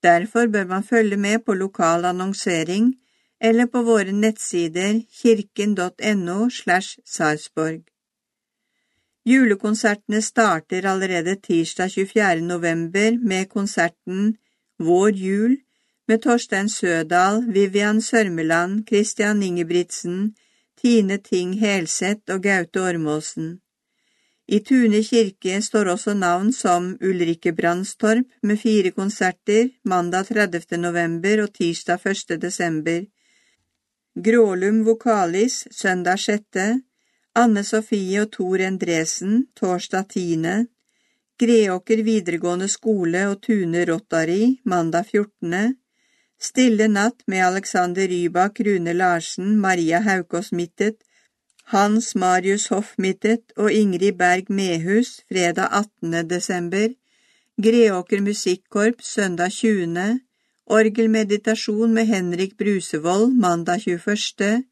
Derfor 0.04 0.48
bør 0.48 0.66
man 0.66 0.84
følge 0.84 1.18
med 1.18 1.44
på 1.46 1.54
lokal 1.54 2.06
annonsering 2.06 2.94
eller 3.42 3.66
på 3.66 3.82
våre 3.84 4.12
nettsider 4.12 5.02
kirken.no 5.22 6.50
slash 6.50 7.00
Sarpsborg. 7.06 7.82
Julekonsertene 9.26 10.22
starter 10.22 10.86
allerede 10.90 11.36
tirsdag 11.36 11.92
24. 11.92 12.42
november 12.42 13.18
med 13.22 13.50
konserten 13.50 14.38
Vår 14.80 15.10
jul 15.10 15.58
med 16.12 16.20
Torstein 16.26 16.68
Sødal, 16.70 17.46
Vivian 17.56 18.02
Sørmeland, 18.02 18.84
Christian 18.88 19.44
Ingebrigtsen, 19.44 20.34
Tine 20.82 21.18
Ting 21.24 21.54
Helseth 21.60 22.34
og 22.34 22.42
Gaute 22.44 22.82
Ormåsen. 22.84 23.62
I 24.48 24.60
Tune 24.60 25.00
kirke 25.08 25.62
står 25.64 25.94
også 25.94 26.14
navn 26.14 26.52
som 26.54 26.98
Ulrikke 27.00 27.54
Brandstorp 27.56 28.28
med 28.44 28.60
fire 28.60 28.92
konserter 28.92 29.70
mandag 29.86 30.28
30. 30.28 30.78
november 30.78 31.46
og 31.46 31.54
tirsdag 31.56 32.04
1. 32.12 32.42
desember. 32.42 33.06
Grålum 34.26 34.84
Vokalis 34.86 35.68
søndag 35.72 36.20
6. 36.20 36.82
Anne 37.36 37.64
Sofie 37.64 38.26
og 38.26 38.34
Tor 38.36 38.66
Endresen 38.68 39.46
torsdag 39.56 40.10
10. 40.10 40.68
Greåker 41.40 42.04
videregående 42.04 42.68
skole 42.68 43.30
og 43.30 43.40
Tune 43.48 43.86
Rotary 43.88 44.58
mandag 44.66 45.08
14. 45.08 45.81
Stille 46.42 46.88
natt 46.90 47.22
med 47.30 47.44
Alexander 47.46 48.08
Rybak, 48.10 48.60
Rune 48.66 48.94
Larsen, 48.94 49.60
Maria 49.62 50.00
Haukås 50.02 50.52
Mittet, 50.52 50.96
Hans 51.70 52.16
Marius 52.16 52.66
Hoff 52.74 52.96
Mittet 52.98 53.54
og 53.58 53.70
Ingrid 53.72 54.18
Berg 54.18 54.50
Mehus 54.50 55.20
fredag 55.30 55.70
18. 55.70 56.30
desember, 56.30 56.90
Greåker 57.62 58.26
Musikkorps 58.26 59.14
søndag 59.14 59.54
20., 59.54 60.20
Orgelmeditasjon 60.66 61.94
med 61.94 62.06
Henrik 62.08 62.58
Brusevold 62.58 63.38
mandag 63.38 63.86
21., 63.86 64.64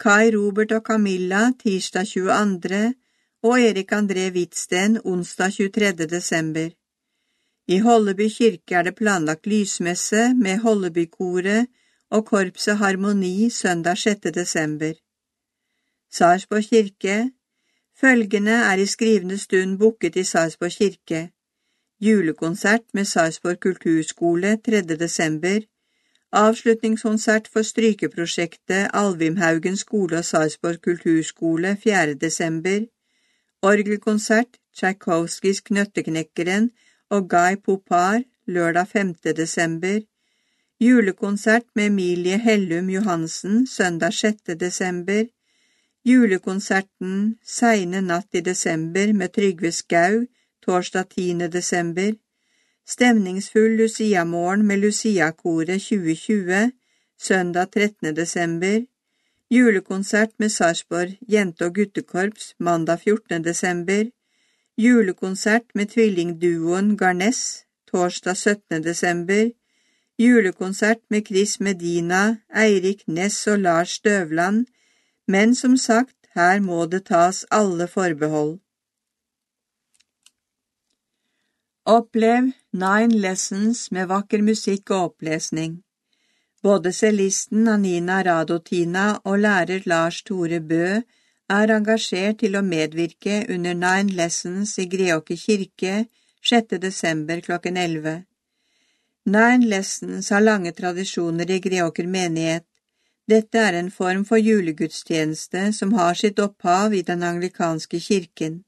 Kai 0.00 0.30
Robert 0.34 0.72
og 0.72 0.82
Camilla 0.82 1.52
tirsdag 1.62 2.06
22. 2.10 2.94
og 3.42 3.60
Erik 3.60 3.92
André 3.92 4.30
Hvitsten 4.34 4.98
onsdag 5.04 5.52
23. 5.52 6.08
desember. 6.10 6.74
I 7.66 7.78
Holleby 7.80 8.28
kirke 8.28 8.74
er 8.76 8.82
det 8.84 8.96
planlagt 8.96 9.46
lysmesse 9.48 10.34
med 10.36 10.58
Hollebykoret 10.60 11.66
og 12.10 12.26
Korpset 12.26 12.76
Harmoni 12.76 13.50
søndag 13.50 13.96
6. 13.98 14.20
desember. 14.34 14.92
Sarpsborg 16.12 16.64
kirke 16.64 17.30
Følgende 18.00 18.50
er 18.50 18.74
i 18.74 18.86
skrivende 18.86 19.38
stund 19.38 19.78
booket 19.78 20.16
i 20.16 20.24
Sarpsborg 20.24 20.70
kirke. 20.70 21.30
Julekonsert 22.00 22.84
med 22.94 23.04
Sarpsborg 23.04 23.60
kulturskole 23.60 24.56
3. 24.56 24.82
desember. 24.82 25.60
Avslutningskonsert 26.32 27.48
for 27.48 27.62
strykeprosjektet 27.62 28.90
Alvimhaugen 28.92 29.76
skole 29.76 30.18
og 30.18 30.24
Sarpsborg 30.24 30.82
kulturskole 30.82 31.76
4. 31.84 32.14
desember. 32.14 32.80
Orgelkonsert 33.62 34.60
Tsjajkovskijs 34.76 35.60
Knøtteknekkeren 35.60 36.70
og 37.14 37.28
Guy 37.30 37.54
Popar 37.64 38.22
lørdag 38.46 38.88
5. 38.88 39.14
desember, 39.36 40.00
julekonsert 40.80 41.66
med 41.74 41.86
Emilie 41.86 42.38
Hellum 42.38 42.90
Johansen 42.90 43.66
søndag 43.66 44.12
6. 44.12 44.36
desember, 44.60 45.24
julekonserten 46.04 47.38
Seine 47.44 48.00
natt 48.00 48.34
i 48.34 48.40
desember 48.40 49.12
med 49.12 49.28
Trygve 49.36 49.70
Skau 49.72 50.24
torsdag 50.66 51.04
10. 51.14 51.48
desember, 51.52 52.10
stemningsfull 52.86 53.78
Lucia-morgen 53.82 54.66
med 54.66 54.82
Lucia-koret 54.82 55.86
2020 55.86 56.72
søndag 57.18 57.70
13. 57.70 58.16
desember, 58.16 58.82
julekonsert 59.50 60.34
med 60.38 60.48
Sarpsborg 60.48 61.14
jente- 61.30 61.64
og 61.64 61.74
guttekorps 61.74 62.54
mandag 62.58 62.98
14. 63.06 63.44
desember, 63.44 64.04
Julekonsert 64.76 65.68
med 65.74 65.92
tvillingduoen 65.92 66.96
Garness 66.98 67.64
torsdag 67.86 68.34
17. 68.34 68.82
desember. 68.82 69.52
Julekonsert 70.18 70.98
med 71.10 71.28
Chris 71.28 71.60
Medina, 71.60 72.36
Eirik 72.50 73.06
Ness 73.06 73.46
og 73.46 73.58
Lars 73.58 73.88
Støvland. 73.88 74.66
Men 75.28 75.54
som 75.54 75.76
sagt, 75.76 76.16
her 76.34 76.58
må 76.60 76.86
det 76.86 77.04
tas 77.06 77.44
alle 77.50 77.86
forbehold. 77.86 78.58
Opplev 81.86 82.50
Nine 82.72 83.14
Lessons 83.14 83.92
med 83.92 84.10
vakker 84.10 84.42
musikk 84.42 84.90
og 84.90 85.12
opplesning. 85.12 85.84
Både 86.62 86.92
cellisten 86.92 87.68
Anina 87.68 88.22
Radotina 88.26 89.20
og 89.24 89.38
lærer 89.38 89.86
Lars 89.86 90.22
Tore 90.22 90.60
Bø 90.60 90.98
er 91.52 91.70
engasjert 91.74 92.38
til 92.40 92.56
å 92.56 92.62
medvirke 92.64 93.44
under 93.52 93.74
Nine 93.74 94.14
Lessons 94.16 94.78
i 94.78 94.86
Greåker 94.88 95.36
kirke 95.36 96.06
6. 96.42 96.78
desember 96.80 97.40
klokken 97.40 97.76
11. 97.76 98.24
Nine 99.26 99.66
Lessons 99.68 100.30
har 100.30 100.40
lange 100.40 100.72
tradisjoner 100.72 101.50
i 101.50 101.60
Greåker 101.60 102.06
menighet. 102.06 102.64
Dette 103.28 103.58
er 103.58 103.74
en 103.74 103.90
form 103.90 104.24
for 104.24 104.36
julegudstjeneste 104.36 105.72
som 105.72 105.92
har 105.92 106.14
sitt 106.14 106.38
opphav 106.38 106.94
i 106.94 107.02
den 107.02 107.22
anglikanske 107.22 108.00
kirken. 108.00 108.64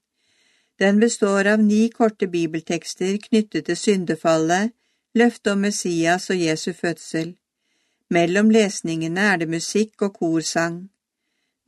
Den 0.77 0.99
består 0.99 1.47
av 1.47 1.59
ni 1.59 1.89
korte 1.89 2.27
bibeltekster 2.27 3.17
knyttet 3.17 3.65
til 3.65 3.77
syndefallet, 3.77 4.73
løftet 5.15 5.53
om 5.53 5.65
Messias 5.65 6.29
og 6.29 6.37
Jesu 6.37 6.73
fødsel. 6.73 7.33
Mellom 8.09 8.51
lesningene 8.53 9.21
er 9.33 9.37
det 9.37 9.49
musikk 9.49 10.01
og 10.01 10.13
korsang. 10.13 10.89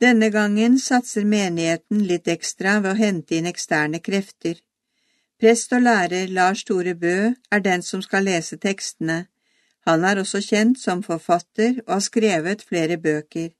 Denne 0.00 0.30
gangen 0.32 0.78
satser 0.80 1.26
menigheten 1.28 2.06
litt 2.08 2.28
ekstra 2.28 2.78
ved 2.80 2.94
å 2.94 2.98
hente 3.00 3.36
inn 3.36 3.48
eksterne 3.50 4.00
krefter. 4.00 4.56
Prest 5.40 5.74
og 5.76 5.84
lærer 5.84 6.32
Lars 6.32 6.64
Tore 6.64 6.94
Bø 6.96 7.32
er 7.52 7.60
den 7.64 7.84
som 7.84 8.00
skal 8.04 8.24
lese 8.24 8.56
tekstene. 8.60 9.26
Han 9.88 10.04
er 10.04 10.20
også 10.22 10.40
kjent 10.44 10.80
som 10.80 11.02
forfatter 11.04 11.82
og 11.86 11.94
har 11.98 12.04
skrevet 12.04 12.64
flere 12.64 12.96
bøker. 12.96 13.50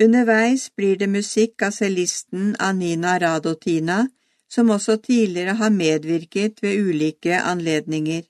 Underveis 0.00 0.70
blir 0.76 0.96
det 1.00 1.08
musikk 1.12 1.62
av 1.62 1.76
cellisten 1.76 2.54
Anina 2.58 3.18
Radotina, 3.20 4.06
som 4.48 4.70
også 4.70 4.96
tidligere 4.96 5.56
har 5.60 5.70
medvirket 5.70 6.62
ved 6.62 6.88
ulike 6.88 7.36
anledninger 7.40 8.24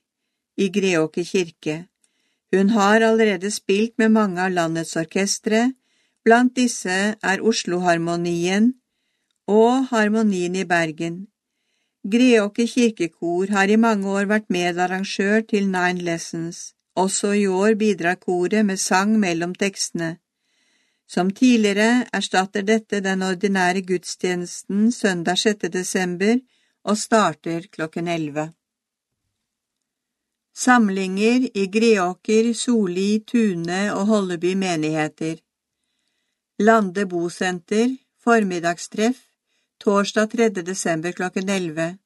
i 0.57 0.69
Greåker 0.69 1.25
kirke. 1.25 1.77
Hun 2.55 2.71
har 2.71 3.01
allerede 3.03 3.51
spilt 3.51 3.99
med 3.99 4.15
mange 4.15 4.43
av 4.43 4.53
landets 4.53 4.97
orkestre, 4.97 5.73
Blant 6.25 6.55
disse 6.57 6.95
er 7.31 7.43
Oslo-harmonien 7.45 8.71
og 9.47 9.91
Harmonien 9.91 10.55
i 10.57 10.65
Bergen. 10.65 11.19
Greåker 12.15 12.69
kirkekor 12.69 13.53
har 13.53 13.69
i 13.69 13.77
mange 13.77 14.09
år 14.09 14.31
vært 14.31 14.49
medarrangør 14.49 15.45
til 15.51 15.69
Nine 15.69 16.01
Lessons. 16.09 16.73
Også 16.97 17.35
i 17.37 17.47
år 17.47 17.77
bidrar 17.77 18.17
koret 18.17 18.65
med 18.65 18.81
sang 18.81 19.19
mellom 19.21 19.55
tekstene. 19.55 20.17
Som 21.09 21.31
tidligere 21.31 22.07
erstatter 22.13 22.65
dette 22.65 23.01
den 23.05 23.23
ordinære 23.23 23.85
gudstjenesten 23.85 24.93
søndag 24.93 25.39
6. 25.39 25.69
desember 25.73 26.39
og 26.85 26.97
starter 26.99 27.69
klokken 27.73 28.09
11. 28.09 28.53
Samlinger 30.57 31.51
i 31.55 31.67
Greåker, 31.67 32.53
Soli, 32.55 33.25
Tune 33.27 33.91
og 33.95 34.07
Holleby 34.07 34.55
menigheter. 34.55 35.43
Lande 36.59 37.05
bosenter, 37.07 37.97
formiddagstreff, 38.25 39.17
torsdag 39.79 40.27
3. 40.31 40.49
desember 40.67 41.13
klokken 41.13 41.49
11. 41.49 41.97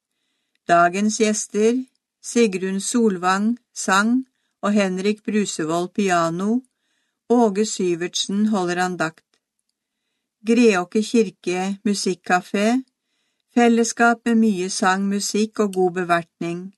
Dagens 0.69 1.19
gjester 1.21 1.85
Sigrun 2.23 2.81
Solvang, 2.81 3.59
sang, 3.75 4.25
og 4.63 4.73
Henrik 4.73 5.21
Brusevold, 5.25 5.93
piano. 5.93 6.61
Åge 7.29 7.67
Syvertsen 7.67 8.47
holder 8.47 8.81
andakt. 8.87 9.27
Greåker 10.41 11.03
kirke, 11.03 11.77
musikkafé. 11.85 12.81
Fellesskap 13.55 14.25
med 14.25 14.39
mye 14.41 14.71
sang, 14.71 15.05
musikk 15.09 15.61
og 15.61 15.75
god 15.75 15.93
bevertning. 15.93 16.73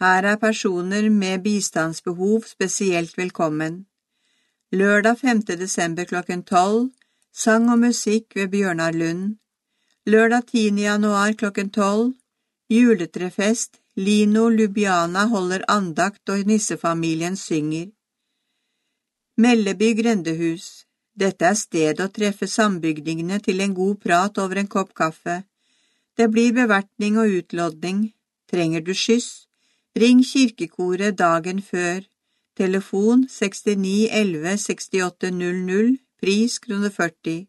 Her 0.00 0.28
er 0.28 0.36
personer 0.36 1.08
med 1.08 1.40
bistandsbehov 1.42 2.44
spesielt 2.44 3.16
velkommen. 3.18 3.86
Lørdag 4.72 5.18
5. 5.18 5.42
desember 5.56 6.04
klokken 6.04 6.42
12, 6.42 6.90
sang 7.34 7.66
og 7.72 7.80
musikk 7.82 8.36
ved 8.38 8.48
Bjørnar 8.48 8.94
Lund. 8.94 9.36
Lørdag 10.06 10.46
10. 10.46 10.82
januar 10.82 11.32
klokken 11.32 11.70
12, 11.70 12.14
juletrefest, 12.70 13.80
Lino 13.96 14.48
Lubiana 14.48 15.26
holder 15.26 15.64
andakt 15.68 16.28
og 16.28 16.46
nissefamilien 16.46 17.36
synger. 17.36 17.90
Melleby 19.36 19.90
grendehus. 20.02 20.86
Dette 21.18 21.46
er 21.46 21.58
stedet 21.58 22.02
å 22.02 22.10
treffe 22.10 22.46
sambygdingene 22.46 23.40
til 23.42 23.60
en 23.60 23.74
god 23.74 24.00
prat 24.06 24.38
over 24.38 24.62
en 24.62 24.70
kopp 24.70 24.94
kaffe. 24.94 25.42
Det 26.16 26.30
blir 26.30 26.54
bevertning 26.54 27.18
og 27.18 27.34
utlodning. 27.38 28.12
Trenger 28.50 28.80
du 28.80 28.94
skyss? 28.94 29.46
Ring 29.96 30.22
kirkekoret 30.22 31.18
dagen 31.18 31.62
før. 31.62 32.02
Telefon 32.56 33.26
69 33.28 34.08
11 34.10 34.58
68 34.58 35.30
00, 35.34 35.94
pris 36.24 36.58
kroner 36.58 36.90
40. 36.90 37.46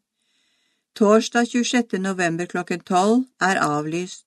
Torsdag 0.96 1.46
26. 1.48 2.00
november 2.00 2.46
klokken 2.46 2.80
12 2.80 3.24
er 3.42 3.60
avlyst. 3.64 4.26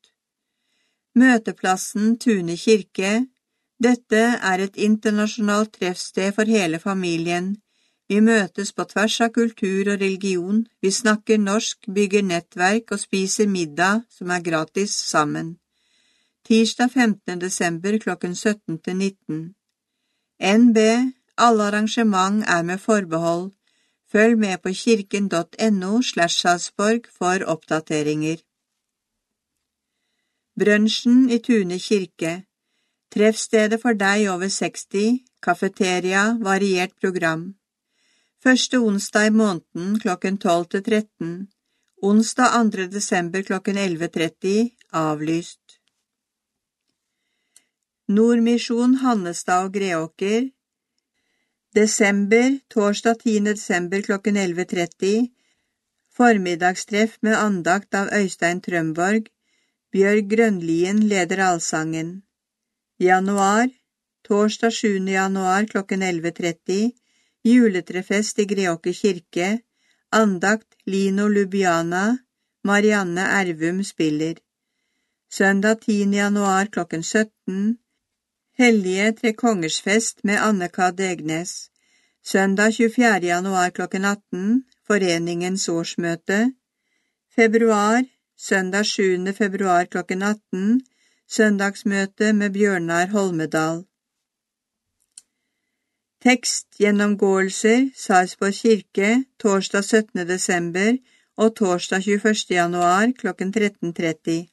Møteplassen 1.15 2.15
Tune 2.19 2.57
kirke. 2.57 3.27
Dette 3.85 4.23
er 4.51 4.63
et 4.65 4.77
internasjonalt 4.77 5.75
treffsted 5.77 6.33
for 6.37 6.49
hele 6.49 6.81
familien. 6.81 7.51
Vi 8.09 8.23
møtes 8.25 8.73
på 8.73 8.87
tvers 8.89 9.19
av 9.27 9.35
kultur 9.37 9.93
og 9.93 10.01
religion, 10.01 10.65
vi 10.81 10.91
snakker 11.01 11.37
norsk, 11.37 11.91
bygger 11.99 12.25
nettverk 12.25 12.97
og 12.97 13.03
spiser 13.05 13.51
middag 13.53 14.07
som 14.09 14.33
er 14.33 14.41
gratis 14.49 14.97
sammen. 15.11 15.59
Tirsdag 16.49 16.89
15. 16.95 17.37
desember 17.45 18.01
klokken 18.01 18.33
17 18.35 18.81
til 18.81 18.97
19. 18.97 19.45
NB, 20.41 20.79
alle 21.37 21.69
arrangement 21.69 22.45
er 22.49 22.63
med 22.63 22.79
forbehold. 22.79 23.51
Følg 24.13 24.39
med 24.39 24.59
på 24.65 24.73
kirken.no 24.73 26.03
slash 26.03 26.41
Salzborg 26.41 27.09
for 27.19 27.45
oppdateringer. 27.45 28.41
Brønsjen 30.59 31.29
i 31.31 31.39
Tune 31.39 31.79
kirke. 31.79 32.33
Treffstedet 33.13 33.81
for 33.83 33.97
deg 33.97 34.27
over 34.33 34.49
60, 34.49 35.21
kafeteria, 35.43 36.25
variert 36.41 36.97
program. 37.01 37.55
Første 38.45 38.79
onsdag 38.79 39.27
i 39.27 39.31
måneden 39.31 39.99
klokken 40.01 40.39
12 40.39 40.67
til 40.73 40.83
13. 40.83 41.49
Onsdag 42.03 42.73
2. 42.73 42.87
desember 42.93 43.43
klokken 43.43 43.77
11.30, 43.77 44.69
avlyst. 44.93 45.81
Nordmisjon 48.09 48.95
Hannestad 49.03 49.65
og 49.65 49.73
Greåker. 49.73 50.49
Desember, 51.75 52.59
torsdag 52.69 53.19
10. 53.25 53.45
desember 53.45 54.03
klokken 54.03 54.37
11.30. 54.37 55.27
Formiddagstreff 56.17 57.19
med 57.21 57.37
andakt 57.37 57.95
av 57.95 58.09
Øystein 58.09 58.63
Trømborg. 58.65 59.27
Bjørg 59.93 60.31
Grønlien 60.31 61.03
leder 61.11 61.43
allsangen. 61.45 62.23
Januar, 62.99 63.69
torsdag 64.25 64.73
7. 64.73 65.13
januar 65.13 65.69
klokken 65.69 66.03
11.30, 66.03 66.89
juletrefest 67.45 68.39
i 68.39 68.47
Greåker 68.49 68.97
kirke, 68.97 69.61
andakt 70.11 70.73
Lino 70.87 71.29
Lubiana, 71.29 72.17
Marianne 72.65 73.29
Ervum 73.43 73.85
spiller. 73.85 74.41
Søndag 75.31 75.85
10. 75.85 76.17
januar 76.17 76.73
klokken 76.73 77.03
17, 77.03 77.77
Hellige 78.59 79.13
Tre 79.13 79.33
Kongers 79.33 79.81
fest 79.83 80.25
med 80.25 80.39
Anne-Ka 80.43 80.91
Degnes. 80.91 81.71
Søndag 82.25 82.73
24. 82.75 83.27
januar 83.27 83.71
klokken 83.71 84.05
18, 84.05 84.65
Foreningens 84.87 85.69
årsmøte. 85.69 86.53
Februar 87.35 88.03
søndag 88.37 88.85
7. 88.85 89.33
februar 89.35 89.85
klokken 89.85 90.23
18, 90.23 90.81
søndagsmøte 91.29 92.33
med 92.33 92.51
Bjørnar 92.51 93.07
Holmedal. 93.07 93.85
Tekstgjennomgåelser, 96.23 97.89
Sarpsborg 97.97 98.55
kirke, 98.55 99.25
torsdag 99.39 99.85
17. 99.85 100.29
desember 100.29 100.97
og 101.37 101.57
torsdag 101.57 102.03
21. 102.03 102.35
januar 102.51 103.13
klokken 103.19 103.55
13.30. 103.55 104.47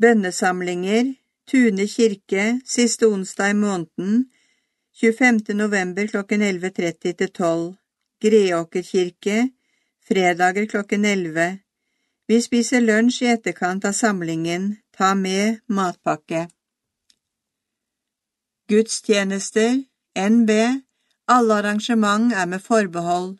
Bønnesamlinger, 0.00 1.23
Tune 1.46 1.86
kirke, 1.86 2.60
siste 2.64 3.06
onsdag 3.06 3.50
i 3.50 3.54
måneden, 3.54 4.30
25. 5.00 5.54
november 5.54 6.06
klokken 6.06 6.42
11.30 6.42 7.12
til 7.12 7.28
12. 7.28 7.74
Greåker 8.24 8.82
kirke, 8.82 9.50
fredager 10.08 10.66
klokken 10.66 11.04
11. 11.04 11.58
Vi 12.28 12.40
spiser 12.40 12.80
lunsj 12.80 13.22
i 13.26 13.30
etterkant 13.34 13.84
av 13.84 13.92
samlingen, 13.92 14.76
ta 14.96 15.12
med 15.14 15.60
matpakke. 15.68 16.46
Gudstjenester, 18.68 19.82
NB, 20.16 20.50
alle 21.28 21.54
arrangement 21.60 22.32
er 22.32 22.46
med 22.46 22.64
forbehold. 22.64 23.34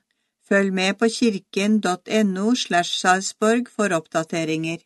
Følg 0.49 0.73
med 0.73 0.99
på 1.01 1.09
kirken.no 1.09 2.55
slash 2.55 2.99
Sarpsborg 3.01 3.71
for 3.77 3.97
oppdateringer. 3.97 4.85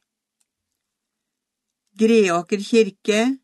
Greåker 1.98 2.62
kirke, 2.62 3.38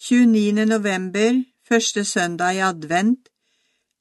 29. 0.00 0.66
november, 0.66 1.44
første 1.68 2.04
søndag 2.04 2.54
i 2.54 2.58
advent, 2.58 3.28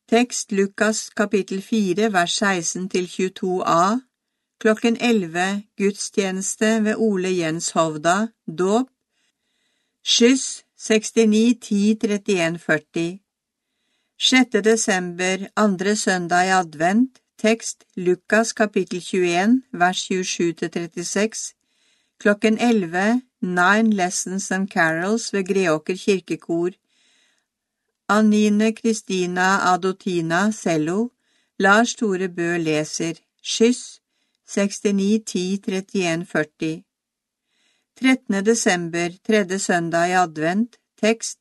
tekst 0.10 0.52
Lukas 0.52 1.10
kapittel 1.10 1.62
4 1.62 2.14
vers 2.14 2.32
16 2.32 2.90
til 2.90 3.06
22a, 3.06 4.00
Klokken 4.62 4.98
11 5.02 5.64
gudstjeneste 5.78 6.84
ved 6.84 6.96
Ole 6.98 7.38
Jens 7.38 7.72
Hovda, 7.72 8.28
dåp. 8.58 8.88
Skyss 10.04 10.64
69 10.78 11.58
10 11.62 11.92
31 11.92 12.60
40. 12.60 13.20
6. 14.20 14.50
desember, 14.64 15.38
andre 15.56 15.96
søndag 15.96 16.46
i 16.46 16.50
advent, 16.50 17.20
tekst 17.38 17.84
Lukas 17.96 18.54
kapittel 18.54 19.02
21, 19.02 19.64
vers 19.74 20.12
27-36. 20.12 21.56
Klokken 22.20 22.58
11, 22.58 23.22
Nine 23.42 23.92
Lessons 23.92 24.52
and 24.52 24.70
Carols 24.70 25.34
ved 25.34 25.48
Greåker 25.48 25.96
kirkekor. 25.96 26.72
Anine 28.08 28.76
Kristina 28.76 29.74
Adotina 29.74 30.52
Cello, 30.52 31.10
Lars 31.60 31.96
Tore 31.96 32.28
Bø 32.28 32.58
leser, 32.58 33.16
Skyss. 33.42 34.02
69 34.46 35.24
10 35.26 35.58
31 35.58 36.26
40 36.26 36.84
13. 37.96 38.46
desember, 38.46 39.10
tredje 39.24 39.60
søndag 39.60 40.10
i 40.10 40.14
advent, 40.14 40.76
tekst. 41.02 41.40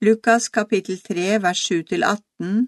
Lukas 0.00 0.48
kapittel 0.48 1.00
3 1.00 1.38
vers 1.42 1.70
7-18 1.70 2.66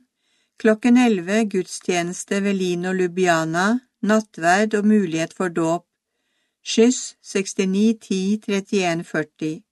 Klokken 0.59 0.97
11 0.97 1.45
gudstjeneste 1.45 2.41
ved 2.43 2.55
Lino 2.55 2.93
Lubiana, 2.93 3.79
nattverd 4.03 4.75
og 4.75 4.87
mulighet 4.87 5.35
for 5.37 5.49
dåp. 5.49 5.86
Skyss 6.67 7.15
69 7.23 7.95
10 8.01 8.41
31 8.49 9.05
40 9.05 9.63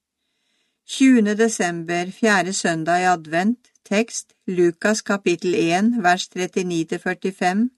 20. 0.87 1.35
desember, 1.39 2.11
fjerde 2.11 2.53
søndag 2.53 3.01
i 3.01 3.05
advent, 3.05 3.59
tekst 3.85 4.33
Lukas 4.47 5.03
kapittel 5.03 5.55
1 5.55 6.05
vers 6.05 6.29
39-45 6.37 7.69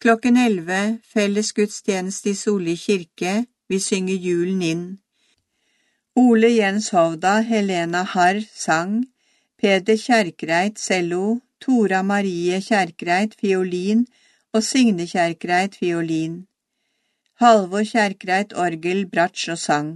Klokken 0.00 0.36
11 0.36 0.98
felles 1.12 1.52
gudstjeneste 1.52 2.30
i 2.30 2.34
Soli 2.34 2.76
kirke, 2.76 3.44
vi 3.68 3.78
synger 3.78 4.16
julen 4.16 4.62
inn. 4.62 4.98
Ole 6.16 6.48
Jens 6.56 6.88
Hovda, 6.88 7.40
Helena 7.40 8.02
Harr 8.02 8.40
sang, 8.54 9.04
Peder 9.60 10.00
Kjerkreit 10.00 10.80
cello, 10.80 11.40
Tora 11.60 12.02
Marie 12.02 12.62
Kjerkreit 12.64 13.36
fiolin 13.40 14.06
og 14.54 14.64
Signe 14.64 15.04
Kjerkreit 15.04 15.76
fiolin. 15.76 16.47
Halvor 17.38 17.84
Kjerkreit 17.86 18.50
orgel, 18.58 19.04
bratsj 19.06 19.52
og 19.52 19.58
sang. 19.62 19.90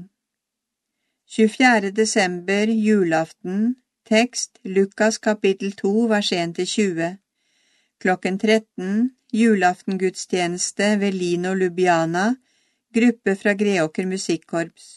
24. 1.37 1.91
desember, 1.91 2.71
julaften, 2.71 3.65
tekst 4.07 4.61
Lukas 4.77 5.19
kapittel 5.19 5.73
2 5.81 5.91
vers 6.13 6.31
1-20. 6.37 7.17
Klokken 7.99 8.39
13, 8.39 9.11
julaftengudstjeneste 9.35 10.93
ved 11.03 11.19
Lino 11.19 11.57
Lubiana, 11.59 12.29
gruppe 12.95 13.35
fra 13.43 13.59
Greåker 13.59 14.07
musikkorps. 14.07 14.89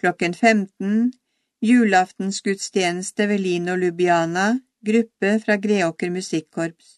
Klokken 0.00 0.32
15, 0.32 1.12
julaftensgudstjeneste 1.60 3.28
ved 3.28 3.44
Lino 3.44 3.76
Lubiana, 3.76 4.54
gruppe 4.80 5.40
fra 5.44 5.60
Greåker 5.60 6.08
musikkorps. 6.10 6.95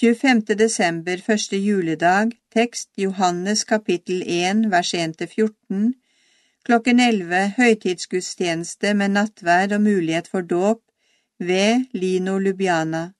25. 0.00 0.54
desember, 0.58 1.16
første 1.26 1.56
juledag, 1.56 2.32
tekst 2.52 2.88
Johannes 2.98 3.64
kapittel 3.64 4.22
1, 4.26 4.66
vers 4.70 4.90
1-14, 4.94 5.94
klokken 6.64 7.00
11 7.00 7.54
høytidsgudstjeneste 7.56 8.92
med 8.94 9.14
nattverd 9.14 9.72
og 9.72 9.80
mulighet 9.86 10.28
for 10.28 10.40
dåp 10.40 10.82
ved 11.38 11.86
Lino 11.92 12.36
Lubiana. 12.38 13.10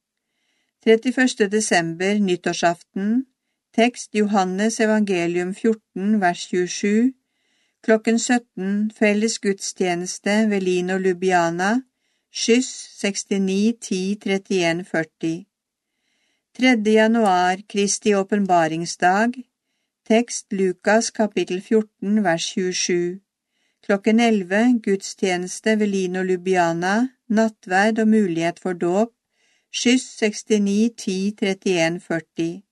31. 0.86 1.48
desember, 1.56 2.20
nyttårsaften, 2.20 3.24
tekst 3.72 4.12
Johannes 4.14 4.80
evangelium 4.80 5.54
14, 5.54 6.20
vers 6.20 6.44
27, 6.52 7.12
klokken 7.84 8.18
17 8.18 8.92
felles 8.98 9.38
gudstjeneste 9.38 10.38
ved 10.52 10.60
Lino 10.60 10.98
Lubiana, 10.98 11.74
skyss 12.32 13.00
69 13.00 13.76
10 13.80 14.16
31 14.20 14.84
40. 14.84 15.55
3. 16.56 16.92
januar, 16.92 17.58
Kristi 17.68 18.14
åpenbaringsdag, 18.16 19.34
tekst 20.08 20.46
Lukas 20.52 21.10
kapittel 21.10 21.60
14 21.60 22.22
vers 22.24 22.46
27. 22.54 23.18
Klokken 23.84 24.20
11 24.20 24.80
gudstjeneste 24.86 25.74
ved 25.76 25.92
Lino 25.92 26.22
Lubiana, 26.24 26.94
nattverd 27.28 28.00
og 28.00 28.08
mulighet 28.08 28.62
for 28.62 28.72
dåp, 28.72 29.12
skyss 29.68 30.16
69 30.22 30.96
10 30.96 31.34
31 31.42 32.00
40. 32.00 32.62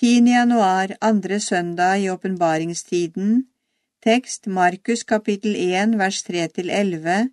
10. 0.00 0.24
januar, 0.32 0.96
andre 1.00 1.40
søndag 1.40 2.00
i 2.00 2.08
åpenbaringstiden, 2.08 3.42
tekst 4.00 4.46
Markus 4.46 5.04
kapittel 5.04 5.60
1 5.60 5.98
vers 6.00 6.24
3-11, 6.24 7.28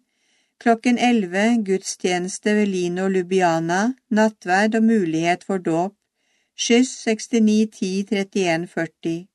Klokken 0.65 0.97
11 0.97 1.63
gudstjeneste 1.65 2.55
ved 2.55 2.65
Lino 2.65 3.03
Lubiana, 3.07 3.93
nattverd 4.09 4.75
og 4.75 4.83
mulighet 4.83 5.43
for 5.43 5.61
dåp, 5.61 5.93
skyss 6.57 7.03
69 7.05 7.67
10 7.75 8.05
31 8.11 8.67
40. 8.67 9.27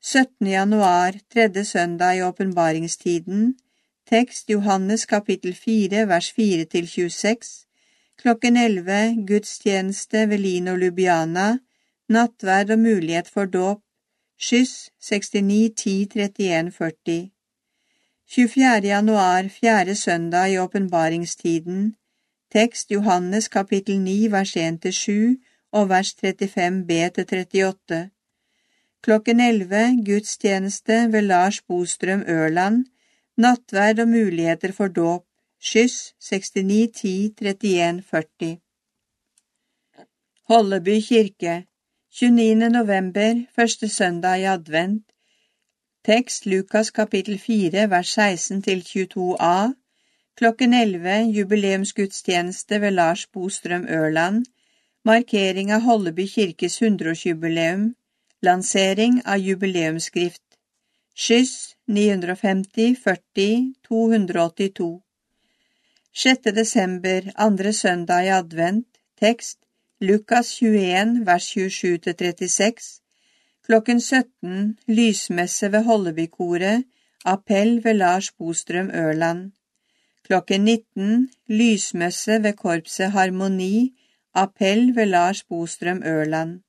17. 0.00 0.46
januar, 0.46 1.18
tredje 1.34 1.64
søndag 1.64 2.14
i 2.16 2.22
åpenbaringstiden, 2.22 3.56
tekst 4.06 4.50
Johannes 4.50 5.06
kapittel 5.06 5.54
4 5.54 6.06
vers 6.08 6.32
4-26, 6.38 7.66
klokken 8.22 8.56
11 8.56 9.26
gudstjeneste 9.26 10.28
ved 10.28 10.38
Lino 10.38 10.76
Lubiana, 10.76 11.58
nattverd 12.08 12.70
og 12.70 12.78
mulighet 12.78 13.28
for 13.28 13.44
dåp, 13.44 13.82
skyss 14.38 14.90
69 15.00 15.74
10 15.76 16.02
31 16.14 16.72
40. 16.72 17.35
24. 18.28 18.86
januar, 18.88 19.48
fjerde 19.48 19.94
søndag 19.94 20.50
i 20.50 20.58
åpenbaringstiden, 20.58 21.94
tekst 22.50 22.90
Johannes 22.90 23.48
kapittel 23.48 24.00
9 24.00 24.32
vers 24.32 24.56
1-7 24.56 25.36
og 25.72 25.88
vers 25.88 26.10
35b-38. 26.24 28.00
Klokken 29.02 29.40
11 29.40 30.02
gudstjeneste 30.06 31.12
ved 31.12 31.22
Lars 31.22 31.62
Bostrøm 31.62 32.24
Ørland, 32.28 32.84
nattverd 33.36 33.98
og 33.98 34.08
muligheter 34.08 34.72
for 34.72 34.88
dåp, 34.88 35.24
skyss 35.62 36.14
69 36.20 36.90
10 36.94 37.34
31 37.40 38.02
40. 38.02 38.56
Holleby 40.48 41.00
kirke, 41.00 41.66
29. 42.20 42.70
november, 42.70 43.44
første 43.54 43.88
søndag 43.88 44.40
i 44.40 44.50
advent, 44.50 45.15
Tekst 46.06 46.46
Lukas 46.46 46.90
kapittel 46.90 47.38
4 47.38 47.90
vers 47.90 48.18
16-22a 48.18 49.72
Klokken 50.38 50.72
11 50.72 51.32
jubileumsgudstjeneste 51.34 52.80
ved 52.80 52.90
Lars 52.90 53.26
Bostrøm 53.26 53.86
Ørland. 53.90 54.44
Markering 55.04 55.72
av 55.72 55.80
Holleby 55.80 56.26
kirkes 56.30 56.78
100-årsjubileum 56.82 57.88
Lansering 58.42 59.18
av 59.24 59.42
jubileumsskrift. 59.42 60.44
Skyss 61.14 61.74
950 61.88 62.94
40 63.02 63.74
282 63.88 65.02
6. 66.14 66.38
desember, 66.60 67.32
andre 67.36 67.72
søndag 67.72 68.22
i 68.24 68.28
advent. 68.28 68.86
Tekst 69.18 69.58
Lukas 70.00 70.54
21 70.62 71.26
vers 71.26 71.50
27-36 71.56 73.05
Klokken 73.66 74.00
17 74.00 74.78
lysmesse 74.88 75.72
ved 75.72 75.82
Hollebykoret, 75.84 76.84
appell 77.24 77.84
ved 77.84 77.94
Lars 77.94 78.32
Bostrøm 78.32 78.90
Ørland. 78.94 79.52
Klokken 80.26 80.64
19 80.64 81.30
lysmesse 81.48 82.42
ved 82.42 82.52
Korpset 82.52 83.10
Harmoni, 83.10 83.92
appell 84.34 84.96
ved 84.96 85.06
Lars 85.06 85.42
Bostrøm 85.44 86.02
Ørland. 86.06 86.60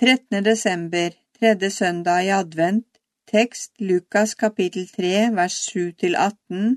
13. 0.00 0.44
desember, 0.44 1.08
tredje 1.38 1.70
søndag 1.70 2.24
i 2.24 2.28
advent, 2.28 2.86
tekst 3.32 3.72
Lukas 3.78 4.34
kapittel 4.34 4.88
3 4.88 5.02
vers 5.32 5.68
7-18, 5.76 6.76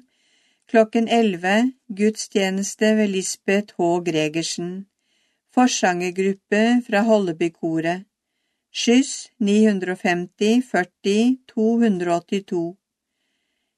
klokken 0.69 1.07
11 1.07 1.73
gudstjeneste 1.97 2.95
ved 2.97 3.07
Lisbeth 3.07 3.73
H. 3.77 3.81
Gregersen, 4.07 4.87
forsangergruppe 5.53 6.81
fra 6.87 7.01
Hollebykoret. 7.01 8.03
Skyss 8.75 9.29
950 9.39 10.61
40 10.61 11.37
282 11.47 12.75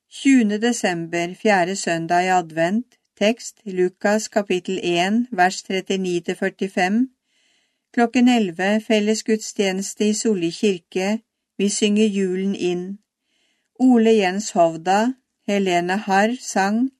20. 0.10 0.62
desember, 0.62 1.34
fjerde 1.34 1.76
søndag 1.76 2.24
i 2.24 2.28
advent, 2.28 2.86
tekst 3.20 3.60
Lukas 3.66 4.28
kapittel 4.28 4.80
1 4.84 5.28
vers 5.32 5.64
39-45 5.70 7.08
Klokken 7.93 8.28
11 8.28 8.82
felles 8.88 9.24
gudstjeneste 9.24 10.08
i 10.10 10.14
Solli 10.14 10.52
kirke, 10.52 11.20
vi 11.58 11.70
synger 11.70 12.08
julen 12.08 12.56
inn. 12.56 12.98
Ole 13.80 14.16
Jens 14.16 14.52
Hovda, 14.52 15.14
Helene 15.48 15.98
Harr 16.08 16.39
sang, 16.39 16.91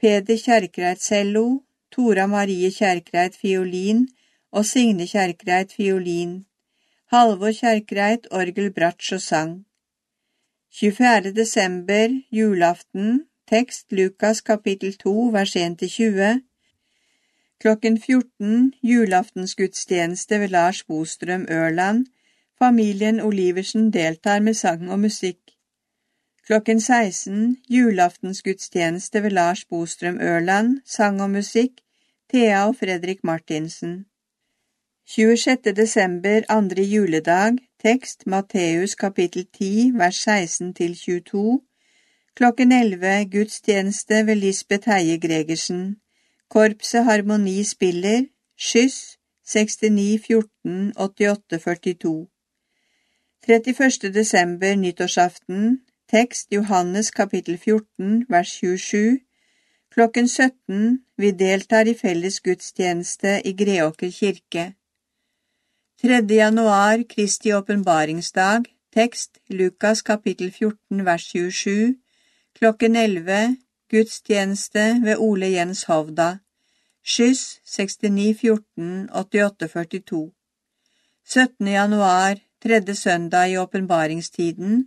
Peder 0.00 0.36
Kjerkreit 0.36 1.00
cello, 1.00 1.62
Tora 1.90 2.26
Marie 2.26 2.70
Kjerkreit 2.70 3.34
fiolin 3.36 4.08
og 4.50 4.66
Signe 4.66 5.06
Kjerkreit 5.06 5.72
fiolin. 5.72 6.42
Halvor 7.12 7.52
Kjerkreit, 7.52 8.26
orgel, 8.32 8.70
bratsj 8.72 9.10
og 9.14 9.20
sang. 9.20 9.50
24. 10.78 11.32
desember, 11.36 12.08
julaften, 12.32 13.26
tekst 13.52 13.92
Lukas 13.92 14.38
kapittel 14.40 14.94
2, 15.02 15.12
vers 15.34 15.52
1-20. 15.60 16.38
Klokken 17.60 17.98
14, 18.00 18.72
julaftensgudstjeneste 18.82 20.38
ved 20.40 20.48
Lars 20.54 20.80
Bostrøm 20.88 21.44
Ørland. 21.50 22.06
Familien 22.58 23.20
Oliversen 23.20 23.90
deltar 23.92 24.40
med 24.40 24.54
sang 24.54 24.88
og 24.90 25.00
musikk. 25.00 25.52
Klokken 26.46 26.80
16, 26.80 27.58
julaftensgudstjeneste 27.68 29.22
ved 29.22 29.36
Lars 29.36 29.64
Bostrøm 29.64 30.16
Ørland, 30.20 30.80
sang 30.86 31.20
og 31.22 31.30
musikk, 31.30 31.84
Thea 32.32 32.64
og 32.68 32.76
Fredrik 32.80 33.24
Martinsen. 33.24 34.06
26. 35.06 35.76
desember, 35.76 36.42
andre 36.48 36.82
juledag, 36.82 37.58
tekst 37.78 38.26
Matteus 38.26 38.94
kapittel 38.94 39.44
10, 39.44 39.98
vers 39.98 40.28
16-22, 40.28 41.60
klokken 42.34 42.72
11 42.72 43.24
gudstjeneste 43.30 44.26
ved 44.26 44.34
Lisbeth 44.34 44.88
Heie 44.88 45.18
Gregersen, 45.18 45.96
Korpset 46.48 47.04
Harmoni 47.04 47.64
spiller, 47.64 48.24
skyss 48.56 49.18
69 49.44 50.18
14 50.26 50.92
88 50.96 51.58
42. 51.58 52.28
31. 53.48 54.14
desember, 54.14 54.76
nyttårsaften, 54.76 55.80
tekst 56.08 56.46
Johannes 56.52 57.10
kapittel 57.10 57.58
14, 57.58 58.24
vers 58.28 58.48
27, 58.48 59.18
klokken 59.90 60.28
17, 60.28 61.04
vi 61.18 61.30
deltar 61.30 61.86
i 61.86 61.94
felles 61.94 62.40
gudstjeneste 62.40 63.40
i 63.44 63.52
Greåker 63.52 64.10
kirke. 64.10 64.72
3. 66.02 66.34
januar, 66.34 67.02
Kristi 67.08 67.52
åpenbaringsdag, 67.54 68.64
Tekst 68.94 69.38
Lukas 69.48 70.02
kapittel 70.02 70.50
14 70.50 71.04
vers 71.04 71.22
27. 71.22 71.94
Klokken 72.58 72.96
11 72.96 73.56
gudstjeneste 73.90 75.00
ved 75.04 75.16
Ole 75.18 75.46
Jens 75.46 75.84
Hovda. 75.84 76.38
Skyss 77.04 77.60
69 77.64 78.34
14 78.40 79.10
88 79.12 79.68
42. 79.68 80.32
17. 81.24 81.66
januar, 81.68 82.38
tredje 82.62 82.94
søndag 82.94 83.50
i 83.50 83.56
åpenbaringstiden. 83.56 84.86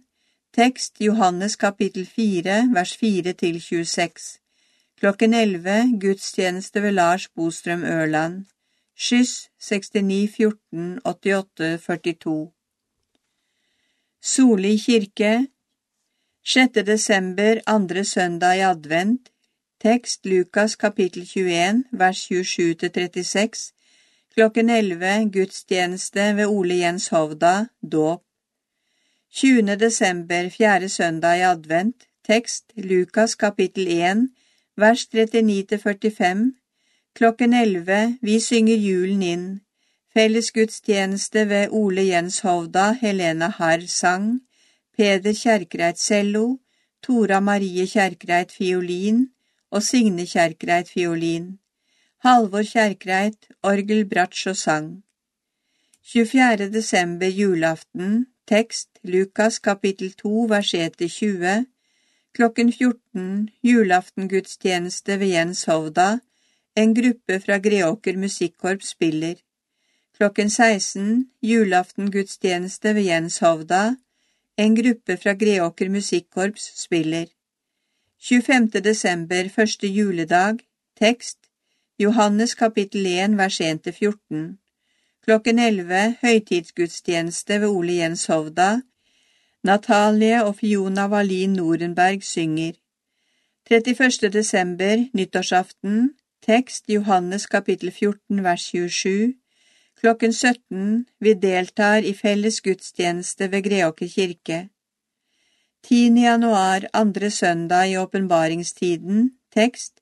Tekst 0.54 1.00
Johannes 1.00 1.56
kapittel 1.56 2.06
4 2.06 2.74
vers 2.74 2.98
4 2.98 3.34
til 3.34 3.62
26. 3.62 4.40
Klokken 5.00 5.34
11 5.34 6.00
gudstjeneste 6.02 6.82
ved 6.82 6.92
Lars 6.92 7.30
Bostrøm 7.36 7.84
Ørland. 7.84 8.46
Skyss 8.98 9.50
69 9.60 10.28
14 10.28 11.00
88 11.04 11.78
42. 11.80 12.54
Soli 14.22 14.78
kirke 14.78 15.48
6. 16.44 16.86
desember, 16.86 17.60
andre 17.68 18.04
søndag 18.04 18.56
i 18.56 18.62
advent 18.64 19.30
Tekst 19.82 20.26
Lukas 20.26 20.76
kapittel 20.76 21.28
21, 21.28 21.84
vers 21.92 22.32
27-36 22.32 23.74
Klokken 24.34 24.70
11 24.70 25.32
gudstjeneste 25.32 26.36
ved 26.36 26.46
Ole 26.46 26.76
Jens 26.76 27.08
Hovda, 27.08 27.66
dåp 27.92 28.24
20. 29.30 29.76
desember, 29.76 30.50
fjerde 30.50 30.90
søndag 30.90 31.38
i 31.38 31.42
advent 31.42 32.08
Tekst 32.24 32.72
Lukas 32.78 33.36
kapittel 33.36 33.88
1, 33.88 34.30
vers 34.78 35.10
39-45 35.16 36.65
Klokken 37.16 37.54
11 37.54 38.18
Vi 38.22 38.40
synger 38.42 38.76
julen 38.76 39.22
inn 39.22 39.44
Fellesgudstjeneste 40.14 41.46
ved 41.50 41.70
Ole 41.72 42.02
Jens 42.02 42.40
Hovda, 42.44 42.92
Helena 43.02 43.48
Harr 43.58 43.86
sang, 43.88 44.42
Peder 44.98 45.34
Kjerkreit 45.34 45.98
cello, 45.98 46.60
Tora 47.02 47.40
Marie 47.40 47.86
Kjerkreit 47.88 48.52
fiolin 48.52 49.30
og 49.72 49.84
Signe 49.84 50.26
Kjerkreit 50.28 50.92
fiolin. 50.92 51.48
Halvor 52.28 52.68
Kjerkreit, 52.68 53.48
orgel, 53.64 54.04
bratsj 54.12 54.52
og 54.52 54.60
sang. 54.66 54.92
24. 56.04 56.70
desember 56.74 57.32
julaften, 57.32 58.26
tekst 58.48 58.90
Lukas 59.04 59.60
kapittel 59.60 60.12
2 60.20 60.48
vers 60.52 60.74
1-20, 60.74 61.64
klokken 62.36 62.74
14 62.74 63.50
julaftengudstjeneste 63.64 65.20
ved 65.20 65.38
Jens 65.38 65.64
Hovda, 65.72 66.18
en 66.76 66.94
gruppe 66.94 67.40
fra 67.40 67.58
Greåker 67.58 68.18
musikkorps 68.18 68.90
spiller. 68.96 69.36
Klokken 70.18 70.50
16 70.50 71.30
julaftengudstjeneste 71.42 72.94
ved 72.96 73.02
Jens 73.02 73.38
Hovda, 73.40 73.96
en 74.58 74.76
gruppe 74.76 75.18
fra 75.18 75.34
Greåker 75.34 75.90
musikkorps 75.90 76.72
spiller. 76.82 77.26
25. 78.20 78.68
desember, 78.84 79.50
første 79.50 79.88
juledag, 79.88 80.60
tekst 81.00 81.38
Johannes 82.00 82.56
kapittel 82.56 83.06
1 83.06 83.38
vers 83.38 83.62
1-14. 83.62 84.58
Klokken 85.24 85.60
11 85.60 86.16
høytidsgudstjeneste 86.22 87.62
ved 87.62 87.68
Ole 87.68 87.94
Jens 88.02 88.26
Hovda. 88.26 88.82
Natalie 89.64 90.44
og 90.44 90.56
Fiona 90.56 91.08
Wallin 91.08 91.54
Norenberg 91.54 92.24
synger. 92.24 92.74
31. 93.72 94.30
desember, 94.34 95.08
nyttårsaften, 95.14 96.12
tekst 96.46 96.90
Johannes 96.90 97.48
kapittel 97.48 97.92
14 97.92 98.44
vers 98.44 98.62
27. 98.72 99.34
Klokken 100.02 100.34
17 100.34 101.06
vi 101.20 101.34
deltar 101.34 102.06
i 102.06 102.14
felles 102.14 102.62
gudstjeneste 102.62 103.52
ved 103.52 103.64
Greåker 103.64 104.08
kirke. 104.08 104.60
10. 105.88 106.22
januar, 106.22 106.86
andre 106.94 107.30
søndag 107.32 107.90
i 107.90 107.98
åpenbaringstiden, 107.98 109.32
tekst 109.54 110.02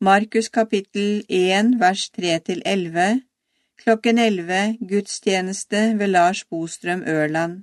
Markus 0.00 0.48
kapittel 0.48 1.24
1 1.28 1.76
vers 1.80 2.10
3-11, 2.18 3.20
klokken 3.84 4.18
11 4.18 4.78
gudstjeneste 4.88 5.98
ved 5.98 6.06
Lars 6.06 6.44
Bostrøm 6.44 7.02
Ørland. 7.06 7.62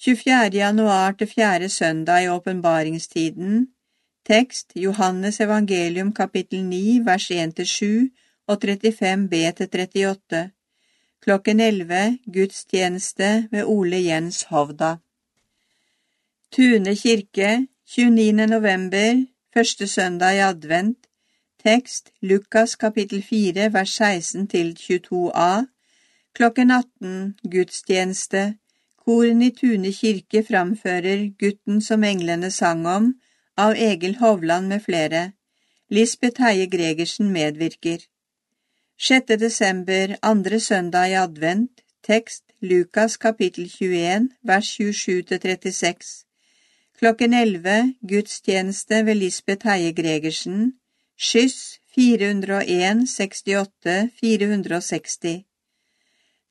24. 0.00 0.50
januar 0.52 1.12
til 1.12 1.26
fjerde 1.26 1.68
søndag 1.68 2.24
i 2.24 2.28
åpenbaringstiden, 2.28 3.66
tekst 4.26 4.72
Johannes 4.74 5.40
evangelium 5.40 6.12
kapittel 6.12 6.64
9 6.66 7.04
vers 7.06 7.30
1-7 7.30 8.08
og 8.50 8.64
35b 8.64 9.34
38. 9.60 10.50
Klokken 11.22 11.60
11 11.60 12.18
gudstjeneste 12.34 13.48
ved 13.50 13.64
Ole 13.64 14.02
Jens 14.04 14.42
Hovda. 14.50 14.96
Tune 16.52 16.94
kirke 16.96 17.66
29. 17.86 18.46
november, 18.46 19.24
første 19.54 19.86
søndag 19.86 20.34
i 20.34 20.38
advent, 20.38 20.98
tekst 21.64 22.10
Lukas 22.20 22.74
kapittel 22.76 23.22
4 23.22 23.72
vers 23.72 23.90
16 23.90 24.48
til 24.48 24.76
22a, 24.80 25.66
klokken 26.34 26.70
18 26.70 27.34
gudstjeneste, 27.50 28.56
koren 28.96 29.42
i 29.42 29.50
Tune 29.50 29.92
kirke 29.92 30.42
framfører 30.42 31.30
Gutten 31.38 31.80
som 31.80 32.04
englene 32.04 32.50
sang 32.50 32.86
om, 32.86 33.14
av 33.56 33.74
Egil 33.76 34.16
Hovland 34.16 34.68
med 34.68 34.82
flere. 34.84 35.32
Lisbeth 35.90 36.42
Heie 36.42 36.66
Gregersen 36.66 37.32
medvirker. 37.32 37.98
6. 38.98 39.36
desember, 39.38 40.16
andre 40.22 40.60
søndag 40.60 41.08
i 41.08 41.14
advent, 41.14 41.82
tekst 42.06 42.44
Lukas 42.60 43.16
kapittel 43.16 43.68
21, 43.68 44.28
vers 44.42 44.80
27-36. 44.80 46.24
Klokken 46.98 47.34
11 47.34 47.94
gudstjeneste 48.08 49.02
ved 49.06 49.14
Lisbeth 49.14 49.68
Heie 49.68 49.92
Gregersen, 49.92 50.72
skyss 51.18 51.78
401 51.94 53.06
68 53.08 54.10
460. 54.20 55.44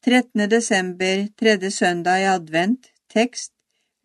13. 0.05 0.49
desember, 0.51 1.27
tredje 1.39 1.71
søndag 1.71 2.21
i 2.21 2.29
advent, 2.29 2.87
tekst 3.09 3.51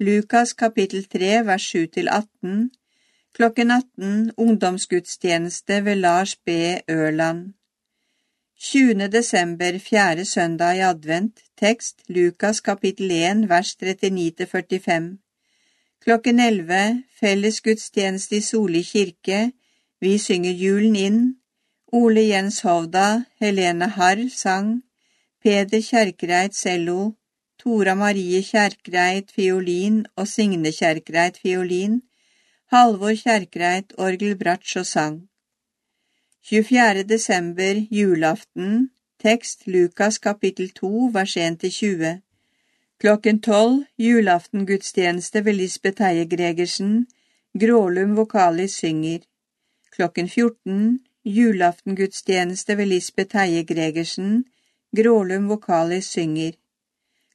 Lukas 0.01 0.53
kapittel 0.53 1.05
3 1.05 1.43
vers 1.45 1.75
7-18. 1.75 2.80
Klokken 3.33 3.71
18 3.71 4.33
ungdomsgudstjeneste 4.37 5.85
ved 5.85 5.97
Lars 5.97 6.37
B. 6.37 6.49
Ørland. 6.89 7.53
20. 8.59 9.13
desember, 9.13 9.79
fjerde 9.79 10.25
søndag 10.25 10.77
i 10.77 10.81
advent, 10.81 11.41
tekst 11.59 12.03
Lukas 12.09 12.61
kapittel 12.61 13.11
1 13.11 13.49
vers 13.49 13.77
39-45. 13.83 15.17
Klokken 16.03 16.41
11 16.41 17.05
felles 17.21 17.61
gudstjeneste 17.61 18.37
i 18.37 18.41
Soli 18.41 18.83
kirke, 18.83 19.53
vi 20.01 20.19
synger 20.19 20.51
julen 20.51 20.97
inn, 20.97 21.37
Ole 21.93 22.27
Jens 22.29 22.61
Hovda, 22.61 23.25
Helene 23.41 23.89
Harr 23.89 24.29
sang, 24.35 24.83
Peder 25.43 25.81
Kjerkreit 25.81 26.55
cello, 26.55 27.13
Tora 27.59 27.95
Marie 27.95 28.43
Kjerkreit 28.43 29.31
fiolin 29.31 30.07
og 30.17 30.29
Signe 30.29 30.73
Kjerkreit 30.73 31.39
fiolin, 31.39 32.01
Halvor 32.71 33.17
Kjerkreit 33.19 33.97
orgel, 33.99 34.37
bratsj 34.39 34.77
og 34.79 34.85
sang. 34.87 35.15
24. 36.51 37.03
desember, 37.03 37.81
julaften, 37.91 38.91
tekst 39.19 39.67
Lukas 39.67 40.19
kapittel 40.19 40.71
2, 40.77 40.91
vers 41.17 41.35
1-20. 41.37 42.21
Klokken 43.03 43.41
12, 43.43 43.85
julaftengudstjeneste 43.99 45.45
ved 45.45 45.53
Lisbeth 45.53 46.03
Heie 46.03 46.29
Gregersen, 46.37 46.95
Grålum 47.59 48.15
Vokalis 48.17 48.79
synger. 48.85 49.27
Klokken 49.91 50.29
14, 50.29 51.01
julaftengudstjeneste 51.25 52.77
ved 52.77 52.87
Lisbeth 52.87 53.37
Heie 53.37 53.65
Gregersen, 53.65 54.45
Grålum 54.97 55.49
Vokalis 55.49 56.15
synger. 56.15 56.53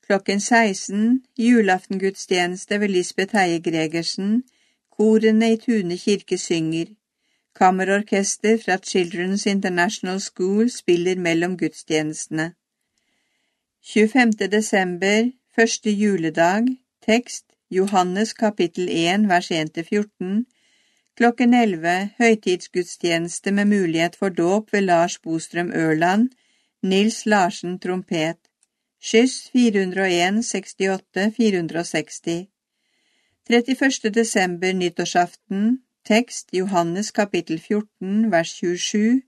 Klokken 0.08 0.40
16, 0.40 1.24
julaftengudstjeneste 1.38 2.80
ved 2.80 2.88
Lisbeth 2.88 3.36
Heie 3.36 3.60
Gregersen, 3.60 4.44
korene 4.98 5.52
i 5.54 5.58
Tune 5.60 5.98
kirke 5.98 6.38
synger. 6.38 6.88
Kammerorkester 7.56 8.58
fra 8.58 8.78
Children's 8.78 9.46
International 9.48 10.20
School 10.20 10.70
spiller 10.70 11.16
mellom 11.16 11.58
gudstjenestene. 11.58 12.54
25. 13.94 14.32
desember, 14.52 15.32
første 15.56 15.92
juledag, 15.92 16.68
tekst 17.06 17.46
Johannes 17.72 18.34
kapittel 18.34 18.90
1 18.90 19.30
vers 19.30 19.52
1-14, 19.52 20.44
klokken 21.18 21.54
11 21.54 22.10
høytidsgudstjeneste 22.18 23.52
med 23.52 23.66
mulighet 23.66 24.16
for 24.16 24.30
dåp 24.30 24.74
ved 24.74 24.82
Lars 24.82 25.20
Bostrøm 25.20 25.72
Ørland, 25.76 26.30
Nils 26.84 27.26
Larsen 27.26 27.80
trompet, 27.80 28.40
skyss 29.02 29.50
401 29.54 30.44
68 30.46 31.32
460. 31.38 32.55
31. 33.50 34.14
desember 34.14 34.74
nyttårsaften, 34.74 35.84
Tekst 36.04 36.54
Johannes 36.54 37.12
kapittel 37.12 37.60
14 37.60 38.32
vers 38.32 38.54
27 38.62 39.22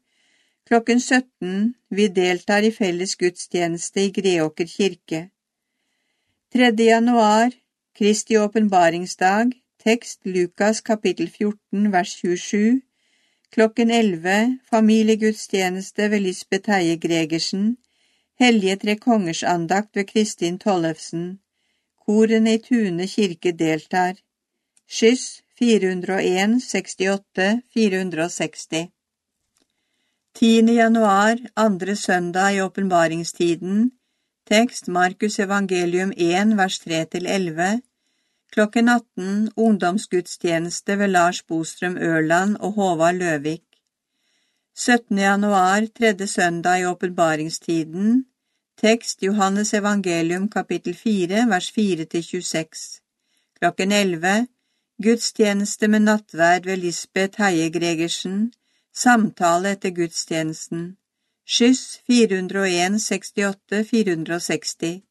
Klokken 0.67 0.99
17 0.99 1.73
Vi 1.89 2.07
deltar 2.07 2.63
i 2.63 2.71
felles 2.71 3.15
gudstjeneste 3.15 4.01
i 4.01 4.11
Greåker 4.11 4.65
kirke. 4.65 5.29
3. 6.53 6.71
januar 6.83 7.51
Kristi 7.93 8.39
åpenbaringsdag, 8.39 9.53
tekst 9.83 10.19
Lukas 10.25 10.81
kapittel 10.81 11.29
14 11.29 11.91
vers 11.91 12.17
27, 12.25 12.81
klokken 13.51 13.89
11 13.89 14.59
familiegudstjeneste 14.69 16.11
ved 16.11 16.19
Lisbeth 16.19 16.69
Heie 16.69 16.97
Gregersen, 16.97 17.77
Hellige 18.39 18.75
Tre 18.75 18.95
Kongers 18.95 19.43
andakt 19.43 19.95
ved 19.95 20.07
Kristin 20.07 20.57
Tollefsen, 20.59 21.39
korene 22.07 22.53
i 22.55 22.59
Tune 22.63 23.07
kirke 23.11 23.51
deltar, 23.59 24.15
skyss 24.87 25.41
401 25.59 26.61
68 26.63 27.47
460. 27.73 28.87
10. 30.39 30.71
januar, 30.77 31.39
andre 31.55 31.95
søndag 31.95 32.55
i 32.55 32.61
åpenbaringstiden, 32.61 33.89
tekst 34.47 34.87
Markus 34.87 35.39
evangelium 35.39 36.13
1 36.15 36.55
vers 36.59 36.79
3-11, 36.85 37.81
klokken 38.55 38.89
18 38.89 39.51
ungdomsgudstjeneste 39.55 40.95
ved 41.01 41.11
Lars 41.11 41.43
Bostrøm 41.43 41.97
Ørland 41.97 42.55
og 42.61 42.77
Håvard 42.79 43.19
Løvik. 43.19 43.65
17. 44.75 45.17
januar, 45.17 45.89
tredje 45.99 46.27
søndag 46.27 46.79
i 46.79 46.85
åpenbaringstiden, 46.85 48.23
tekst 48.77 49.23
Johannes 49.23 49.73
evangelium 49.73 50.47
kapittel 50.47 50.93
4 50.93 51.49
vers 51.49 51.71
4-26, 51.77 52.99
klokken 53.59 53.91
11 53.91 54.47
Gudstjeneste 54.99 55.87
med 55.87 56.01
nattverd 56.01 56.65
ved 56.65 56.77
Lisbeth 56.81 57.37
Heie 57.41 57.69
Gregersen, 57.69 58.51
samtale 58.93 59.75
etter 59.75 59.91
gudstjenesten, 59.93 60.95
skyss 61.45 61.99
401 62.09 62.97
68 63.01 63.83
460. 63.91 65.01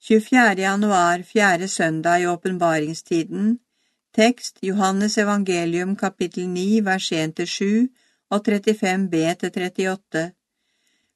24. 0.00 0.62
januar, 0.62 1.22
fjerde 1.22 1.68
søndag 1.68 2.22
i 2.22 2.26
åpenbaringstiden, 2.26 3.58
tekst 4.14 4.62
Johannes 4.62 5.18
evangelium 5.18 5.96
kapittel 5.96 6.46
9 6.48 6.84
vers 6.84 7.12
1-7 7.12 7.88
og 8.30 8.46
35b 8.48 9.34
til 9.34 9.50
38. 9.50 10.30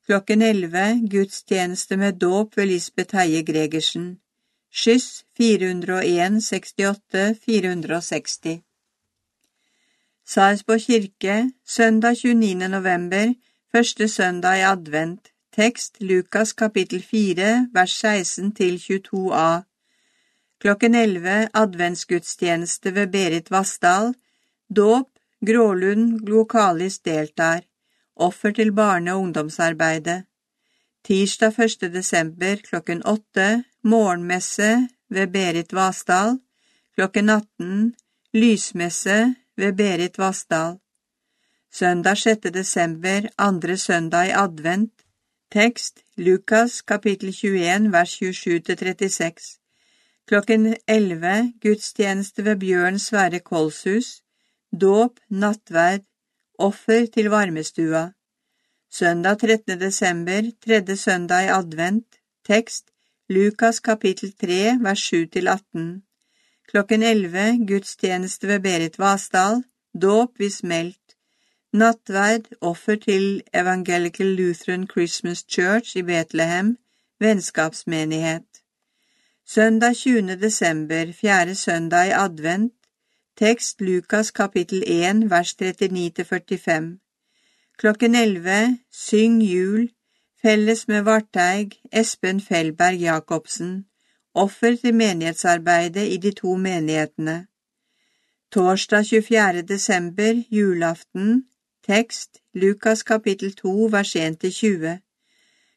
Klokken 0.06 0.42
11 0.42 1.08
gudstjeneste 1.08 1.96
med 1.96 2.18
dåp 2.20 2.56
ved 2.56 2.66
Lisbeth 2.66 3.16
Heie 3.16 3.42
Gregersen. 3.42 4.18
Skyss 4.72 5.24
401 5.38 6.42
68 6.44 7.34
460 7.46 8.60
Sarpsborg 10.26 10.80
kirke, 10.80 11.50
søndag 11.64 12.16
29. 12.16 12.68
november, 12.68 13.32
første 13.72 14.08
søndag 14.08 14.58
i 14.58 14.66
advent, 14.68 15.32
tekst 15.56 15.96
Lukas 16.00 16.52
kapittel 16.52 17.02
4, 17.02 17.68
vers 17.72 17.98
16 18.00 18.52
til 18.52 18.76
22a. 18.76 19.62
Klokken 20.60 20.94
11 20.94 21.48
adventsgudstjeneste 21.54 22.94
ved 22.94 23.06
Berit 23.06 23.50
Vassdal, 23.50 24.14
dåp, 24.76 25.08
Grålund 25.46 26.26
Glokalis 26.26 26.98
deltar, 26.98 27.60
offer 28.16 28.50
til 28.50 28.72
barne- 28.72 29.12
og 29.12 29.20
ungdomsarbeidet. 29.20 30.24
Tirsdag 31.04 31.58
1. 31.58 31.92
desember 31.92 32.56
klokken 32.56 33.06
8 33.06 33.64
morgenmesse 33.84 34.88
ved 35.10 35.26
Berit 35.26 35.72
Vassdal, 35.72 36.38
klokken 36.94 37.28
18 37.28 37.94
lysmesse 38.34 39.34
ved 39.56 39.72
Berit 39.72 40.18
Vassdal. 40.18 40.78
Søndag 41.72 42.16
6. 42.16 42.40
desember, 42.54 43.20
andre 43.38 43.76
søndag 43.76 44.26
i 44.26 44.30
advent, 44.30 44.92
tekst 45.52 46.00
Lukas 46.16 46.82
kapittel 46.82 47.28
21 47.28 47.92
vers 47.92 48.22
27-36. 48.22 49.60
Klokken 50.26 50.76
11 50.88 51.52
gudstjeneste 51.60 52.44
ved 52.44 52.56
Bjørn 52.56 52.98
Sverre 52.98 53.40
Kolshus, 53.40 54.22
dåp, 54.80 55.20
nattverd, 55.28 56.00
offer 56.58 57.06
til 57.06 57.30
varmestua. 57.30 58.10
Søndag 58.90 59.38
13. 59.38 59.80
desember, 59.80 60.50
tredje 60.66 60.96
søndag 60.96 61.44
i 61.44 61.48
advent, 61.48 62.06
tekst 62.46 62.90
Lukas 63.28 63.80
kapittel 63.80 64.32
3 64.32 64.78
vers 64.80 65.12
7-18. 65.12 66.00
Klokken 66.68 67.02
11 67.02 67.66
gudstjeneste 67.66 68.48
ved 68.48 68.60
Berit 68.60 68.98
Vasdal, 68.98 69.62
dåp 70.02 70.38
ved 70.38 70.50
smelt, 70.50 71.16
nattverd, 71.72 72.48
offer 72.60 72.96
til 72.96 73.42
Evangelical 73.54 74.26
Lutheran 74.26 74.86
Christmas 74.86 75.44
Church 75.48 75.96
i 75.96 76.02
Betlehem, 76.02 76.78
vennskapsmenighet. 77.20 78.62
Søndag 79.46 79.96
20. 79.96 80.36
desember, 80.36 81.12
fjerde 81.12 81.54
søndag 81.54 82.06
i 82.06 82.10
advent, 82.10 82.74
tekst 83.36 83.80
Lukas 83.80 84.30
kapittel 84.30 84.82
1 84.86 85.30
vers 85.30 85.54
39-45. 85.54 86.98
Klokken 87.76 88.14
11 88.14 88.78
Syng 88.92 89.42
jul, 89.42 89.88
felles 90.42 90.88
med 90.88 91.04
Varteig, 91.04 91.80
Espen 91.92 92.40
Fellberg 92.40 93.00
Jacobsen, 93.00 93.86
offer 94.34 94.76
til 94.76 94.94
menighetsarbeidet 94.94 96.06
i 96.12 96.16
de 96.16 96.30
to 96.32 96.56
menighetene. 96.56 97.46
Torsdag 98.52 99.06
24. 99.06 99.62
desember, 99.62 100.42
julaften, 100.50 101.44
tekst 101.86 102.38
Lukas 102.54 103.02
kapittel 103.02 103.52
2 103.52 103.88
vers 103.90 104.16
1-20. 104.16 104.98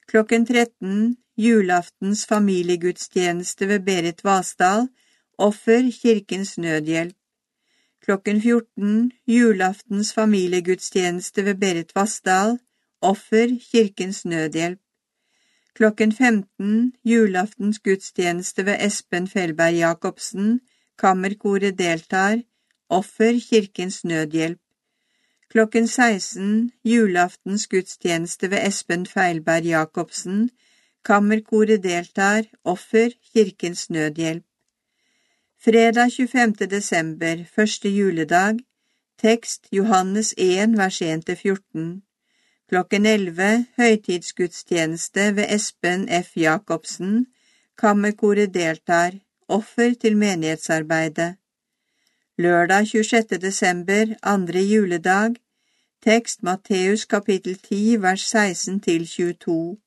Klokken 0.07 0.45
13 0.45 1.17
julaftens 1.37 2.25
familiegudstjeneste 2.25 3.67
ved 3.67 3.79
Berit 3.79 4.23
Vasdal, 4.23 4.87
offer 5.37 5.91
Kirkens 6.01 6.57
Nødhjelp. 6.57 7.17
Klokken 8.07 8.41
14 8.41 9.11
julaftens 9.27 10.13
familiegudstjeneste 10.13 11.43
ved 11.45 11.55
Berit 11.55 11.95
Vassdal, 11.95 12.57
offer 13.01 13.47
Kirkens 13.71 14.25
Nødhjelp. 14.25 14.79
Klokken 15.75 16.11
15 16.11 16.93
julaftens 17.05 17.79
gudstjeneste 17.79 18.65
ved 18.65 18.75
Espen 18.79 19.27
Felberg 19.27 19.73
Jacobsen, 19.73 20.61
kammerkoret 20.97 21.77
deltar, 21.77 22.37
offer 22.89 23.39
Kirkens 23.49 24.05
Nødhjelp. 24.05 24.59
Klokken 25.49 25.87
16 25.87 26.71
julaftens 26.85 27.67
gudstjeneste 27.67 28.51
ved 28.51 28.67
Espen 28.67 29.05
Feilberg 29.05 29.65
Jacobsen, 29.65 30.49
kammerkoret 31.03 31.83
deltar, 31.83 32.43
offer 32.63 33.09
Kirkens 33.33 33.89
Nødhjelp. 33.89 34.43
Fredag 35.59 36.11
25. 36.11 36.69
desember, 36.69 37.43
første 37.55 37.89
juledag, 37.89 38.59
tekst 39.17 39.67
Johannes 39.71 40.33
1, 40.37 40.77
vers 40.77 41.01
1-14. 41.01 42.01
Klokken 42.69 43.05
11 43.05 43.65
høytidsgudstjeneste 43.77 45.35
ved 45.35 45.45
Espen 45.49 46.05
F. 46.23 46.37
Jacobsen, 46.37 47.25
kammerkoret 47.77 48.53
deltar, 48.53 49.17
offer 49.47 49.95
til 50.01 50.17
menighetsarbeidet. 50.17 51.35
Lørdag 52.37 52.87
26. 52.87 53.41
desember, 53.41 54.13
andre 54.23 54.59
juledag, 54.59 55.35
tekst 56.05 56.43
Matteus 56.43 57.05
kapittel 57.05 57.57
10, 57.57 58.01
vers 58.01 58.29
16 58.29 58.79
til 58.79 59.07
22. 59.07 59.77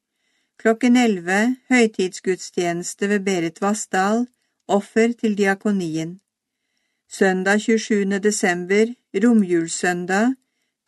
Klokken 0.59 0.97
11 0.97 1.57
høytidsgudstjeneste 1.69 3.09
ved 3.09 3.21
Berit 3.21 3.63
Vassdal, 3.63 4.27
offer 4.71 5.13
til 5.21 5.39
diakonien. 5.39 6.21
Søndag 7.09 7.61
27. 7.61 8.19
desember, 8.19 8.87
romjulssøndag, 9.25 10.35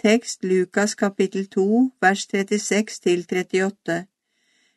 tekst 0.02 0.44
Lukas 0.44 0.94
kapittel 0.94 1.46
2, 1.46 1.90
vers 2.00 2.28
36-38. 2.34 4.04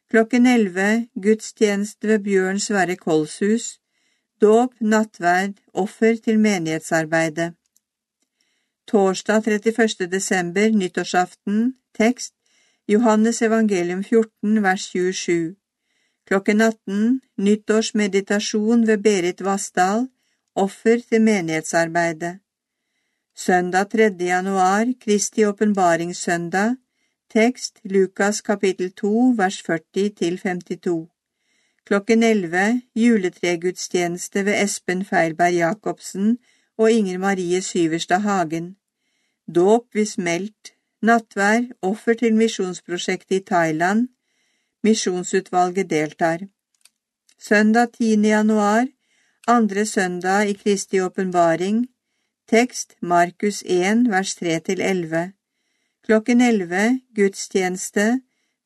Klokken 0.09 0.45
11, 0.45 1.07
gudstjeneste 1.23 2.07
ved 2.07 2.19
Bjørn 2.19 2.59
Sverre 2.59 2.95
Kolshus, 2.95 3.79
dåp, 4.41 4.73
nattverd, 4.81 5.53
offer 5.73 6.15
til 6.23 6.39
menighetsarbeidet. 6.39 7.53
Torsdag 8.87 9.47
31. 9.47 10.11
desember, 10.11 10.69
nyttårsaften, 10.69 11.73
tekst 11.97 12.33
Johannes 12.87 13.41
evangelium 13.41 14.03
14, 14.03 14.63
vers 14.63 14.81
27. 14.81 15.55
Klokken 16.26 16.61
18 16.61 17.21
nyttårsmeditasjon 17.38 18.88
ved 18.88 19.03
Berit 19.03 19.41
Vassdal, 19.45 20.07
offer 20.55 20.97
til 21.09 21.21
menighetsarbeidet. 21.21 22.39
Søndag 23.36 23.89
3. 23.89 24.15
januar, 24.19 24.93
Kristi 25.03 25.45
åpenbaringssøndag, 25.45 26.76
tekst 27.30 27.80
Lukas 27.84 28.41
kapittel 28.41 28.91
2, 28.91 29.34
vers 29.38 29.61
40-52. 29.69 30.95
Klokken 31.86 32.23
11 32.23 32.82
juletregudstjeneste 32.95 34.45
ved 34.45 34.63
Espen 34.63 35.05
Feilberg 35.05 35.53
Jacobsen 35.53 36.38
og 36.78 36.91
Inger 36.91 37.17
Marie 37.17 37.61
Syverstad 37.61 38.19
Hagen. 38.19 38.76
Dåp 39.55 39.84
ved 39.93 40.05
smelt, 40.05 40.73
nattvær, 41.01 41.61
offer 41.82 42.13
til 42.13 42.36
misjonsprosjektet 42.36 43.36
i 43.36 43.43
Thailand, 43.45 44.07
Misjonsutvalget 44.86 45.89
deltar. 45.89 46.39
Søndag 47.39 47.88
10. 47.93 48.27
januar, 48.27 48.88
andre 49.47 49.86
søndag 49.86 50.49
i 50.49 50.53
Kristi 50.53 51.01
åpenbaring, 51.01 51.88
tekst 52.47 52.93
Markus 53.01 53.63
1, 53.65 54.11
vers 54.11 54.36
3-11. 54.41 55.31
Klokken 56.05 56.41
11, 56.41 56.99
gudstjeneste, 57.15 58.19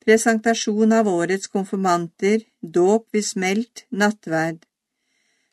presentasjon 0.05 0.91
av 0.91 1.07
årets 1.07 1.47
konfirmanter, 1.47 2.43
dåp 2.61 3.07
ved 3.13 3.23
smelt, 3.23 3.85
nattverd. 3.91 4.65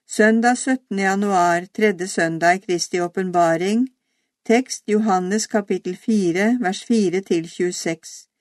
Søndag 0.08 0.58
17. 0.58 0.98
januar, 0.98 1.66
tredje 1.74 2.08
søndag 2.08 2.54
i 2.54 2.64
Kristi 2.66 3.00
åpenbaring, 3.00 3.86
tekst 4.46 4.82
Johannes 4.86 5.46
kapittel 5.46 5.96
4, 5.96 6.56
vers 6.60 6.86
4-26. 6.90 8.35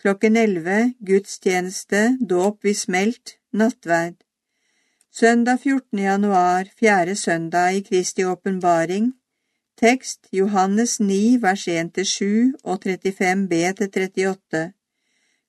Klokken 0.00 0.36
11, 0.36 0.94
gudstjeneste, 1.00 2.16
dåp 2.28 2.64
ved 2.64 2.74
smelt, 2.74 3.34
nattverd. 3.52 4.14
Søndag 5.12 5.58
14. 5.60 5.98
januar, 5.98 6.64
fjerde 6.78 7.16
søndag 7.16 7.74
i 7.76 7.80
Kristi 7.80 8.24
åpenbaring. 8.24 9.12
Tekst 9.76 10.20
Johannes 10.32 11.00
9, 11.00 11.42
vers 11.42 11.68
1-7 11.68 12.24
og 12.64 12.80
35b-38. 12.86 14.70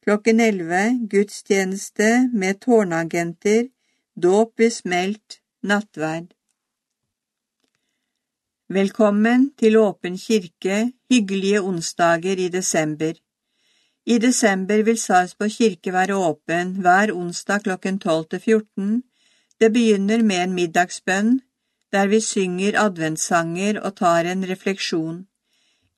Klokken 0.04 0.40
11, 0.40 1.08
gudstjeneste 1.10 2.30
med 2.34 2.60
tårnagenter, 2.60 3.64
dåp 4.24 4.60
ved 4.60 4.70
smelt, 4.70 5.42
nattverd. 5.64 6.28
Velkommen 8.70 9.54
til 9.56 9.78
Åpen 9.78 10.18
kirke, 10.18 10.92
hyggelige 11.10 11.62
onsdager 11.62 12.36
i 12.36 12.48
desember. 12.48 13.14
I 14.06 14.18
desember 14.18 14.84
vil 14.84 14.98
Sarpsborg 14.98 15.52
kirke 15.52 15.94
være 15.94 16.16
åpen 16.16 16.76
hver 16.82 17.14
onsdag 17.14 17.64
klokken 17.64 18.00
12 18.00 18.26
til 18.30 18.40
14 18.40 19.02
det 19.62 19.70
begynner 19.74 20.24
med 20.26 20.40
en 20.44 20.54
middagsbønn, 20.58 21.36
der 21.94 22.08
vi 22.10 22.20
synger 22.26 22.80
adventssanger 22.82 23.78
og 23.80 23.96
tar 24.00 24.26
en 24.32 24.48
refleksjon. 24.50 25.20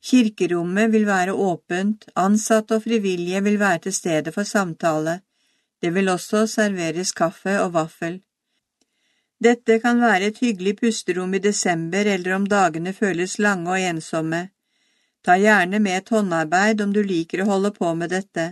Kirkerommet 0.04 0.92
vil 0.92 1.06
være 1.08 1.34
åpent, 1.34 2.04
ansatte 2.16 2.76
og 2.76 2.84
frivillige 2.84 3.44
vil 3.44 3.60
være 3.60 3.80
til 3.86 3.94
stede 3.94 4.34
for 4.36 4.44
samtale. 4.44 5.22
Det 5.82 5.94
vil 5.96 6.10
også 6.10 6.44
serveres 6.48 7.12
kaffe 7.12 7.56
og 7.62 7.74
vaffel. 7.74 8.20
Dette 9.44 9.80
kan 9.80 10.02
være 10.02 10.28
et 10.28 10.44
hyggelig 10.44 10.76
pusterom 10.82 11.34
i 11.34 11.40
desember 11.40 12.12
eller 12.16 12.36
om 12.36 12.46
dagene 12.46 12.94
føles 12.94 13.40
lange 13.40 13.72
og 13.72 13.82
ensomme. 13.82 14.50
Ta 15.24 15.38
gjerne 15.40 15.80
med 15.80 15.98
et 15.98 16.10
håndarbeid 16.12 16.82
om 16.84 16.92
du 16.94 17.00
liker 17.04 17.44
å 17.44 17.50
holde 17.52 17.72
på 17.72 17.94
med 17.96 18.12
dette. 18.12 18.46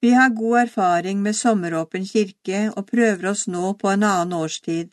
Vi 0.00 0.10
har 0.14 0.34
god 0.36 0.58
erfaring 0.60 1.22
med 1.22 1.36
sommeråpen 1.36 2.04
kirke 2.06 2.68
og 2.76 2.86
prøver 2.90 3.30
oss 3.32 3.46
nå 3.48 3.72
på 3.80 3.90
en 3.90 4.04
annen 4.06 4.36
årstid. 4.36 4.92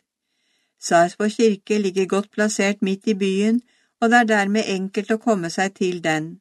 Sarpsborg 0.80 1.36
kirke 1.36 1.78
ligger 1.78 2.08
godt 2.10 2.30
plassert 2.30 2.82
midt 2.82 3.06
i 3.08 3.14
byen, 3.14 3.60
og 4.00 4.10
det 4.10 4.18
er 4.18 4.30
dermed 4.32 4.72
enkelt 4.72 5.12
å 5.12 5.22
komme 5.22 5.50
seg 5.50 5.76
til 5.76 6.02
den. 6.02 6.40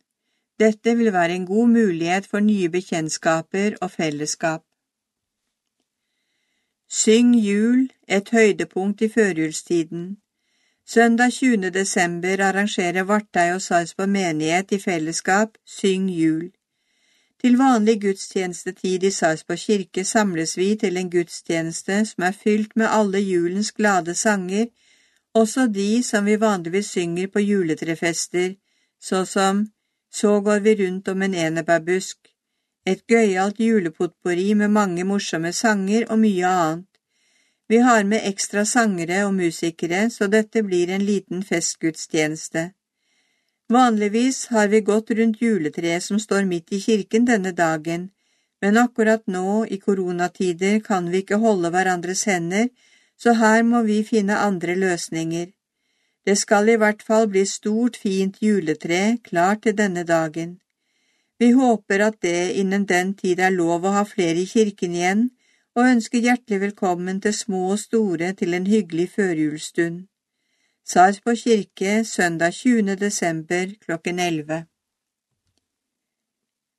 Dette 0.59 0.95
vil 0.95 1.11
være 1.13 1.35
en 1.35 1.45
god 1.45 1.67
mulighet 1.67 2.27
for 2.31 2.39
nye 2.39 2.69
bekjentskaper 2.71 3.75
og 3.81 3.91
fellesskap. 3.91 4.63
Syng 6.87 7.33
jul, 7.35 7.89
et 8.07 8.29
høydepunkt 8.29 9.01
i 9.01 9.09
førjulstiden. 9.09 10.15
Søndag 10.87 11.31
20. 11.31 11.69
desember 11.69 12.41
arrangerer 12.45 13.03
Vartei 13.03 13.53
og 13.55 13.61
Sarpsborg 13.61 14.09
menighet 14.09 14.71
i 14.71 14.77
fellesskap 14.79 15.57
Syng 15.65 16.11
jul. 16.13 16.51
Til 17.41 17.57
vanlig 17.57 17.95
gudstjenestetid 18.03 19.03
i 19.03 19.11
Sarpsborg 19.11 19.57
kirke 19.57 20.03
samles 20.05 20.53
vi 20.57 20.67
til 20.75 21.01
en 21.01 21.09
gudstjeneste 21.09 21.97
som 22.11 22.27
er 22.29 22.37
fylt 22.43 22.75
med 22.75 22.85
alle 22.99 23.23
julens 23.25 23.71
glade 23.71 24.13
sanger, 24.15 24.67
også 25.33 25.65
de 25.73 26.03
som 26.03 26.25
vi 26.25 26.37
vanligvis 26.39 26.93
synger 26.93 27.33
på 27.33 27.39
juletrefester, 27.39 28.53
så 29.01 29.25
som 29.25 29.67
Så 30.11 30.41
går 30.41 30.59
vi 30.59 30.85
rundt 30.85 31.07
om 31.07 31.21
en 31.21 31.33
enebærbusk, 31.33 32.17
et 32.85 33.07
gøyalt 33.07 33.59
julepotpori 33.59 34.53
med 34.53 34.67
mange 34.67 35.03
morsomme 35.03 35.53
sanger 35.53 36.05
og 36.09 36.19
mye 36.19 36.45
annet. 36.45 36.94
Vi 37.67 37.77
har 37.77 38.03
med 38.03 38.21
ekstra 38.29 38.65
sangere 38.65 39.23
og 39.25 39.33
musikere, 39.33 40.09
så 40.09 40.27
dette 40.27 40.61
blir 40.63 40.89
en 40.93 41.05
liten 41.05 41.43
festgudstjeneste. 41.43 42.71
Vanligvis 43.73 44.47
har 44.53 44.67
vi 44.67 44.81
gått 44.85 45.09
rundt 45.11 45.41
juletreet 45.41 46.03
som 46.03 46.19
står 46.19 46.45
midt 46.45 46.73
i 46.73 46.79
kirken 46.79 47.25
denne 47.25 47.51
dagen, 47.51 48.11
men 48.61 48.77
akkurat 48.77 49.23
nå, 49.27 49.65
i 49.65 49.79
koronatider, 49.81 50.79
kan 50.79 51.09
vi 51.09 51.23
ikke 51.23 51.41
holde 51.41 51.71
hverandres 51.73 52.23
hender, 52.29 52.69
så 53.17 53.33
her 53.33 53.63
må 53.63 53.81
vi 53.81 54.03
finne 54.03 54.37
andre 54.37 54.75
løsninger. 54.75 55.47
Det 56.25 56.37
skal 56.37 56.69
i 56.69 56.77
hvert 56.81 57.01
fall 57.01 57.27
bli 57.29 57.45
stort, 57.45 57.97
fint 57.97 58.37
juletre 58.41 59.17
klart 59.23 59.63
til 59.65 59.77
denne 59.77 60.03
dagen. 60.03 60.59
Vi 61.39 61.51
håper 61.51 62.05
at 62.05 62.21
det 62.21 62.53
innen 62.61 62.85
den 62.85 63.13
tid 63.13 63.39
er 63.39 63.53
lov 63.53 63.85
å 63.85 63.95
ha 63.97 64.05
flere 64.05 64.41
i 64.41 64.49
kirken 64.49 64.93
igjen, 64.95 65.25
og 65.75 65.89
ønsker 65.91 66.23
hjertelig 66.23 66.61
velkommen 66.61 67.17
til 67.23 67.33
små 67.35 67.61
og 67.73 67.79
store 67.79 68.31
til 68.39 68.55
en 68.55 68.67
hyggelig 68.67 69.09
førjulsstund. 69.15 70.05
Sarpsborg 70.87 71.41
kirke 71.41 72.05
søndag 72.05 72.53
20. 72.53 72.95
desember 72.95 73.73
klokken 73.81 74.19
11. 74.19 74.61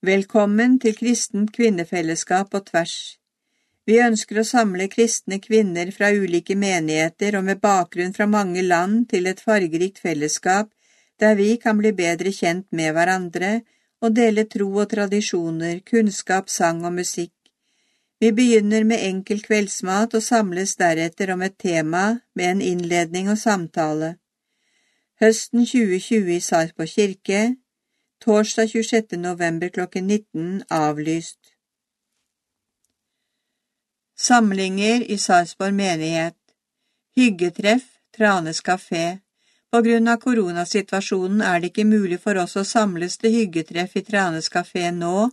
Velkommen 0.01 0.79
til 0.79 0.97
Kristent 0.97 1.53
kvinnefellesskap 1.53 2.49
på 2.51 2.63
tvers. 2.71 2.95
Vi 3.85 3.99
ønsker 4.01 4.41
å 4.41 4.47
samle 4.47 4.89
kristne 4.89 5.39
kvinner 5.45 5.93
fra 5.93 6.09
ulike 6.11 6.57
menigheter 6.57 7.37
og 7.37 7.45
med 7.51 7.61
bakgrunn 7.61 8.17
fra 8.17 8.25
mange 8.25 8.65
land 8.65 9.05
til 9.13 9.29
et 9.29 9.43
fargerikt 9.45 10.01
fellesskap 10.01 10.73
der 11.21 11.37
vi 11.37 11.53
kan 11.61 11.77
bli 11.77 11.93
bedre 11.93 12.33
kjent 12.33 12.65
med 12.71 12.97
hverandre 12.97 13.59
og 14.01 14.13
dele 14.17 14.45
tro 14.49 14.67
og 14.73 14.89
tradisjoner, 14.89 15.81
kunnskap, 15.85 16.49
sang 16.49 16.85
og 16.85 16.97
musikk. 16.97 17.36
Vi 18.19 18.31
begynner 18.33 18.83
med 18.83 19.03
enkel 19.05 19.43
kveldsmat 19.45 20.15
og 20.17 20.23
samles 20.25 20.71
deretter 20.79 21.29
om 21.35 21.43
et 21.45 21.57
tema 21.61 22.05
med 22.33 22.49
en 22.51 22.63
innledning 22.65 23.29
og 23.29 23.37
samtale. 23.37 24.15
Høsten 25.21 25.65
2020 25.65 26.33
i 26.33 26.39
Sarpsborg 26.41 26.89
kirke, 26.89 27.41
torsdag 28.25 28.73
26. 28.73 29.21
november 29.21 29.69
klokken 29.69 30.07
19 30.07 30.63
avlyst. 30.69 31.53
Samlinger 34.17 35.05
i 35.05 35.17
Sarpsborg 35.17 35.77
menighet 35.77 36.37
Hyggetreff, 37.17 37.85
Tranes 38.17 38.61
kafé. 38.65 39.19
På 39.69 39.81
grunn 39.85 40.07
av 40.07 40.17
koronasituasjonen 40.17 41.41
er 41.45 41.59
det 41.59 41.69
ikke 41.69 41.85
mulig 41.85 42.17
for 42.21 42.37
oss 42.41 42.57
å 42.57 42.65
samles 42.65 43.17
til 43.21 43.33
hyggetreff 43.33 43.93
i 43.93 44.01
Tranes 44.01 44.49
kafé 44.49 44.89
nå, 44.89 45.27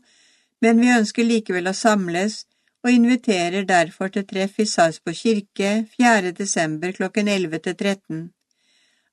men 0.61 0.81
vi 0.81 0.93
ønsker 0.93 1.25
likevel 1.25 1.71
å 1.71 1.77
samles 1.77 2.43
og 2.85 2.93
inviterer 2.93 3.65
derfor 3.65 4.11
til 4.13 4.27
treff 4.29 4.59
i 4.61 4.67
Sarpsborg 4.69 5.17
kirke 5.17 5.71
4. 5.97 6.33
desember 6.37 6.93
klokken 6.93 7.29
11 7.29 7.59
til 7.59 7.77
13. 7.77 8.19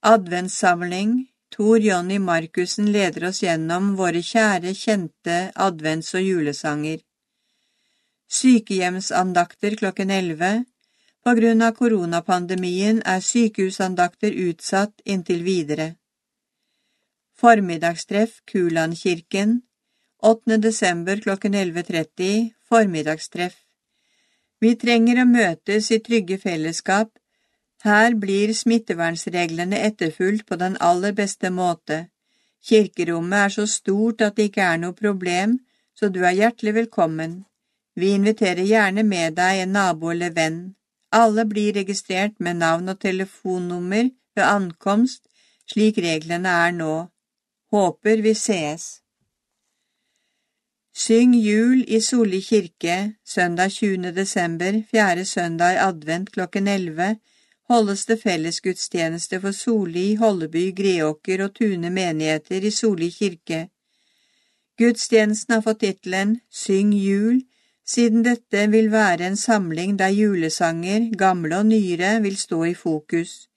Adventssamling 0.03 1.14
Tor 1.52 1.77
Jonny 1.84 2.18
Markussen 2.18 2.91
leder 2.91 3.27
oss 3.30 3.41
gjennom 3.43 3.95
våre 3.99 4.22
kjære, 4.23 4.72
kjente 4.76 5.38
advents- 5.56 6.14
og 6.15 6.23
julesanger. 6.23 6.99
Sykehjemsandakter 8.31 9.76
klokken 9.80 10.11
11. 10.11 10.65
På 11.23 11.35
grunn 11.39 11.61
av 11.61 11.76
koronapandemien 11.80 13.02
er 13.06 13.19
sykehusandakter 13.23 14.35
utsatt 14.48 15.03
inntil 15.06 15.43
videre. 15.48 15.89
Formiddagstreff 17.39 18.39
Kulandkirken 18.52 19.60
8. 20.23 20.57
desember 20.57 21.19
klokken 21.19 21.56
11.30 21.56 22.52
Formiddagstreff 22.69 23.60
Vi 24.61 24.75
trenger 24.77 25.23
å 25.23 25.25
møtes 25.25 25.89
i 25.91 25.97
trygge 26.05 26.38
fellesskap. 26.41 27.09
Her 27.81 28.13
blir 28.23 28.53
smittevernsreglene 28.53 29.79
etterfulgt 29.88 30.45
på 30.45 30.57
den 30.61 30.75
aller 30.79 31.15
beste 31.17 31.49
måte. 31.49 32.03
Kirkerommet 32.61 33.45
er 33.45 33.55
så 33.55 33.65
stort 33.65 34.21
at 34.21 34.38
det 34.38 34.51
ikke 34.51 34.67
er 34.67 34.77
noe 34.83 34.93
problem, 34.93 35.57
så 35.97 36.11
du 36.13 36.21
er 36.21 36.38
hjertelig 36.38 36.75
velkommen. 36.75 37.39
Vi 37.97 38.13
inviterer 38.13 38.61
gjerne 38.61 39.03
med 39.03 39.35
deg 39.41 39.63
en 39.63 39.73
nabo 39.73 40.13
eller 40.13 40.31
venn. 40.38 40.61
Alle 41.11 41.45
blir 41.45 41.73
registrert 41.75 42.38
med 42.39 42.61
navn 42.61 42.93
og 42.93 43.01
telefonnummer 43.01 44.11
ved 44.38 44.45
ankomst, 44.45 45.25
slik 45.67 45.97
reglene 45.97 46.53
er 46.67 46.77
nå. 46.77 46.93
Håper 47.73 48.21
vi 48.21 48.38
sees. 48.38 49.01
Syng 50.93 51.34
jul 51.34 51.85
i 51.88 52.01
Solli 52.01 52.41
kirke 52.41 53.13
søndag 53.26 53.72
20. 53.72 54.11
desember, 54.11 54.84
fjerde 54.91 55.26
søndag 55.26 55.73
i 55.73 55.77
advent 55.80 56.31
klokken 56.31 56.68
11, 56.68 57.15
holdes 57.69 58.05
det 58.05 58.18
fellesgudstjeneste 58.19 59.39
for 59.39 59.51
Solli, 59.51 60.15
Holleby, 60.15 60.76
Greåker 60.76 61.45
og 61.45 61.55
Tune 61.55 61.89
menigheter 61.89 62.68
i 62.68 62.72
Solli 62.72 63.09
kirke. 63.09 63.69
Gudstjenesten 64.77 65.53
har 65.53 65.61
fått 65.61 65.80
tittelen 65.80 66.41
Syng 66.51 66.91
jul, 66.93 67.39
siden 67.88 68.27
dette 68.27 68.68
vil 68.68 68.91
være 68.91 69.31
en 69.31 69.39
samling 69.39 69.95
der 69.99 70.11
julesanger, 70.11 71.07
gamle 71.15 71.57
og 71.63 71.72
nyere, 71.72 72.19
vil 72.22 72.38
stå 72.38 72.63
i 72.65 72.76
fokus, 72.76 73.47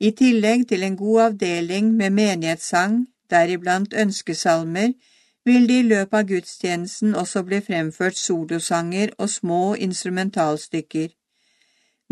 i 0.00 0.10
tillegg 0.10 0.66
til 0.68 0.82
en 0.82 0.98
god 0.98 1.20
avdeling 1.30 1.94
med 1.94 2.10
menighetssang, 2.10 3.06
deriblant 3.30 3.94
ønskesalmer, 3.94 4.90
vil 5.44 5.66
det 5.66 5.78
i 5.80 5.88
løpet 5.88 6.18
av 6.18 6.28
gudstjenesten 6.28 7.16
også 7.18 7.42
bli 7.46 7.58
fremført 7.64 8.18
solosanger 8.18 9.14
og 9.18 9.30
små 9.30 9.74
instrumentalstykker. 9.74 11.08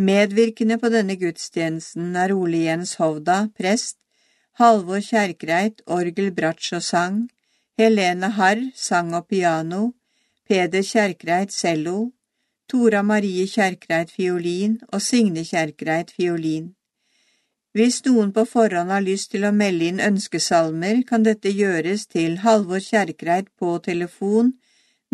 Medvirkende 0.01 0.79
på 0.81 0.89
denne 0.89 1.17
gudstjenesten 1.21 2.17
er 2.17 2.35
Ole 2.35 2.65
Jens 2.67 2.95
Hovda, 2.99 3.49
prest, 3.57 3.99
Halvor 4.59 5.01
Kjerkreit, 5.05 5.83
orgel, 5.87 6.33
bratsj 6.35 6.75
og 6.79 6.83
sang, 6.83 7.21
Helene 7.79 8.33
Harr, 8.37 8.65
sang 8.75 9.15
og 9.15 9.29
piano, 9.29 9.93
Peder 10.49 10.83
Kjerkreit, 10.83 11.53
cello, 11.53 12.11
Tora 12.69 13.03
Marie 13.03 13.47
Kjerkreit, 13.47 14.11
fiolin 14.11 14.81
og 14.93 15.03
Signe 15.03 15.45
Kjerkreit, 15.47 16.11
fiolin. 16.17 16.75
Hvis 17.73 18.01
noen 18.07 18.33
på 18.35 18.43
forhånd 18.51 18.91
har 18.91 19.05
lyst 19.05 19.31
til 19.31 19.45
å 19.47 19.53
melde 19.55 19.87
inn 19.87 20.01
ønskesalmer, 20.03 21.05
kan 21.07 21.23
dette 21.23 21.53
gjøres 21.55 22.09
til 22.11 22.41
Halvor 22.43 22.83
Kjerkreit 22.83 23.47
på 23.59 23.77
telefon 23.85 24.57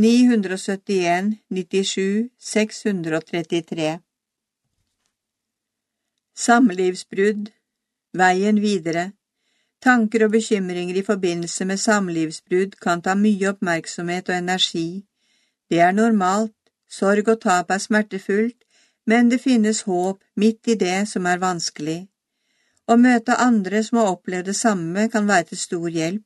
971 0.00 1.34
97 1.52 2.30
633. 2.52 3.90
Samlivsbrudd 6.46 7.52
Veien 8.16 8.62
videre 8.64 9.10
Tanker 9.84 10.24
og 10.24 10.32
bekymringer 10.32 10.96
i 10.96 11.04
forbindelse 11.04 11.68
med 11.68 11.80
samlivsbrudd 11.80 12.80
kan 12.80 13.04
ta 13.04 13.14
mye 13.14 13.52
oppmerksomhet 13.52 14.28
og 14.32 14.38
energi. 14.38 15.04
Det 15.68 15.80
er 15.84 15.92
normalt, 15.92 16.56
sorg 16.88 17.28
og 17.28 17.40
tap 17.44 17.70
er 17.70 17.84
smertefullt, 17.84 18.58
men 19.06 19.28
det 19.30 19.44
finnes 19.44 19.84
håp 19.84 20.24
midt 20.36 20.72
i 20.72 20.80
det 20.80 21.04
som 21.12 21.26
er 21.26 21.38
vanskelig. 21.44 22.06
Å 22.86 22.94
møte 22.96 23.34
andre 23.42 23.82
som 23.82 23.98
har 23.98 24.12
opplevd 24.14 24.46
det 24.50 24.56
samme, 24.56 25.08
kan 25.10 25.26
være 25.26 25.44
til 25.50 25.58
stor 25.58 25.88
hjelp. 25.90 26.22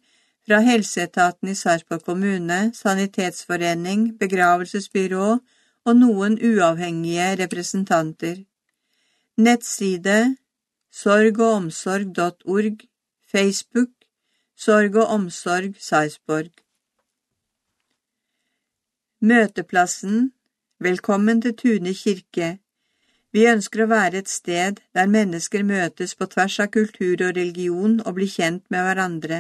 fra 0.48 0.60
helseetaten 0.66 1.50
i 1.54 1.56
Sarpsborg 1.56 2.04
kommune, 2.08 2.72
sanitetsforening, 2.74 4.18
begravelsesbyrå 4.18 5.40
og 5.86 5.94
noen 6.02 6.40
uavhengige 6.42 7.36
representanter. 7.44 8.36
Nettside 9.40 10.36
sorgogomsorg.org 10.92 12.82
Facebook 13.32 13.92
Sorg 14.56 14.96
og 14.96 15.14
omsorg 15.14 15.78
Sarpsborg 15.80 16.50
Møteplassen 19.22 20.34
Velkommen 20.80 21.40
til 21.46 21.56
Tune 21.62 21.94
kirke. 22.02 22.50
Vi 23.32 23.46
ønsker 23.54 23.86
å 23.86 23.88
være 23.94 24.26
et 24.26 24.34
sted 24.34 24.84
der 24.92 25.08
mennesker 25.08 25.64
møtes 25.64 26.18
på 26.20 26.28
tvers 26.36 26.60
av 26.60 26.74
kultur 26.76 27.24
og 27.30 27.40
religion 27.40 27.96
og 28.04 28.20
blir 28.20 28.34
kjent 28.36 28.68
med 28.68 28.84
hverandre. 28.90 29.40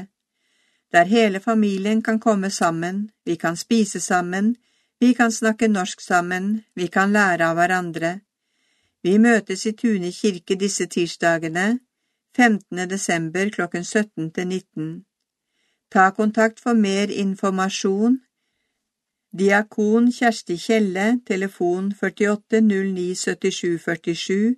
Der 0.95 1.11
hele 1.11 1.43
familien 1.43 1.99
kan 2.01 2.23
komme 2.23 2.49
sammen, 2.61 3.11
vi 3.25 3.35
kan 3.35 3.59
spise 3.59 3.99
sammen, 3.99 4.55
vi 5.03 5.11
kan 5.11 5.31
snakke 5.41 5.67
norsk 5.67 5.99
sammen, 6.07 6.63
vi 6.73 6.87
kan 6.87 7.11
lære 7.11 7.51
av 7.51 7.59
hverandre. 7.59 8.15
Vi 9.03 9.17
møtes 9.17 9.65
i 9.65 9.71
Tune 9.71 10.11
kirke 10.11 10.55
disse 10.59 10.85
tirsdagene, 10.85 11.79
15. 12.35 12.89
desember 12.89 13.49
klokken 13.49 13.83
17 13.83 14.31
til 14.31 14.47
19. 14.47 15.05
Ta 15.91 16.09
kontakt 16.09 16.59
for 16.59 16.73
mer 16.73 17.09
informasjon. 17.09 18.19
Diakon 19.39 20.11
Kjersti 20.11 20.57
Kjelle, 20.57 21.21
telefon 21.25 21.93
48 21.93 22.61
09 22.61 23.15
77 23.15 23.79
47, 23.79 24.55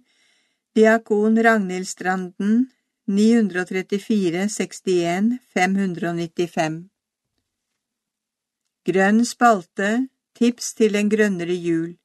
Diakon 0.76 1.38
Ragnhild 1.46 1.86
Stranden, 1.86 2.72
934 3.08 4.50
61 4.50 5.40
595. 5.54 6.84
Grønn 8.86 9.26
spalte, 9.26 10.08
tips 10.36 10.74
til 10.74 10.96
en 10.96 11.10
grønnere 11.10 11.54
jul. 11.54 12.01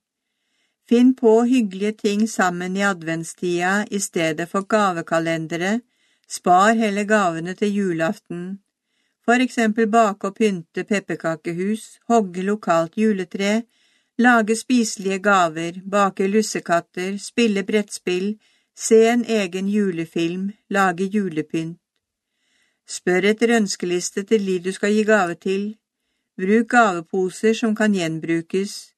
Finn 0.89 1.15
på 1.15 1.43
hyggelige 1.43 1.93
ting 1.93 2.29
sammen 2.31 2.77
i 2.77 2.83
adventstida 2.83 3.87
i 3.91 4.01
stedet 4.01 4.49
for 4.49 4.63
gavekalendere, 4.63 5.81
spar 6.29 6.75
heller 6.79 7.05
gavene 7.05 7.55
til 7.55 7.75
julaften. 7.75 8.45
For 9.25 9.43
eksempel 9.43 9.89
bake 9.91 10.29
og 10.29 10.37
pynte 10.39 10.85
pepperkakehus, 10.85 11.99
hogge 12.09 12.43
lokalt 12.47 12.95
juletre, 12.99 13.65
lage 14.19 14.57
spiselige 14.57 15.19
gaver, 15.19 15.81
bake 15.91 16.29
lussekatter, 16.29 17.17
spille 17.19 17.65
brettspill, 17.67 18.37
se 18.77 19.03
en 19.11 19.25
egen 19.25 19.69
julefilm, 19.69 20.53
lage 20.71 21.11
julepynt. 21.11 21.81
Spør 22.87 23.33
etter 23.33 23.57
ønskeliste 23.57 24.23
til 24.23 24.47
de 24.47 24.61
du 24.63 24.73
skal 24.73 24.93
gi 24.95 25.03
gave 25.05 25.35
til. 25.35 25.73
Bruk 26.39 26.69
gaveposer 26.71 27.55
som 27.59 27.75
kan 27.75 27.95
gjenbrukes. 27.99 28.96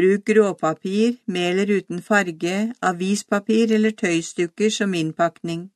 Bruk 0.00 0.24
gråpapir, 0.24 1.16
meler 1.26 1.68
uten 1.68 2.00
farge, 2.00 2.72
avispapir 2.80 3.72
eller 3.76 3.92
tøystykker 4.02 4.70
som 4.72 4.94
innpakning. 4.94 5.66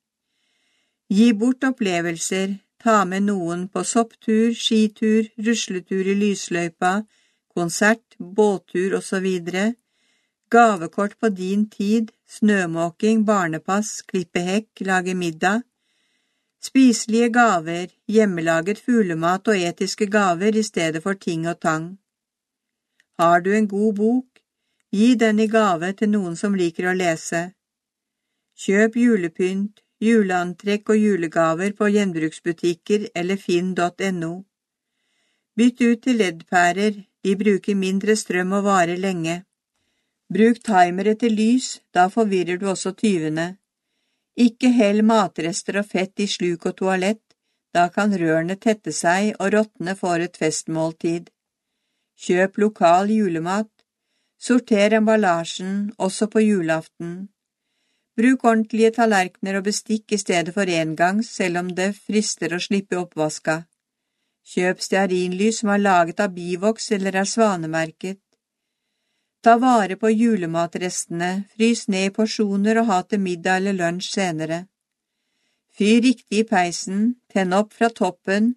Gi 1.13 1.27
bort 1.41 1.65
opplevelser, 1.69 2.55
ta 2.81 3.03
med 3.11 3.27
noen 3.27 3.67
på 3.69 3.83
sopptur, 3.85 4.55
skitur, 4.57 5.29
rusletur 5.47 6.09
i 6.09 6.15
lysløypa, 6.23 6.93
konsert, 7.53 8.17
båttur 8.39 8.97
osv., 9.01 9.29
gavekort 10.55 11.19
på 11.21 11.29
din 11.41 11.67
tid, 11.69 12.09
snømåking, 12.39 13.27
barnepass, 13.29 13.91
klippe 14.09 14.41
hekk, 14.49 14.87
lage 14.89 15.15
middag, 15.15 15.67
spiselige 16.65 17.29
gaver, 17.37 17.93
hjemmelaget 18.09 18.81
fuglemat 18.87 19.53
og 19.53 19.69
etiske 19.69 20.09
gaver 20.17 20.57
i 20.57 20.65
stedet 20.71 21.05
for 21.05 21.21
ting 21.27 21.45
og 21.53 21.61
tang. 21.61 21.93
Har 23.19 23.41
du 23.41 23.53
en 23.57 23.69
god 23.69 23.95
bok, 23.95 24.41
gi 24.91 25.15
den 25.15 25.39
i 25.39 25.47
gave 25.47 25.93
til 25.99 26.11
noen 26.11 26.37
som 26.37 26.55
liker 26.59 26.91
å 26.91 26.95
lese. 26.99 27.43
Kjøp 28.59 28.97
julepynt, 28.99 29.81
juleantrekk 30.03 30.91
og 30.95 30.99
julegaver 30.99 31.73
på 31.79 31.89
gjenbruksbutikker 31.95 33.09
eller 33.15 33.41
finn.no. 33.41 34.33
Bytt 35.55 35.81
ut 35.81 36.03
til 36.03 36.19
leddpærer, 36.19 37.03
de 37.25 37.35
bruker 37.41 37.79
mindre 37.79 38.17
strøm 38.19 38.53
og 38.59 38.65
varer 38.67 38.99
lenge. 38.99 39.43
Bruk 40.35 40.59
timere 40.67 41.15
til 41.15 41.37
lys, 41.39 41.69
da 41.95 42.09
forvirrer 42.11 42.59
du 42.59 42.67
også 42.71 42.95
tyvene. 42.99 43.47
Ikke 44.35 44.73
hell 44.75 45.05
matrester 45.07 45.79
og 45.79 45.87
fett 45.87 46.19
i 46.21 46.27
sluk 46.27 46.67
og 46.67 46.77
toalett, 46.81 47.23
da 47.75 47.87
kan 47.95 48.15
rørene 48.15 48.57
tette 48.59 48.93
seg 48.93 49.35
og 49.39 49.55
rottene 49.55 49.95
får 49.99 50.27
et 50.27 50.41
festmåltid. 50.43 51.31
Kjøp 52.21 52.59
lokal 52.59 53.11
julemat. 53.11 53.71
Sorter 54.39 54.99
emballasjen, 54.99 55.93
også 55.99 56.29
på 56.31 56.41
julaften. 56.41 57.29
Bruk 58.17 58.45
ordentlige 58.45 58.91
tallerkener 58.95 59.59
og 59.59 59.65
bestikk 59.67 60.13
i 60.13 60.19
stedet 60.21 60.55
for 60.55 60.71
engangs, 60.71 61.31
selv 61.35 61.59
om 61.63 61.71
det 61.75 61.95
frister 61.97 62.55
å 62.55 62.61
slippe 62.63 62.99
oppvaska. 63.01 63.65
Kjøp 64.45 64.83
stearinlys 64.85 65.63
som 65.63 65.73
er 65.75 65.83
laget 65.83 66.21
av 66.21 66.35
bivoks 66.37 66.91
eller 66.93 67.17
er 67.23 67.27
svanemerket. 67.27 68.21
Ta 69.45 69.57
vare 69.61 69.97
på 70.01 70.13
julematrestene, 70.13 71.49
frys 71.57 71.89
ned 71.89 72.11
i 72.11 72.13
porsjoner 72.19 72.81
og 72.81 72.91
ha 72.93 73.01
til 73.03 73.21
middag 73.25 73.61
eller 73.61 73.77
lunsj 73.81 74.13
senere. 74.13 74.61
Fyr 75.75 76.01
riktig 76.05 76.45
i 76.45 76.47
peisen, 76.47 77.17
tenn 77.33 77.53
opp 77.53 77.75
fra 77.75 77.91
toppen, 77.91 78.55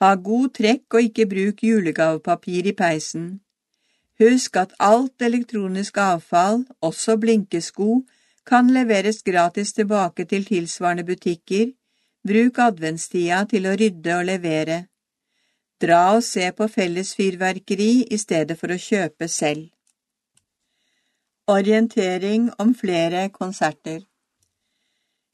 ha 0.00 0.14
god 0.14 0.54
trekk 0.56 0.96
og 0.96 1.06
ikke 1.08 1.26
bruk 1.32 1.62
julegavepapir 1.64 2.70
i 2.70 2.74
peisen. 2.76 3.40
Husk 4.20 4.56
at 4.56 4.72
alt 4.78 5.22
elektronisk 5.22 5.96
avfall, 5.98 6.64
også 6.80 7.16
blinkesko, 7.20 8.02
kan 8.46 8.70
leveres 8.74 9.22
gratis 9.22 9.72
tilbake 9.72 10.24
til 10.24 10.44
tilsvarende 10.44 11.04
butikker. 11.04 11.72
Bruk 12.28 12.58
adventstida 12.58 13.44
til 13.48 13.68
å 13.68 13.76
rydde 13.80 14.16
og 14.16 14.26
levere. 14.28 14.78
Dra 15.80 16.02
og 16.16 16.24
se 16.24 16.50
på 16.52 16.68
felles 16.68 17.14
fyrverkeri 17.16 17.92
i 18.12 18.18
stedet 18.20 18.58
for 18.60 18.72
å 18.72 18.80
kjøpe 18.80 19.28
selv. 19.28 19.70
Orientering 21.48 22.50
om 22.62 22.74
flere 22.76 23.28
konserter 23.32 24.04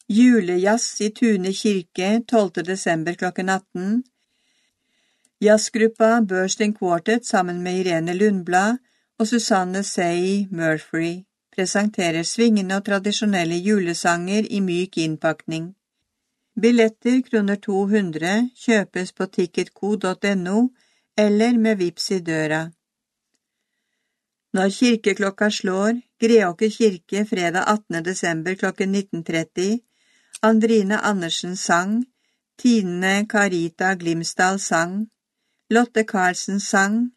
Julejazz 0.09 1.01
i 1.03 1.09
Tune 1.11 1.51
kirke 1.53 2.21
12. 2.29 2.63
desember 2.63 3.19
klokken 3.19 3.49
18 3.51 4.05
Jazzgruppa 5.41 6.21
Bursting 6.23 6.73
Quartet 6.73 7.27
sammen 7.27 7.63
med 7.63 7.79
Irene 7.79 8.15
Lundblad 8.15 8.79
og 9.19 9.29
Susanne 9.29 9.83
Say 9.83 10.47
Murphy 10.51 11.25
presenterer 11.57 12.23
svingende 12.23 12.77
og 12.77 12.85
tradisjonelle 12.85 13.57
julesanger 13.57 14.47
i 14.51 14.61
myk 14.61 14.97
innpakning. 14.99 15.75
Billetter 16.61 17.21
kroner 17.27 17.61
200 17.67 18.49
kjøpes 18.57 19.13
på 19.13 19.27
ticketco.no 19.27 20.69
eller 21.19 21.59
med 21.59 21.77
vips 21.77 22.11
i 22.11 22.19
døra. 22.19 22.63
Når 24.53 24.69
kirkeklokka 24.79 25.51
slår, 25.51 26.01
Greåker 26.21 26.71
kirke 26.71 27.27
fredag 27.29 27.65
18. 27.67 28.05
desember 28.05 28.55
klokken 28.55 28.95
19.30, 28.95 29.85
Andrine 30.43 30.99
Andersen 30.99 31.57
sang, 31.57 32.07
Tine 32.59 33.27
Karita 33.29 33.95
Glimsdal 33.95 34.59
sang, 34.61 35.11
Lotte 35.69 36.05
Karlsen 36.07 36.61
sang, 36.61 37.11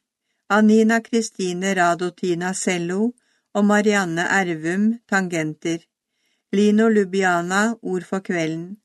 Anina 0.49 1.01
Kristine 1.01 1.75
Radotina 1.75 2.53
cello 2.53 3.11
og 3.53 3.65
Marianne 3.65 4.23
Ervum 4.25 4.99
tangenter. 5.07 5.79
Lino 6.51 6.87
Lubiana 6.89 7.75
ord 7.83 8.03
for 8.03 8.19
kvelden. 8.19 8.77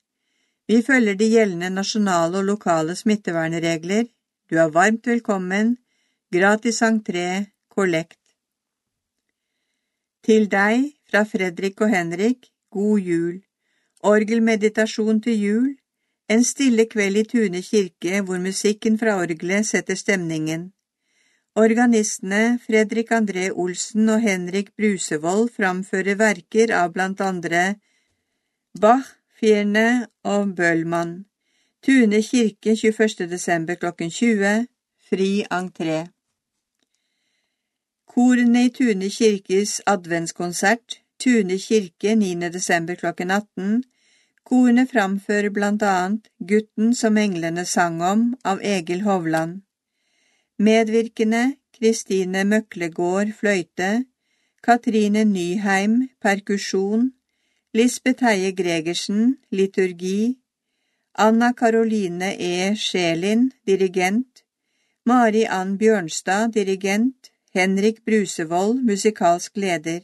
Vi 0.69 0.83
følger 0.83 1.15
de 1.15 1.29
gjeldende 1.31 1.71
nasjonale 1.71 2.39
og 2.39 2.45
lokale 2.45 2.95
smittevernregler. 2.95 4.05
Du 4.51 4.57
er 4.57 4.69
varmt 4.69 5.07
velkommen. 5.07 5.79
Gratis 6.33 6.83
entré, 6.83 7.47
kollekt. 7.71 8.21
Til 10.25 10.45
deg, 10.53 10.93
fra 11.09 11.25
Fredrik 11.25 11.81
og 11.81 11.89
Henrik, 11.89 12.51
god 12.71 12.99
jul. 12.99 13.41
Orgelmeditasjon 14.03 15.23
til 15.25 15.41
jul, 15.41 15.69
en 16.29 16.45
stille 16.45 16.87
kveld 16.89 17.21
i 17.21 17.25
Tune 17.29 17.61
kirke 17.63 18.23
hvor 18.25 18.41
musikken 18.41 18.99
fra 18.99 19.19
orgelet 19.21 19.67
setter 19.67 19.95
stemningen. 19.95 20.71
Organistene 21.57 22.59
Fredrik 22.67 23.13
André 23.13 23.51
Olsen 23.51 24.09
og 24.09 24.21
Henrik 24.21 24.73
Brusevold 24.77 25.53
framfører 25.57 26.19
verker 26.19 26.73
av 26.75 26.93
blant 26.93 27.21
andre 27.21 27.77
Bach, 28.81 29.07
Fierne 29.39 30.09
og 30.25 30.57
Bøhlmann. 30.57 31.25
Tune 31.83 32.23
kirke 32.23 32.75
21. 32.75 33.29
desember 33.31 33.75
klokken 33.75 34.11
20. 34.11 34.67
Fri 35.09 35.45
entré. 35.53 36.07
Korene 38.09 38.65
i 38.65 38.71
Tune 38.71 39.11
kirkes 39.11 39.81
adventskonsert, 39.87 41.03
Tune 41.19 41.59
kirke 41.59 42.15
9. 42.15 42.49
desember 42.51 42.95
klokken 42.95 43.31
18, 43.31 43.83
Korene 44.45 44.85
framfører 44.87 45.51
blant 45.57 45.83
annet 45.83 46.29
Gutten 46.39 46.95
som 46.95 47.17
englene 47.17 47.65
sang 47.65 48.01
om 48.03 48.25
av 48.45 48.61
Egil 48.61 49.03
Hovland. 49.07 49.63
Medvirkende 50.59 51.57
Kristine 51.75 52.45
Møklegård 52.45 53.33
fløyte, 53.39 54.05
Katrine 54.63 55.25
Nyheim 55.25 55.97
perkusjon, 56.23 57.11
Lisbeth 57.75 58.25
Heie 58.25 58.53
Gregersen 58.53 59.39
liturgi, 59.51 60.37
Anna 61.17 61.53
Karoline 61.53 62.35
E. 62.39 62.75
Sjelin 62.77 63.51
dirigent, 63.67 64.45
Mari 65.07 65.45
Ann 65.47 65.77
Bjørnstad 65.79 66.53
dirigent, 66.55 67.31
Henrik 67.55 68.05
Brusevold 68.05 68.81
musikalsk 68.83 69.57
leder. 69.57 70.01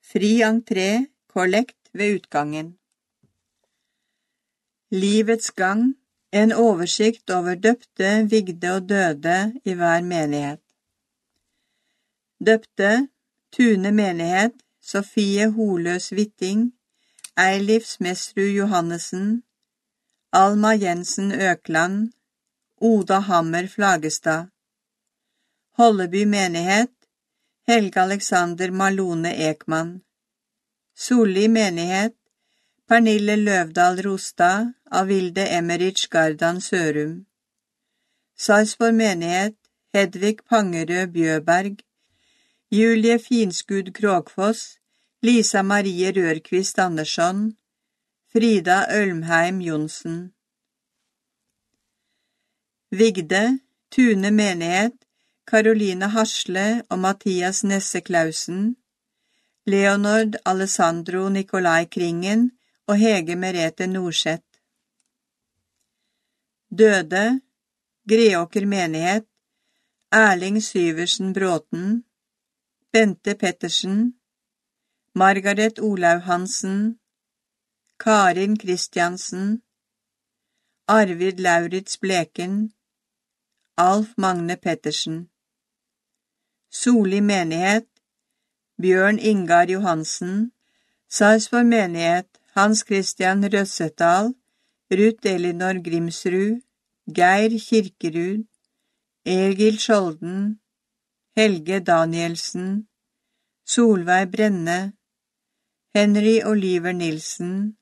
Fri 0.00 0.42
entré, 0.42 1.06
kollekt 1.28 1.90
ved 1.94 2.16
utgangen. 2.20 2.76
Livets 4.92 5.50
gang, 5.50 5.94
en 6.32 6.52
oversikt 6.52 7.30
over 7.30 7.54
døpte, 7.54 8.08
vigde 8.28 8.72
og 8.76 8.88
døde 8.88 9.38
i 9.64 9.72
hver 9.72 10.02
menighet. 10.02 10.60
Døpte, 12.46 13.08
Tune 13.52 13.92
menighet, 13.92 14.52
Sofie 14.82 15.50
Holøs 15.50 16.12
Vitting, 16.12 16.74
Eilif 17.38 17.96
Mesrud 18.00 18.52
Johannessen, 18.58 19.42
Alma 20.32 20.72
Jensen 20.84 21.32
Økland, 21.32 22.12
Oda 22.80 23.18
Hammer 23.18 23.66
Flagestad. 23.66 24.46
Holleby 25.78 26.24
menighet, 26.24 26.96
Helge 27.66 28.00
Alexander 28.00 28.70
Malone 28.70 29.32
Ekman. 29.50 30.02
Solli 30.94 31.48
menighet, 31.48 32.16
Pernille 32.92 33.38
Løvdal 33.40 34.02
Rostad 34.04 34.72
av 34.90 35.06
Vilde 35.08 35.46
Emmerich 35.58 36.10
Gardan 36.10 36.58
Sørum. 36.60 37.24
Sarpsborg 38.36 38.94
menighet 38.94 39.56
Hedvig 39.94 40.42
Pangerød 40.44 41.06
Bjøberg 41.14 41.80
Julie 42.70 43.18
Finskud 43.18 43.88
Kråkfoss 43.96 44.76
Lisa 45.22 45.62
Marie 45.62 46.12
Rørqvist 46.12 46.78
Andersson 46.78 47.56
Frida 48.32 48.84
Ølmheim 49.00 49.60
Jonsen 49.60 50.32
Vigde 52.90 53.58
Tune 53.90 54.30
menighet 54.30 54.98
Caroline 55.46 56.08
Hasle 56.08 56.82
og 56.90 56.98
Mathias 56.98 57.64
Nesse 57.64 58.00
Klausen 58.00 58.76
Leonord 59.66 60.42
Alessandro 60.44 61.28
Nikolai 61.28 61.84
Kringen 61.84 62.50
og 62.86 62.96
Hege 62.98 63.36
Merete 63.36 63.86
Norseth. 63.86 64.50
Døde 66.78 67.40
Greåker 68.08 68.66
menighet 68.66 69.26
Erling 70.12 70.62
Syversen 70.62 71.32
Bråten 71.32 72.04
Bente 72.92 73.34
Pettersen 73.34 73.98
Margaret 75.14 75.78
Olaug 75.78 76.22
Hansen 76.28 76.98
Karin 77.98 78.56
Kristiansen 78.58 79.62
Arvid 80.88 81.38
Lauritz 81.40 81.96
Bleken, 81.96 82.72
Alf 83.76 84.08
Magne 84.16 84.56
Pettersen. 84.56 85.30
Soli 86.70 87.20
menighet, 87.20 87.86
Bjørn 88.82 89.18
Ingar 89.18 89.68
Johansen, 89.70 90.52
Sarpsborg 91.08 91.66
menighet, 91.66 92.31
Hans 92.54 92.82
Christian 92.84 93.42
Røssetdal, 93.52 94.34
Ruth 94.90 95.26
Elinor 95.26 95.76
Grimsrud, 95.84 96.60
Geir 97.18 97.52
Kirkerud, 97.58 98.44
Egil 99.24 99.78
Skjolden, 99.78 100.60
Helge 101.34 101.80
Danielsen, 101.80 102.88
Solveig 103.64 104.30
Brenne, 104.32 104.92
Henry 105.94 106.42
Oliver 106.44 106.92
Nilsen, 106.92 107.78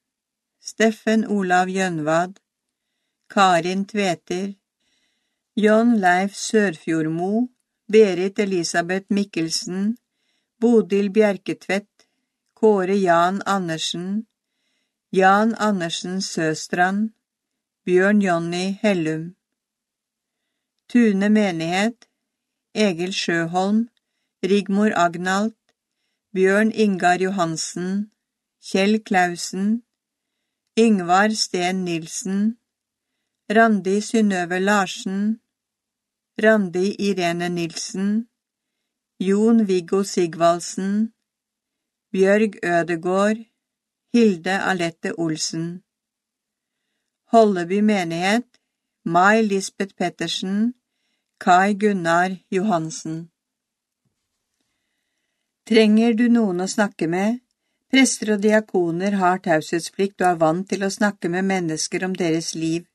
Steffen 0.61 1.27
Olav 1.27 1.67
Gjønvad, 1.67 2.39
Karin 3.29 3.85
Tveter, 3.87 4.55
John 5.57 5.97
Leif 5.99 6.35
Sørfjordmo, 6.35 7.49
Berit 7.89 8.39
Elisabeth 8.39 9.07
Mikkelsen, 9.11 9.97
Bodil 10.61 11.11
Bjerketvedt, 11.11 12.07
Kåre 12.55 12.95
Jan 12.95 13.43
Andersen, 13.47 14.27
Jan 15.13 15.55
Andersen 15.59 16.21
Søstrand, 16.23 17.11
Bjørn 17.85 18.21
Jonny 18.23 18.79
Hellum. 18.83 19.35
Tune 20.89 21.29
menighet, 21.29 22.07
Egil 22.75 23.13
Sjøholm, 23.13 23.89
Rigmor 24.45 24.93
Agnalt, 24.95 25.59
Bjørn 26.33 26.71
Ingar 26.71 27.19
Johansen, 27.19 28.13
Kjell 28.63 29.03
Klausen, 29.03 29.83
Ingvar 30.77 31.35
Sten 31.35 31.85
Nilsen, 31.85 32.59
Randi 33.51 34.01
Synnøve 34.01 34.61
Larsen, 34.61 35.41
Randi 36.39 36.95
Irene 37.09 37.49
Nilsen, 37.49 38.29
Jon 39.19 39.67
Viggo 39.67 40.03
Sigvaldsen, 40.03 41.13
Bjørg 42.13 42.53
Ødegård, 42.63 43.50
Hilde 44.13 44.59
Alette 44.59 45.13
Olsen. 45.13 45.83
Holleby 47.33 47.81
menighet, 47.81 48.47
Mai 49.05 49.41
Lisbeth 49.41 49.95
Pettersen, 49.95 50.75
Kai 51.39 51.75
Gunnar 51.75 52.33
Johansen. 52.51 53.29
Trenger 55.65 56.17
du 56.19 56.25
noen 56.29 56.65
å 56.65 56.67
snakke 56.67 57.07
med? 57.07 57.39
Prester 57.87 58.33
og 58.35 58.43
diakoner 58.43 59.15
har 59.21 59.39
taushetsplikt 59.45 60.25
og 60.25 60.27
er 60.33 60.41
vant 60.41 60.67
til 60.73 60.83
å 60.83 60.91
snakke 60.91 61.31
med 61.31 61.47
mennesker 61.47 62.07
om 62.09 62.17
deres 62.19 62.57
liv. 62.57 62.89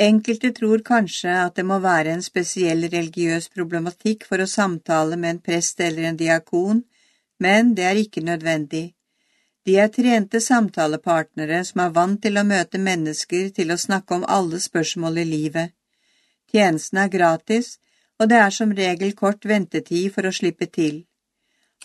Enkelte 0.00 0.54
tror 0.56 0.80
kanskje 0.80 1.34
at 1.42 1.60
det 1.60 1.66
må 1.68 1.82
være 1.84 2.14
en 2.14 2.24
spesiell 2.24 2.88
religiøs 2.88 3.50
problematikk 3.52 4.24
for 4.24 4.40
å 4.40 4.48
samtale 4.48 5.20
med 5.20 5.34
en 5.34 5.42
prest 5.50 5.84
eller 5.84 6.08
en 6.08 6.22
diakon, 6.24 6.80
men 7.36 7.74
det 7.76 7.86
er 7.90 8.02
ikke 8.06 8.24
nødvendig. 8.24 8.94
De 9.66 9.76
er 9.76 9.90
trente 9.92 10.40
samtalepartnere 10.40 11.60
som 11.68 11.82
er 11.84 11.92
vant 11.96 12.22
til 12.22 12.40
å 12.40 12.46
møte 12.48 12.80
mennesker 12.80 13.50
til 13.56 13.72
å 13.72 13.78
snakke 13.78 14.16
om 14.16 14.24
alle 14.36 14.60
spørsmål 14.60 15.20
i 15.20 15.26
livet. 15.28 15.74
Tjenesten 16.52 16.98
er 16.98 17.12
gratis, 17.12 17.76
og 18.18 18.28
det 18.32 18.40
er 18.40 18.50
som 18.56 18.72
regel 18.76 19.12
kort 19.16 19.44
ventetid 19.44 20.12
for 20.14 20.28
å 20.28 20.34
slippe 20.34 20.66
til. 20.66 21.04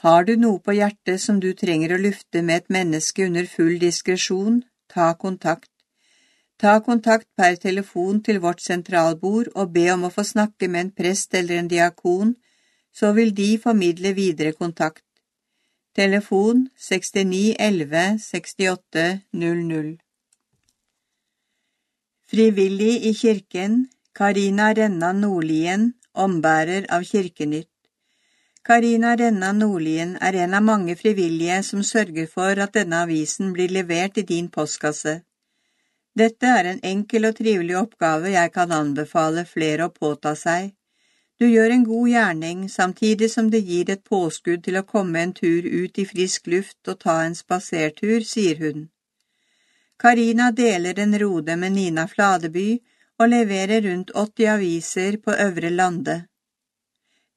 Har 0.03 0.25
du 0.27 0.35
noe 0.35 0.59
på 0.59 0.75
hjertet 0.75 1.21
som 1.21 1.39
du 1.39 1.53
trenger 1.53 1.95
å 1.95 2.01
lufte 2.01 2.41
med 2.41 2.63
et 2.63 2.73
menneske 2.77 3.27
under 3.27 3.47
full 3.47 3.77
diskresjon, 3.79 4.63
ta 4.91 5.13
kontakt. 5.19 5.71
Ta 6.59 6.79
kontakt 6.79 7.27
per 7.35 7.55
telefon 7.59 8.21
til 8.23 8.41
vårt 8.43 8.61
sentralbord 8.63 9.51
og 9.55 9.71
be 9.75 9.87
om 9.93 10.07
å 10.07 10.13
få 10.17 10.23
snakke 10.23 10.67
med 10.71 10.81
en 10.81 10.91
prest 10.99 11.35
eller 11.35 11.59
en 11.59 11.71
diakon, 11.71 12.35
så 12.95 13.11
vil 13.15 13.33
de 13.35 13.49
formidle 13.59 14.13
videre 14.15 14.55
kontakt. 14.55 15.04
Telefon 15.95 16.69
69 16.77 17.55
11 17.57 18.17
68 18.19 19.19
00 19.31 19.97
Frivillig 22.27 23.05
i 23.05 23.13
kirken 23.13 23.77
Karina 24.13 24.73
Renna 24.73 25.13
Nordlien, 25.13 25.93
ombærer 26.13 26.89
av 26.91 27.07
Kirkenytt. 27.07 27.71
Karina 28.61 29.15
Renna 29.15 29.53
Nordlien 29.53 30.17
er 30.19 30.35
en 30.43 30.59
av 30.59 30.67
mange 30.67 30.97
frivillige 30.99 31.63
som 31.63 31.83
sørger 31.93 32.27
for 32.27 32.59
at 32.65 32.75
denne 32.75 32.99
avisen 33.07 33.55
blir 33.55 33.71
levert 33.71 34.19
i 34.19 34.27
din 34.33 34.51
postkasse. 34.51 35.21
Dette 36.11 36.55
er 36.59 36.73
en 36.73 36.83
enkel 36.83 37.29
og 37.31 37.39
trivelig 37.39 37.79
oppgave 37.85 38.35
jeg 38.35 38.51
kan 38.51 38.75
anbefale 38.83 39.47
flere 39.47 39.87
å 39.87 39.95
påta 39.95 40.35
seg. 40.35 40.75
Du 41.39 41.45
gjør 41.47 41.69
en 41.69 41.83
god 41.83 42.09
gjerning, 42.09 42.59
samtidig 42.69 43.31
som 43.31 43.49
det 43.51 43.59
gir 43.67 43.89
et 43.91 44.03
påskudd 44.03 44.63
til 44.63 44.77
å 44.79 44.85
komme 44.87 45.19
en 45.19 45.33
tur 45.35 45.65
ut 45.67 45.99
i 45.99 46.05
frisk 46.07 46.47
luft 46.47 46.87
og 46.87 47.01
ta 47.01 47.15
en 47.23 47.35
spasertur, 47.35 48.23
sier 48.23 48.61
hun. 48.63 48.87
Karina 49.99 50.51
deler 50.51 50.99
en 50.99 51.17
rode 51.19 51.57
med 51.59 51.75
Nina 51.75 52.07
Fladeby 52.07 52.69
og 53.19 53.29
leverer 53.31 53.83
rundt 53.87 54.15
80 54.15 54.53
aviser 54.53 55.19
på 55.25 55.35
Øvre 55.47 55.69
Lande. 55.69 56.17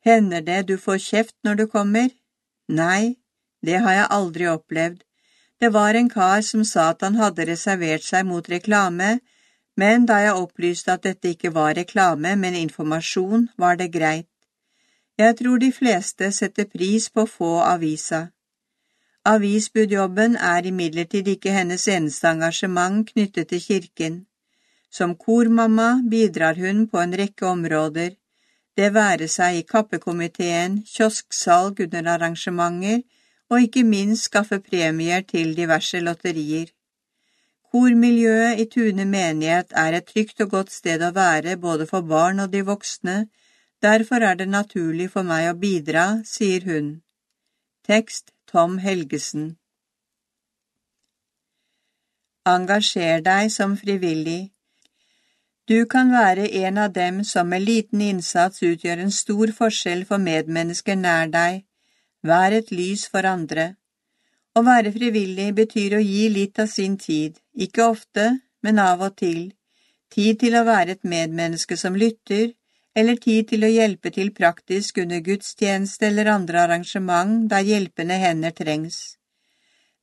Hender 0.06 0.46
det 0.46 0.62
du 0.70 0.76
får 0.78 1.02
kjeft 1.02 1.36
når 1.44 1.54
du 1.54 1.66
kommer? 1.66 2.14
Nei, 2.68 3.18
det 3.66 3.82
har 3.82 3.94
jeg 3.98 4.10
aldri 4.14 4.46
opplevd, 4.46 5.02
det 5.60 5.68
var 5.74 5.94
en 5.94 6.10
kar 6.10 6.42
som 6.46 6.64
sa 6.64 6.90
at 6.92 7.02
han 7.02 7.18
hadde 7.18 7.46
reservert 7.48 8.04
seg 8.06 8.26
mot 8.26 8.46
reklame, 8.50 9.18
men 9.78 10.06
da 10.10 10.16
jeg 10.24 10.34
opplyste 10.34 10.96
at 10.96 11.04
dette 11.06 11.30
ikke 11.34 11.52
var 11.54 11.76
reklame, 11.78 12.34
men 12.36 12.56
informasjon, 12.58 13.48
var 13.56 13.76
det 13.78 13.92
greit. 13.94 14.26
Jeg 15.18 15.36
tror 15.38 15.58
de 15.62 15.70
fleste 15.72 16.30
setter 16.34 16.66
pris 16.66 17.06
på 17.10 17.24
å 17.24 17.30
få 17.30 17.50
avisa. 17.62 18.28
Avisbudjobben 19.26 20.34
er 20.50 20.66
imidlertid 20.70 21.28
ikke 21.34 21.54
hennes 21.54 21.86
eneste 21.94 22.30
engasjement 22.30 23.06
knyttet 23.12 23.50
til 23.52 23.62
kirken. 23.62 24.16
Som 24.90 25.14
kormamma 25.14 25.88
bidrar 26.10 26.58
hun 26.58 26.86
på 26.88 26.98
en 27.02 27.14
rekke 27.20 27.46
områder, 27.46 28.16
det 28.78 28.94
være 28.94 29.28
seg 29.28 29.58
i 29.58 29.66
kappekomiteen, 29.66 30.82
kiosksalg 30.86 31.82
under 31.86 32.10
arrangementer, 32.14 33.02
og 33.50 33.62
ikke 33.62 33.84
minst 33.84 34.30
skaffe 34.30 34.60
premier 34.60 35.22
til 35.26 35.54
diverse 35.56 36.00
lotterier. 36.00 36.70
Kormiljøet 37.72 38.60
i 38.62 38.64
Tune 38.72 39.04
menighet 39.04 39.74
er 39.82 39.98
et 39.98 40.06
trygt 40.08 40.40
og 40.44 40.50
godt 40.54 40.72
sted 40.72 41.02
å 41.04 41.12
være 41.16 41.58
både 41.60 41.86
for 41.90 42.06
barn 42.12 42.40
og 42.44 42.52
de 42.52 42.62
voksne, 42.64 43.16
derfor 43.84 44.24
er 44.24 44.38
det 44.40 44.48
naturlig 44.48 45.10
for 45.12 45.28
meg 45.28 45.50
å 45.50 45.58
bidra, 45.64 46.06
sier 46.24 46.64
hun. 46.64 46.90
Tekst 47.84 48.32
Tom 48.48 48.78
Helgesen 48.84 49.56
Engasjer 52.48 53.20
deg 53.20 53.52
som 53.52 53.76
frivillig. 53.76 54.50
Du 55.68 55.84
kan 55.84 56.08
være 56.12 56.48
en 56.64 56.78
av 56.80 56.92
dem 56.96 57.20
som 57.24 57.52
med 57.52 57.66
liten 57.68 58.00
innsats 58.00 58.64
utgjør 58.64 59.04
en 59.04 59.12
stor 59.12 59.52
forskjell 59.60 60.06
for 60.08 60.24
medmennesker 60.30 60.96
nær 60.96 61.28
deg, 61.28 61.64
Vær 62.22 62.50
et 62.50 62.72
lys 62.74 63.06
for 63.06 63.22
andre. 63.22 63.77
Å 64.56 64.62
være 64.64 64.92
frivillig 64.94 65.48
betyr 65.54 65.98
å 65.98 66.02
gi 66.02 66.28
litt 66.32 66.58
av 66.58 66.70
sin 66.72 66.96
tid, 66.98 67.36
ikke 67.54 67.84
ofte, 67.84 68.30
men 68.62 68.78
av 68.82 69.02
og 69.06 69.16
til. 69.20 69.50
Tid 70.14 70.40
til 70.40 70.56
å 70.56 70.64
være 70.66 70.96
et 70.96 71.04
medmenneske 71.04 71.76
som 71.76 71.96
lytter, 71.96 72.54
eller 72.98 73.20
tid 73.22 73.48
til 73.52 73.64
å 73.64 73.70
hjelpe 73.70 74.10
til 74.14 74.32
praktisk 74.34 74.98
under 75.02 75.20
gudstjeneste 75.22 76.08
eller 76.08 76.30
andre 76.32 76.64
arrangement 76.64 77.44
der 77.50 77.66
hjelpende 77.68 78.16
hender 78.18 78.54
trengs. 78.56 79.18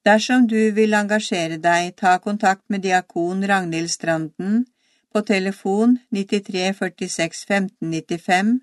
Dersom 0.06 0.46
du 0.48 0.60
vil 0.78 0.94
engasjere 0.94 1.58
deg, 1.58 1.96
ta 1.98 2.20
kontakt 2.22 2.64
med 2.70 2.84
diakon 2.86 3.42
Ragnhild 3.50 3.90
Stranden 3.90 4.62
på 5.12 5.24
telefon 5.26 5.98
93 6.14 6.72
46 6.78 7.46
15 7.50 7.90
95 7.90 8.54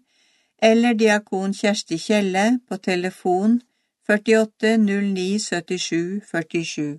eller 0.63 0.95
diakon 0.95 1.53
Kjersti 1.59 1.99
Kjelle 1.99 2.47
på 2.69 2.79
telefon 2.79 3.59
48 4.09 4.79
09 4.79 5.39
77 5.39 6.21
47. 6.25 6.99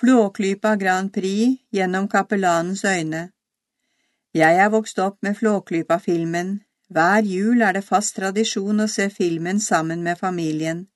Flåklypa 0.00 0.76
Grand 0.76 1.12
Prix 1.12 1.56
gjennom 1.72 2.08
kapellanens 2.08 2.84
øyne 2.84 3.30
Jeg 4.34 4.56
er 4.56 4.68
vokst 4.68 4.98
opp 4.98 5.16
med 5.22 5.34
Flåklypa-filmen. 5.34 6.60
Hver 6.88 7.22
jul 7.22 7.62
er 7.62 7.72
det 7.72 7.84
fast 7.84 8.16
tradisjon 8.16 8.80
å 8.80 8.88
se 8.88 9.08
filmen 9.10 9.60
sammen 9.60 10.02
med 10.02 10.18
familien. 10.18 10.88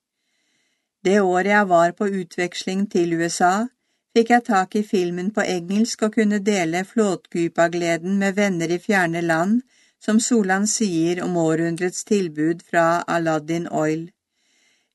Det 1.05 1.21
året 1.21 1.49
jeg 1.49 1.69
var 1.69 1.91
på 1.91 2.05
utveksling 2.05 2.85
til 2.91 3.13
USA, 3.13 3.67
fikk 4.13 4.29
jeg 4.29 4.43
tak 4.43 4.75
i 4.75 4.83
filmen 4.83 5.33
på 5.33 5.41
engelsk 5.41 6.05
og 6.05 6.13
kunne 6.19 6.43
dele 6.45 6.85
flåtkypa-gleden 6.85 8.19
med 8.21 8.37
venner 8.37 8.69
i 8.69 8.77
fjerne 8.77 9.21
land 9.21 9.61
som 10.05 10.19
Solan 10.21 10.67
sier 10.69 11.23
om 11.23 11.37
århundrets 11.41 12.03
tilbud 12.05 12.61
fra 12.69 13.01
Aladdin 13.07 13.65
Oil. 13.71 14.11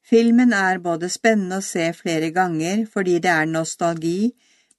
Filmen 0.06 0.52
er 0.54 0.78
både 0.84 1.10
spennende 1.10 1.58
å 1.58 1.66
se 1.66 1.88
flere 1.98 2.30
ganger 2.36 2.84
fordi 2.92 3.18
det 3.24 3.32
er 3.32 3.50
nostalgi, 3.50 4.30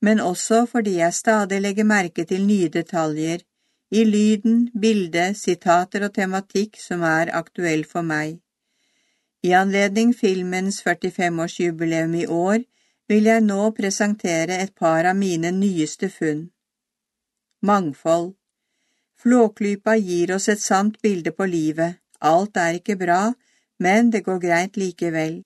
men 0.02 0.24
også 0.24 0.64
fordi 0.72 0.96
jeg 1.02 1.18
stadig 1.20 1.60
legger 1.66 1.90
merke 1.92 2.26
til 2.30 2.48
nye 2.48 2.72
detaljer, 2.72 3.44
i 3.92 4.06
lyden, 4.08 4.70
bildet, 4.72 5.36
sitater 5.36 6.08
og 6.08 6.16
tematikk 6.16 6.80
som 6.80 7.04
er 7.04 7.34
aktuell 7.36 7.84
for 7.84 8.08
meg. 8.08 8.40
I 9.44 9.52
anledning 9.58 10.14
filmens 10.16 10.80
45-årsjubileum 10.86 12.16
i 12.24 12.28
år 12.28 12.62
vil 13.12 13.28
jeg 13.28 13.44
nå 13.44 13.72
presentere 13.76 14.62
et 14.64 14.72
par 14.80 15.10
av 15.12 15.18
mine 15.20 15.52
nyeste 15.52 16.08
funn. 16.14 16.46
Mangfold 17.68 18.38
Flåklypa 19.22 19.96
gir 20.02 20.32
oss 20.34 20.48
et 20.50 20.62
sant 20.62 20.96
bilde 21.02 21.32
på 21.38 21.46
livet. 21.46 22.00
Alt 22.26 22.58
er 22.58 22.80
ikke 22.80 22.98
bra, 22.98 23.34
men 23.78 24.10
det 24.14 24.24
går 24.26 24.40
greit 24.42 24.78
likevel. 24.82 25.44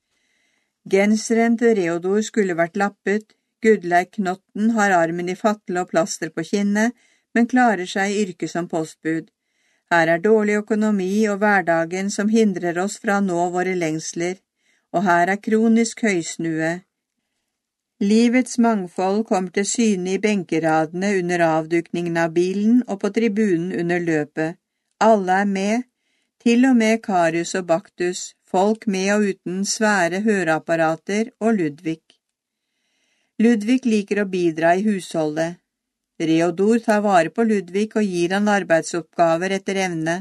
Genseren 0.91 1.57
til 1.59 1.75
Reodor 1.79 2.21
skulle 2.23 2.55
vært 2.55 2.79
lappet, 2.79 3.33
Gudleik 3.65 4.13
Knotten 4.15 4.71
har 4.77 4.93
armen 4.95 5.31
i 5.31 5.35
fatle 5.35 5.81
og 5.81 5.91
plaster 5.91 6.31
på 6.31 6.45
kinnet, 6.47 6.93
men 7.33 7.49
klarer 7.51 7.89
seg 7.89 8.13
i 8.13 8.21
yrket 8.23 8.53
som 8.53 8.69
postbud. 8.71 9.27
Her 9.91 10.11
er 10.13 10.23
dårlig 10.23 10.59
økonomi 10.61 11.27
og 11.31 11.41
hverdagen 11.43 12.11
som 12.13 12.31
hindrer 12.31 12.79
oss 12.83 12.99
fra 13.01 13.19
å 13.19 13.25
nå 13.25 13.49
våre 13.55 13.75
lengsler, 13.75 14.37
og 14.95 15.03
her 15.03 15.33
er 15.33 15.41
kronisk 15.47 16.05
høysnue. 16.07 16.77
Livets 18.03 18.57
mangfold 18.59 19.21
kommer 19.23 19.53
til 19.55 19.63
syne 19.63 20.17
i 20.17 20.19
benkeradene 20.19 21.13
under 21.21 21.39
avdukningen 21.45 22.17
av 22.19 22.33
bilen 22.35 22.81
og 22.91 22.99
på 22.99 23.11
tribunen 23.15 23.69
under 23.71 24.01
løpet. 24.03 24.57
Alle 24.99 25.37
er 25.43 25.45
med, 25.47 25.85
til 26.43 26.65
og 26.67 26.75
med 26.75 26.99
Karius 27.05 27.55
og 27.55 27.69
Baktus, 27.69 28.33
folk 28.43 28.83
med 28.87 29.13
og 29.13 29.23
uten 29.29 29.61
svære 29.63 30.19
høreapparater 30.25 31.29
og 31.39 31.55
Ludvig. 31.55 32.01
Ludvig 33.39 33.85
liker 33.87 34.25
å 34.25 34.27
bidra 34.27 34.75
i 34.75 34.83
husholdet. 34.83 35.55
Reodor 36.19 36.83
tar 36.83 36.99
vare 36.99 37.31
på 37.31 37.47
Ludvig 37.47 37.95
og 37.95 38.03
gir 38.03 38.35
han 38.35 38.51
arbeidsoppgaver 38.51 39.55
etter 39.55 39.79
evne. 39.87 40.17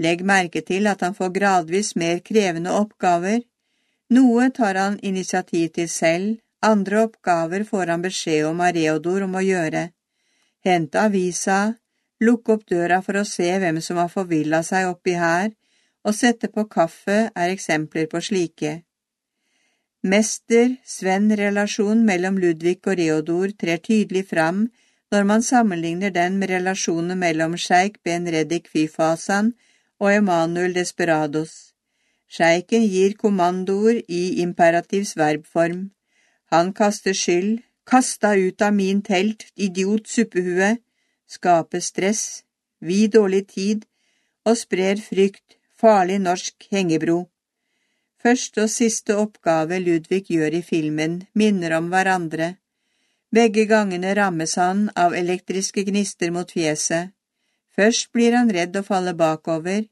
Legg 0.00 0.24
merke 0.24 0.64
til 0.64 0.88
at 0.88 1.04
han 1.04 1.12
får 1.16 1.36
gradvis 1.36 1.92
mer 1.96 2.24
krevende 2.24 2.72
oppgaver. 2.72 3.44
Noe 4.16 4.48
tar 4.48 4.80
han 4.80 5.00
initiativ 5.02 5.76
til 5.76 5.88
selv, 5.92 6.36
andre 6.64 7.02
oppgaver 7.06 7.64
får 7.64 7.86
han 7.92 8.02
beskjed 8.02 8.46
om 8.46 8.60
av 8.60 8.72
Reodor 8.76 9.22
om 9.26 9.34
å 9.36 9.44
gjøre. 9.44 9.90
Hente 10.64 11.00
avisa, 11.02 11.74
lukke 12.20 12.52
opp 12.56 12.64
døra 12.70 13.02
for 13.02 13.16
å 13.20 13.24
se 13.28 13.58
hvem 13.60 13.80
som 13.84 13.96
har 14.00 14.10
forvillet 14.12 14.66
seg 14.66 14.88
oppi 14.90 15.14
her, 15.20 15.52
og 16.06 16.14
sette 16.14 16.48
på 16.48 16.64
kaffe 16.70 17.30
er 17.34 17.48
eksempler 17.50 18.06
på 18.10 18.20
slike. 18.22 18.82
Mester-svenn-relasjonen 20.06 22.04
mellom 22.06 22.38
Ludvig 22.38 22.78
og 22.86 22.94
Reodor 23.00 23.50
trer 23.58 23.78
tydelig 23.82 24.28
fram 24.30 24.68
når 25.10 25.22
man 25.26 25.42
sammenligner 25.42 26.10
den 26.14 26.38
med 26.38 26.50
relasjonen 26.50 27.18
mellom 27.18 27.56
sjeik 27.58 27.98
Ben 28.04 28.26
Reddik 28.30 28.68
Fifasan 28.70 29.54
og 29.98 30.12
Emanuel 30.12 30.74
Desperados. 30.76 31.74
Sjeiken 32.28 32.82
gir 32.86 33.14
kommandoer 33.18 34.02
i 34.08 34.42
imperativs 34.42 35.16
verbform. 35.18 35.90
Han 36.52 36.72
kaster 36.72 37.14
skyld, 37.14 37.62
kasta 37.86 38.34
ut 38.36 38.62
av 38.62 38.74
min 38.74 39.02
telt, 39.02 39.48
idiot 39.54 40.06
suppehue, 40.06 40.76
skaper 41.26 41.80
stress, 41.80 42.42
vi 42.80 43.06
dårlig 43.06 43.46
tid, 43.48 43.86
og 44.46 44.58
sprer 44.58 45.00
frykt, 45.02 45.56
farlig 45.80 46.20
norsk 46.22 46.68
hengebro. 46.70 47.24
Første 48.22 48.64
og 48.66 48.70
siste 48.70 49.16
oppgave 49.18 49.78
Ludvig 49.82 50.24
gjør 50.30 50.54
i 50.58 50.62
filmen 50.62 51.20
minner 51.34 51.76
om 51.78 51.90
hverandre. 51.92 52.54
Begge 53.34 53.66
gangene 53.70 54.14
rammes 54.16 54.54
han 54.58 54.86
av 54.96 55.14
elektriske 55.14 55.84
gnister 55.86 56.32
mot 56.34 56.50
fjeset. 56.50 57.12
Først 57.76 58.12
blir 58.14 58.34
han 58.38 58.50
redd 58.50 58.76
og 58.78 58.86
faller 58.86 59.14
bakover. 59.18 59.84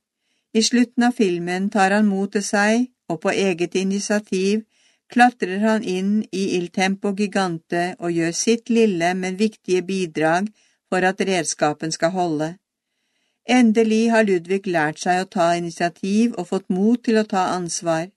I 0.55 0.63
slutten 0.63 1.11
av 1.11 1.19
filmen 1.19 1.69
tar 1.71 1.93
han 1.93 2.07
mot 2.09 2.31
til 2.33 2.47
seg, 2.47 2.87
og 3.11 3.21
på 3.21 3.35
eget 3.35 3.75
initiativ 3.77 4.63
klatrer 5.13 5.59
han 5.59 5.83
inn 5.83 6.25
i 6.33 6.45
Il 6.57 6.69
Tempo 6.69 7.13
Gigante 7.19 7.95
og 7.99 8.13
gjør 8.13 8.33
sitt 8.33 8.71
lille, 8.71 9.15
men 9.15 9.39
viktige 9.39 9.83
bidrag 9.83 10.51
for 10.89 11.05
at 11.05 11.21
redskapen 11.21 11.93
skal 11.93 12.11
holde. 12.11 12.55
Endelig 13.47 14.11
har 14.11 14.25
Ludvig 14.25 14.67
lært 14.67 15.03
seg 15.03 15.21
å 15.21 15.31
ta 15.37 15.53
initiativ 15.59 16.35
og 16.39 16.49
fått 16.49 16.71
mot 16.73 17.03
til 17.05 17.21
å 17.21 17.29
ta 17.29 17.51
ansvar. 17.53 18.09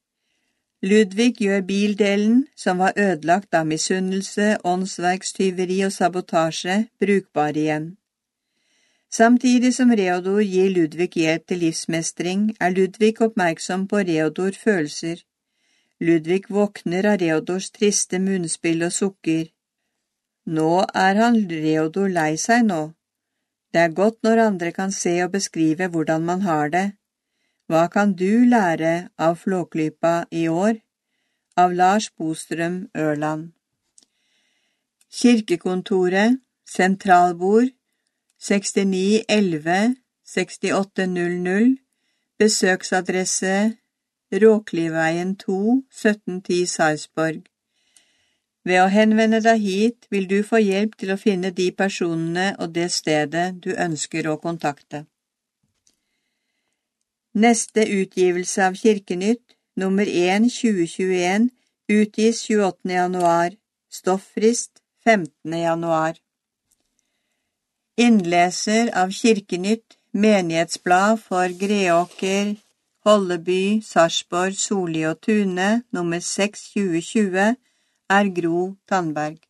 Ludvig 0.81 1.41
gjør 1.41 1.61
bildelen, 1.67 2.45
som 2.55 2.77
var 2.77 2.93
ødelagt 2.95 3.55
av 3.57 3.65
misunnelse, 3.67 4.57
åndsverkstyveri 4.63 5.79
og 5.87 5.91
sabotasje, 5.91 6.83
brukbar 7.01 7.57
igjen. 7.57 7.95
Samtidig 9.09 9.73
som 9.73 9.91
Reodor 9.91 10.41
gir 10.41 10.69
Ludvig 10.69 11.09
hjelp 11.15 11.47
til 11.47 11.63
livsmestring, 11.65 12.51
er 12.61 12.75
Ludvig 12.75 13.21
oppmerksom 13.21 13.87
på 13.87 14.03
Reodor 14.05 14.51
følelser. 14.63 15.23
Ludvig 15.99 16.49
våkner 16.49 17.05
av 17.09 17.17
Reodors 17.17 17.71
triste 17.73 18.19
munnspill 18.21 18.83
og 18.85 18.93
sukker. 18.93 19.47
Nå 20.45 20.71
er 20.93 21.17
han 21.17 21.39
Reodor 21.49 22.11
lei 22.13 22.35
seg 22.37 22.67
nå. 22.67 22.81
Det 23.73 23.81
er 23.81 23.95
godt 23.97 24.21
når 24.23 24.43
andre 24.43 24.71
kan 24.71 24.93
se 24.93 25.15
og 25.25 25.33
beskrive 25.33 25.89
hvordan 25.93 26.25
man 26.25 26.45
har 26.45 26.69
det. 26.75 26.87
Hva 27.67 27.87
kan 27.91 28.13
du 28.13 28.45
lære 28.45 29.09
av 29.17 29.39
Flåklypa 29.41 30.27
i 30.31 30.47
år? 30.47 30.77
Av 31.57 31.73
Lars 31.73 32.11
Bostrøm 32.13 32.77
Ørland 32.95 33.49
Kirkekontoret 35.09 36.37
Sentralbord 36.69 37.73
6911 38.37 39.95
6800 40.23 41.77
Besøksadresse 42.37 43.57
Råkliveien 44.31 45.35
2 45.35 45.83
1710 45.89 46.65
Sarpsborg 46.67 47.45
Ved 48.67 48.81
å 48.83 48.89
henvende 48.91 49.39
deg 49.39 49.61
hit 49.63 50.07
vil 50.11 50.27
du 50.27 50.41
få 50.43 50.59
hjelp 50.59 50.97
til 50.99 51.13
å 51.13 51.17
finne 51.21 51.53
de 51.55 51.69
personene 51.71 52.49
og 52.59 52.73
det 52.75 52.89
stedet 52.91 53.45
du 53.63 53.69
ønsker 53.71 54.27
å 54.27 54.35
kontakte. 54.43 55.05
Neste 57.31 57.87
utgivelse 57.87 58.67
av 58.67 58.75
Kirkenytt, 58.75 59.55
nummer 59.79 60.03
1 60.03 60.51
2021, 60.51 61.47
utgis 61.87 62.43
28. 62.51 62.91
januar, 62.99 63.55
stofffrist 63.87 64.83
15. 65.07 65.55
januar. 65.63 66.19
Innleser 67.95 68.91
av 68.91 69.15
Kirkenytt, 69.15 70.01
menighetsblad 70.11 71.21
for 71.23 71.47
Greåker, 71.63 72.57
Holleby, 73.07 73.79
Sarpsborg, 73.81 74.57
Soli 74.59 75.05
og 75.07 75.21
Tune, 75.21 75.83
nummer 75.95 76.19
6 76.19 76.63
2020, 76.73 77.55
er 78.09 78.41
Gro 78.41 78.75
Tandberg. 78.89 79.46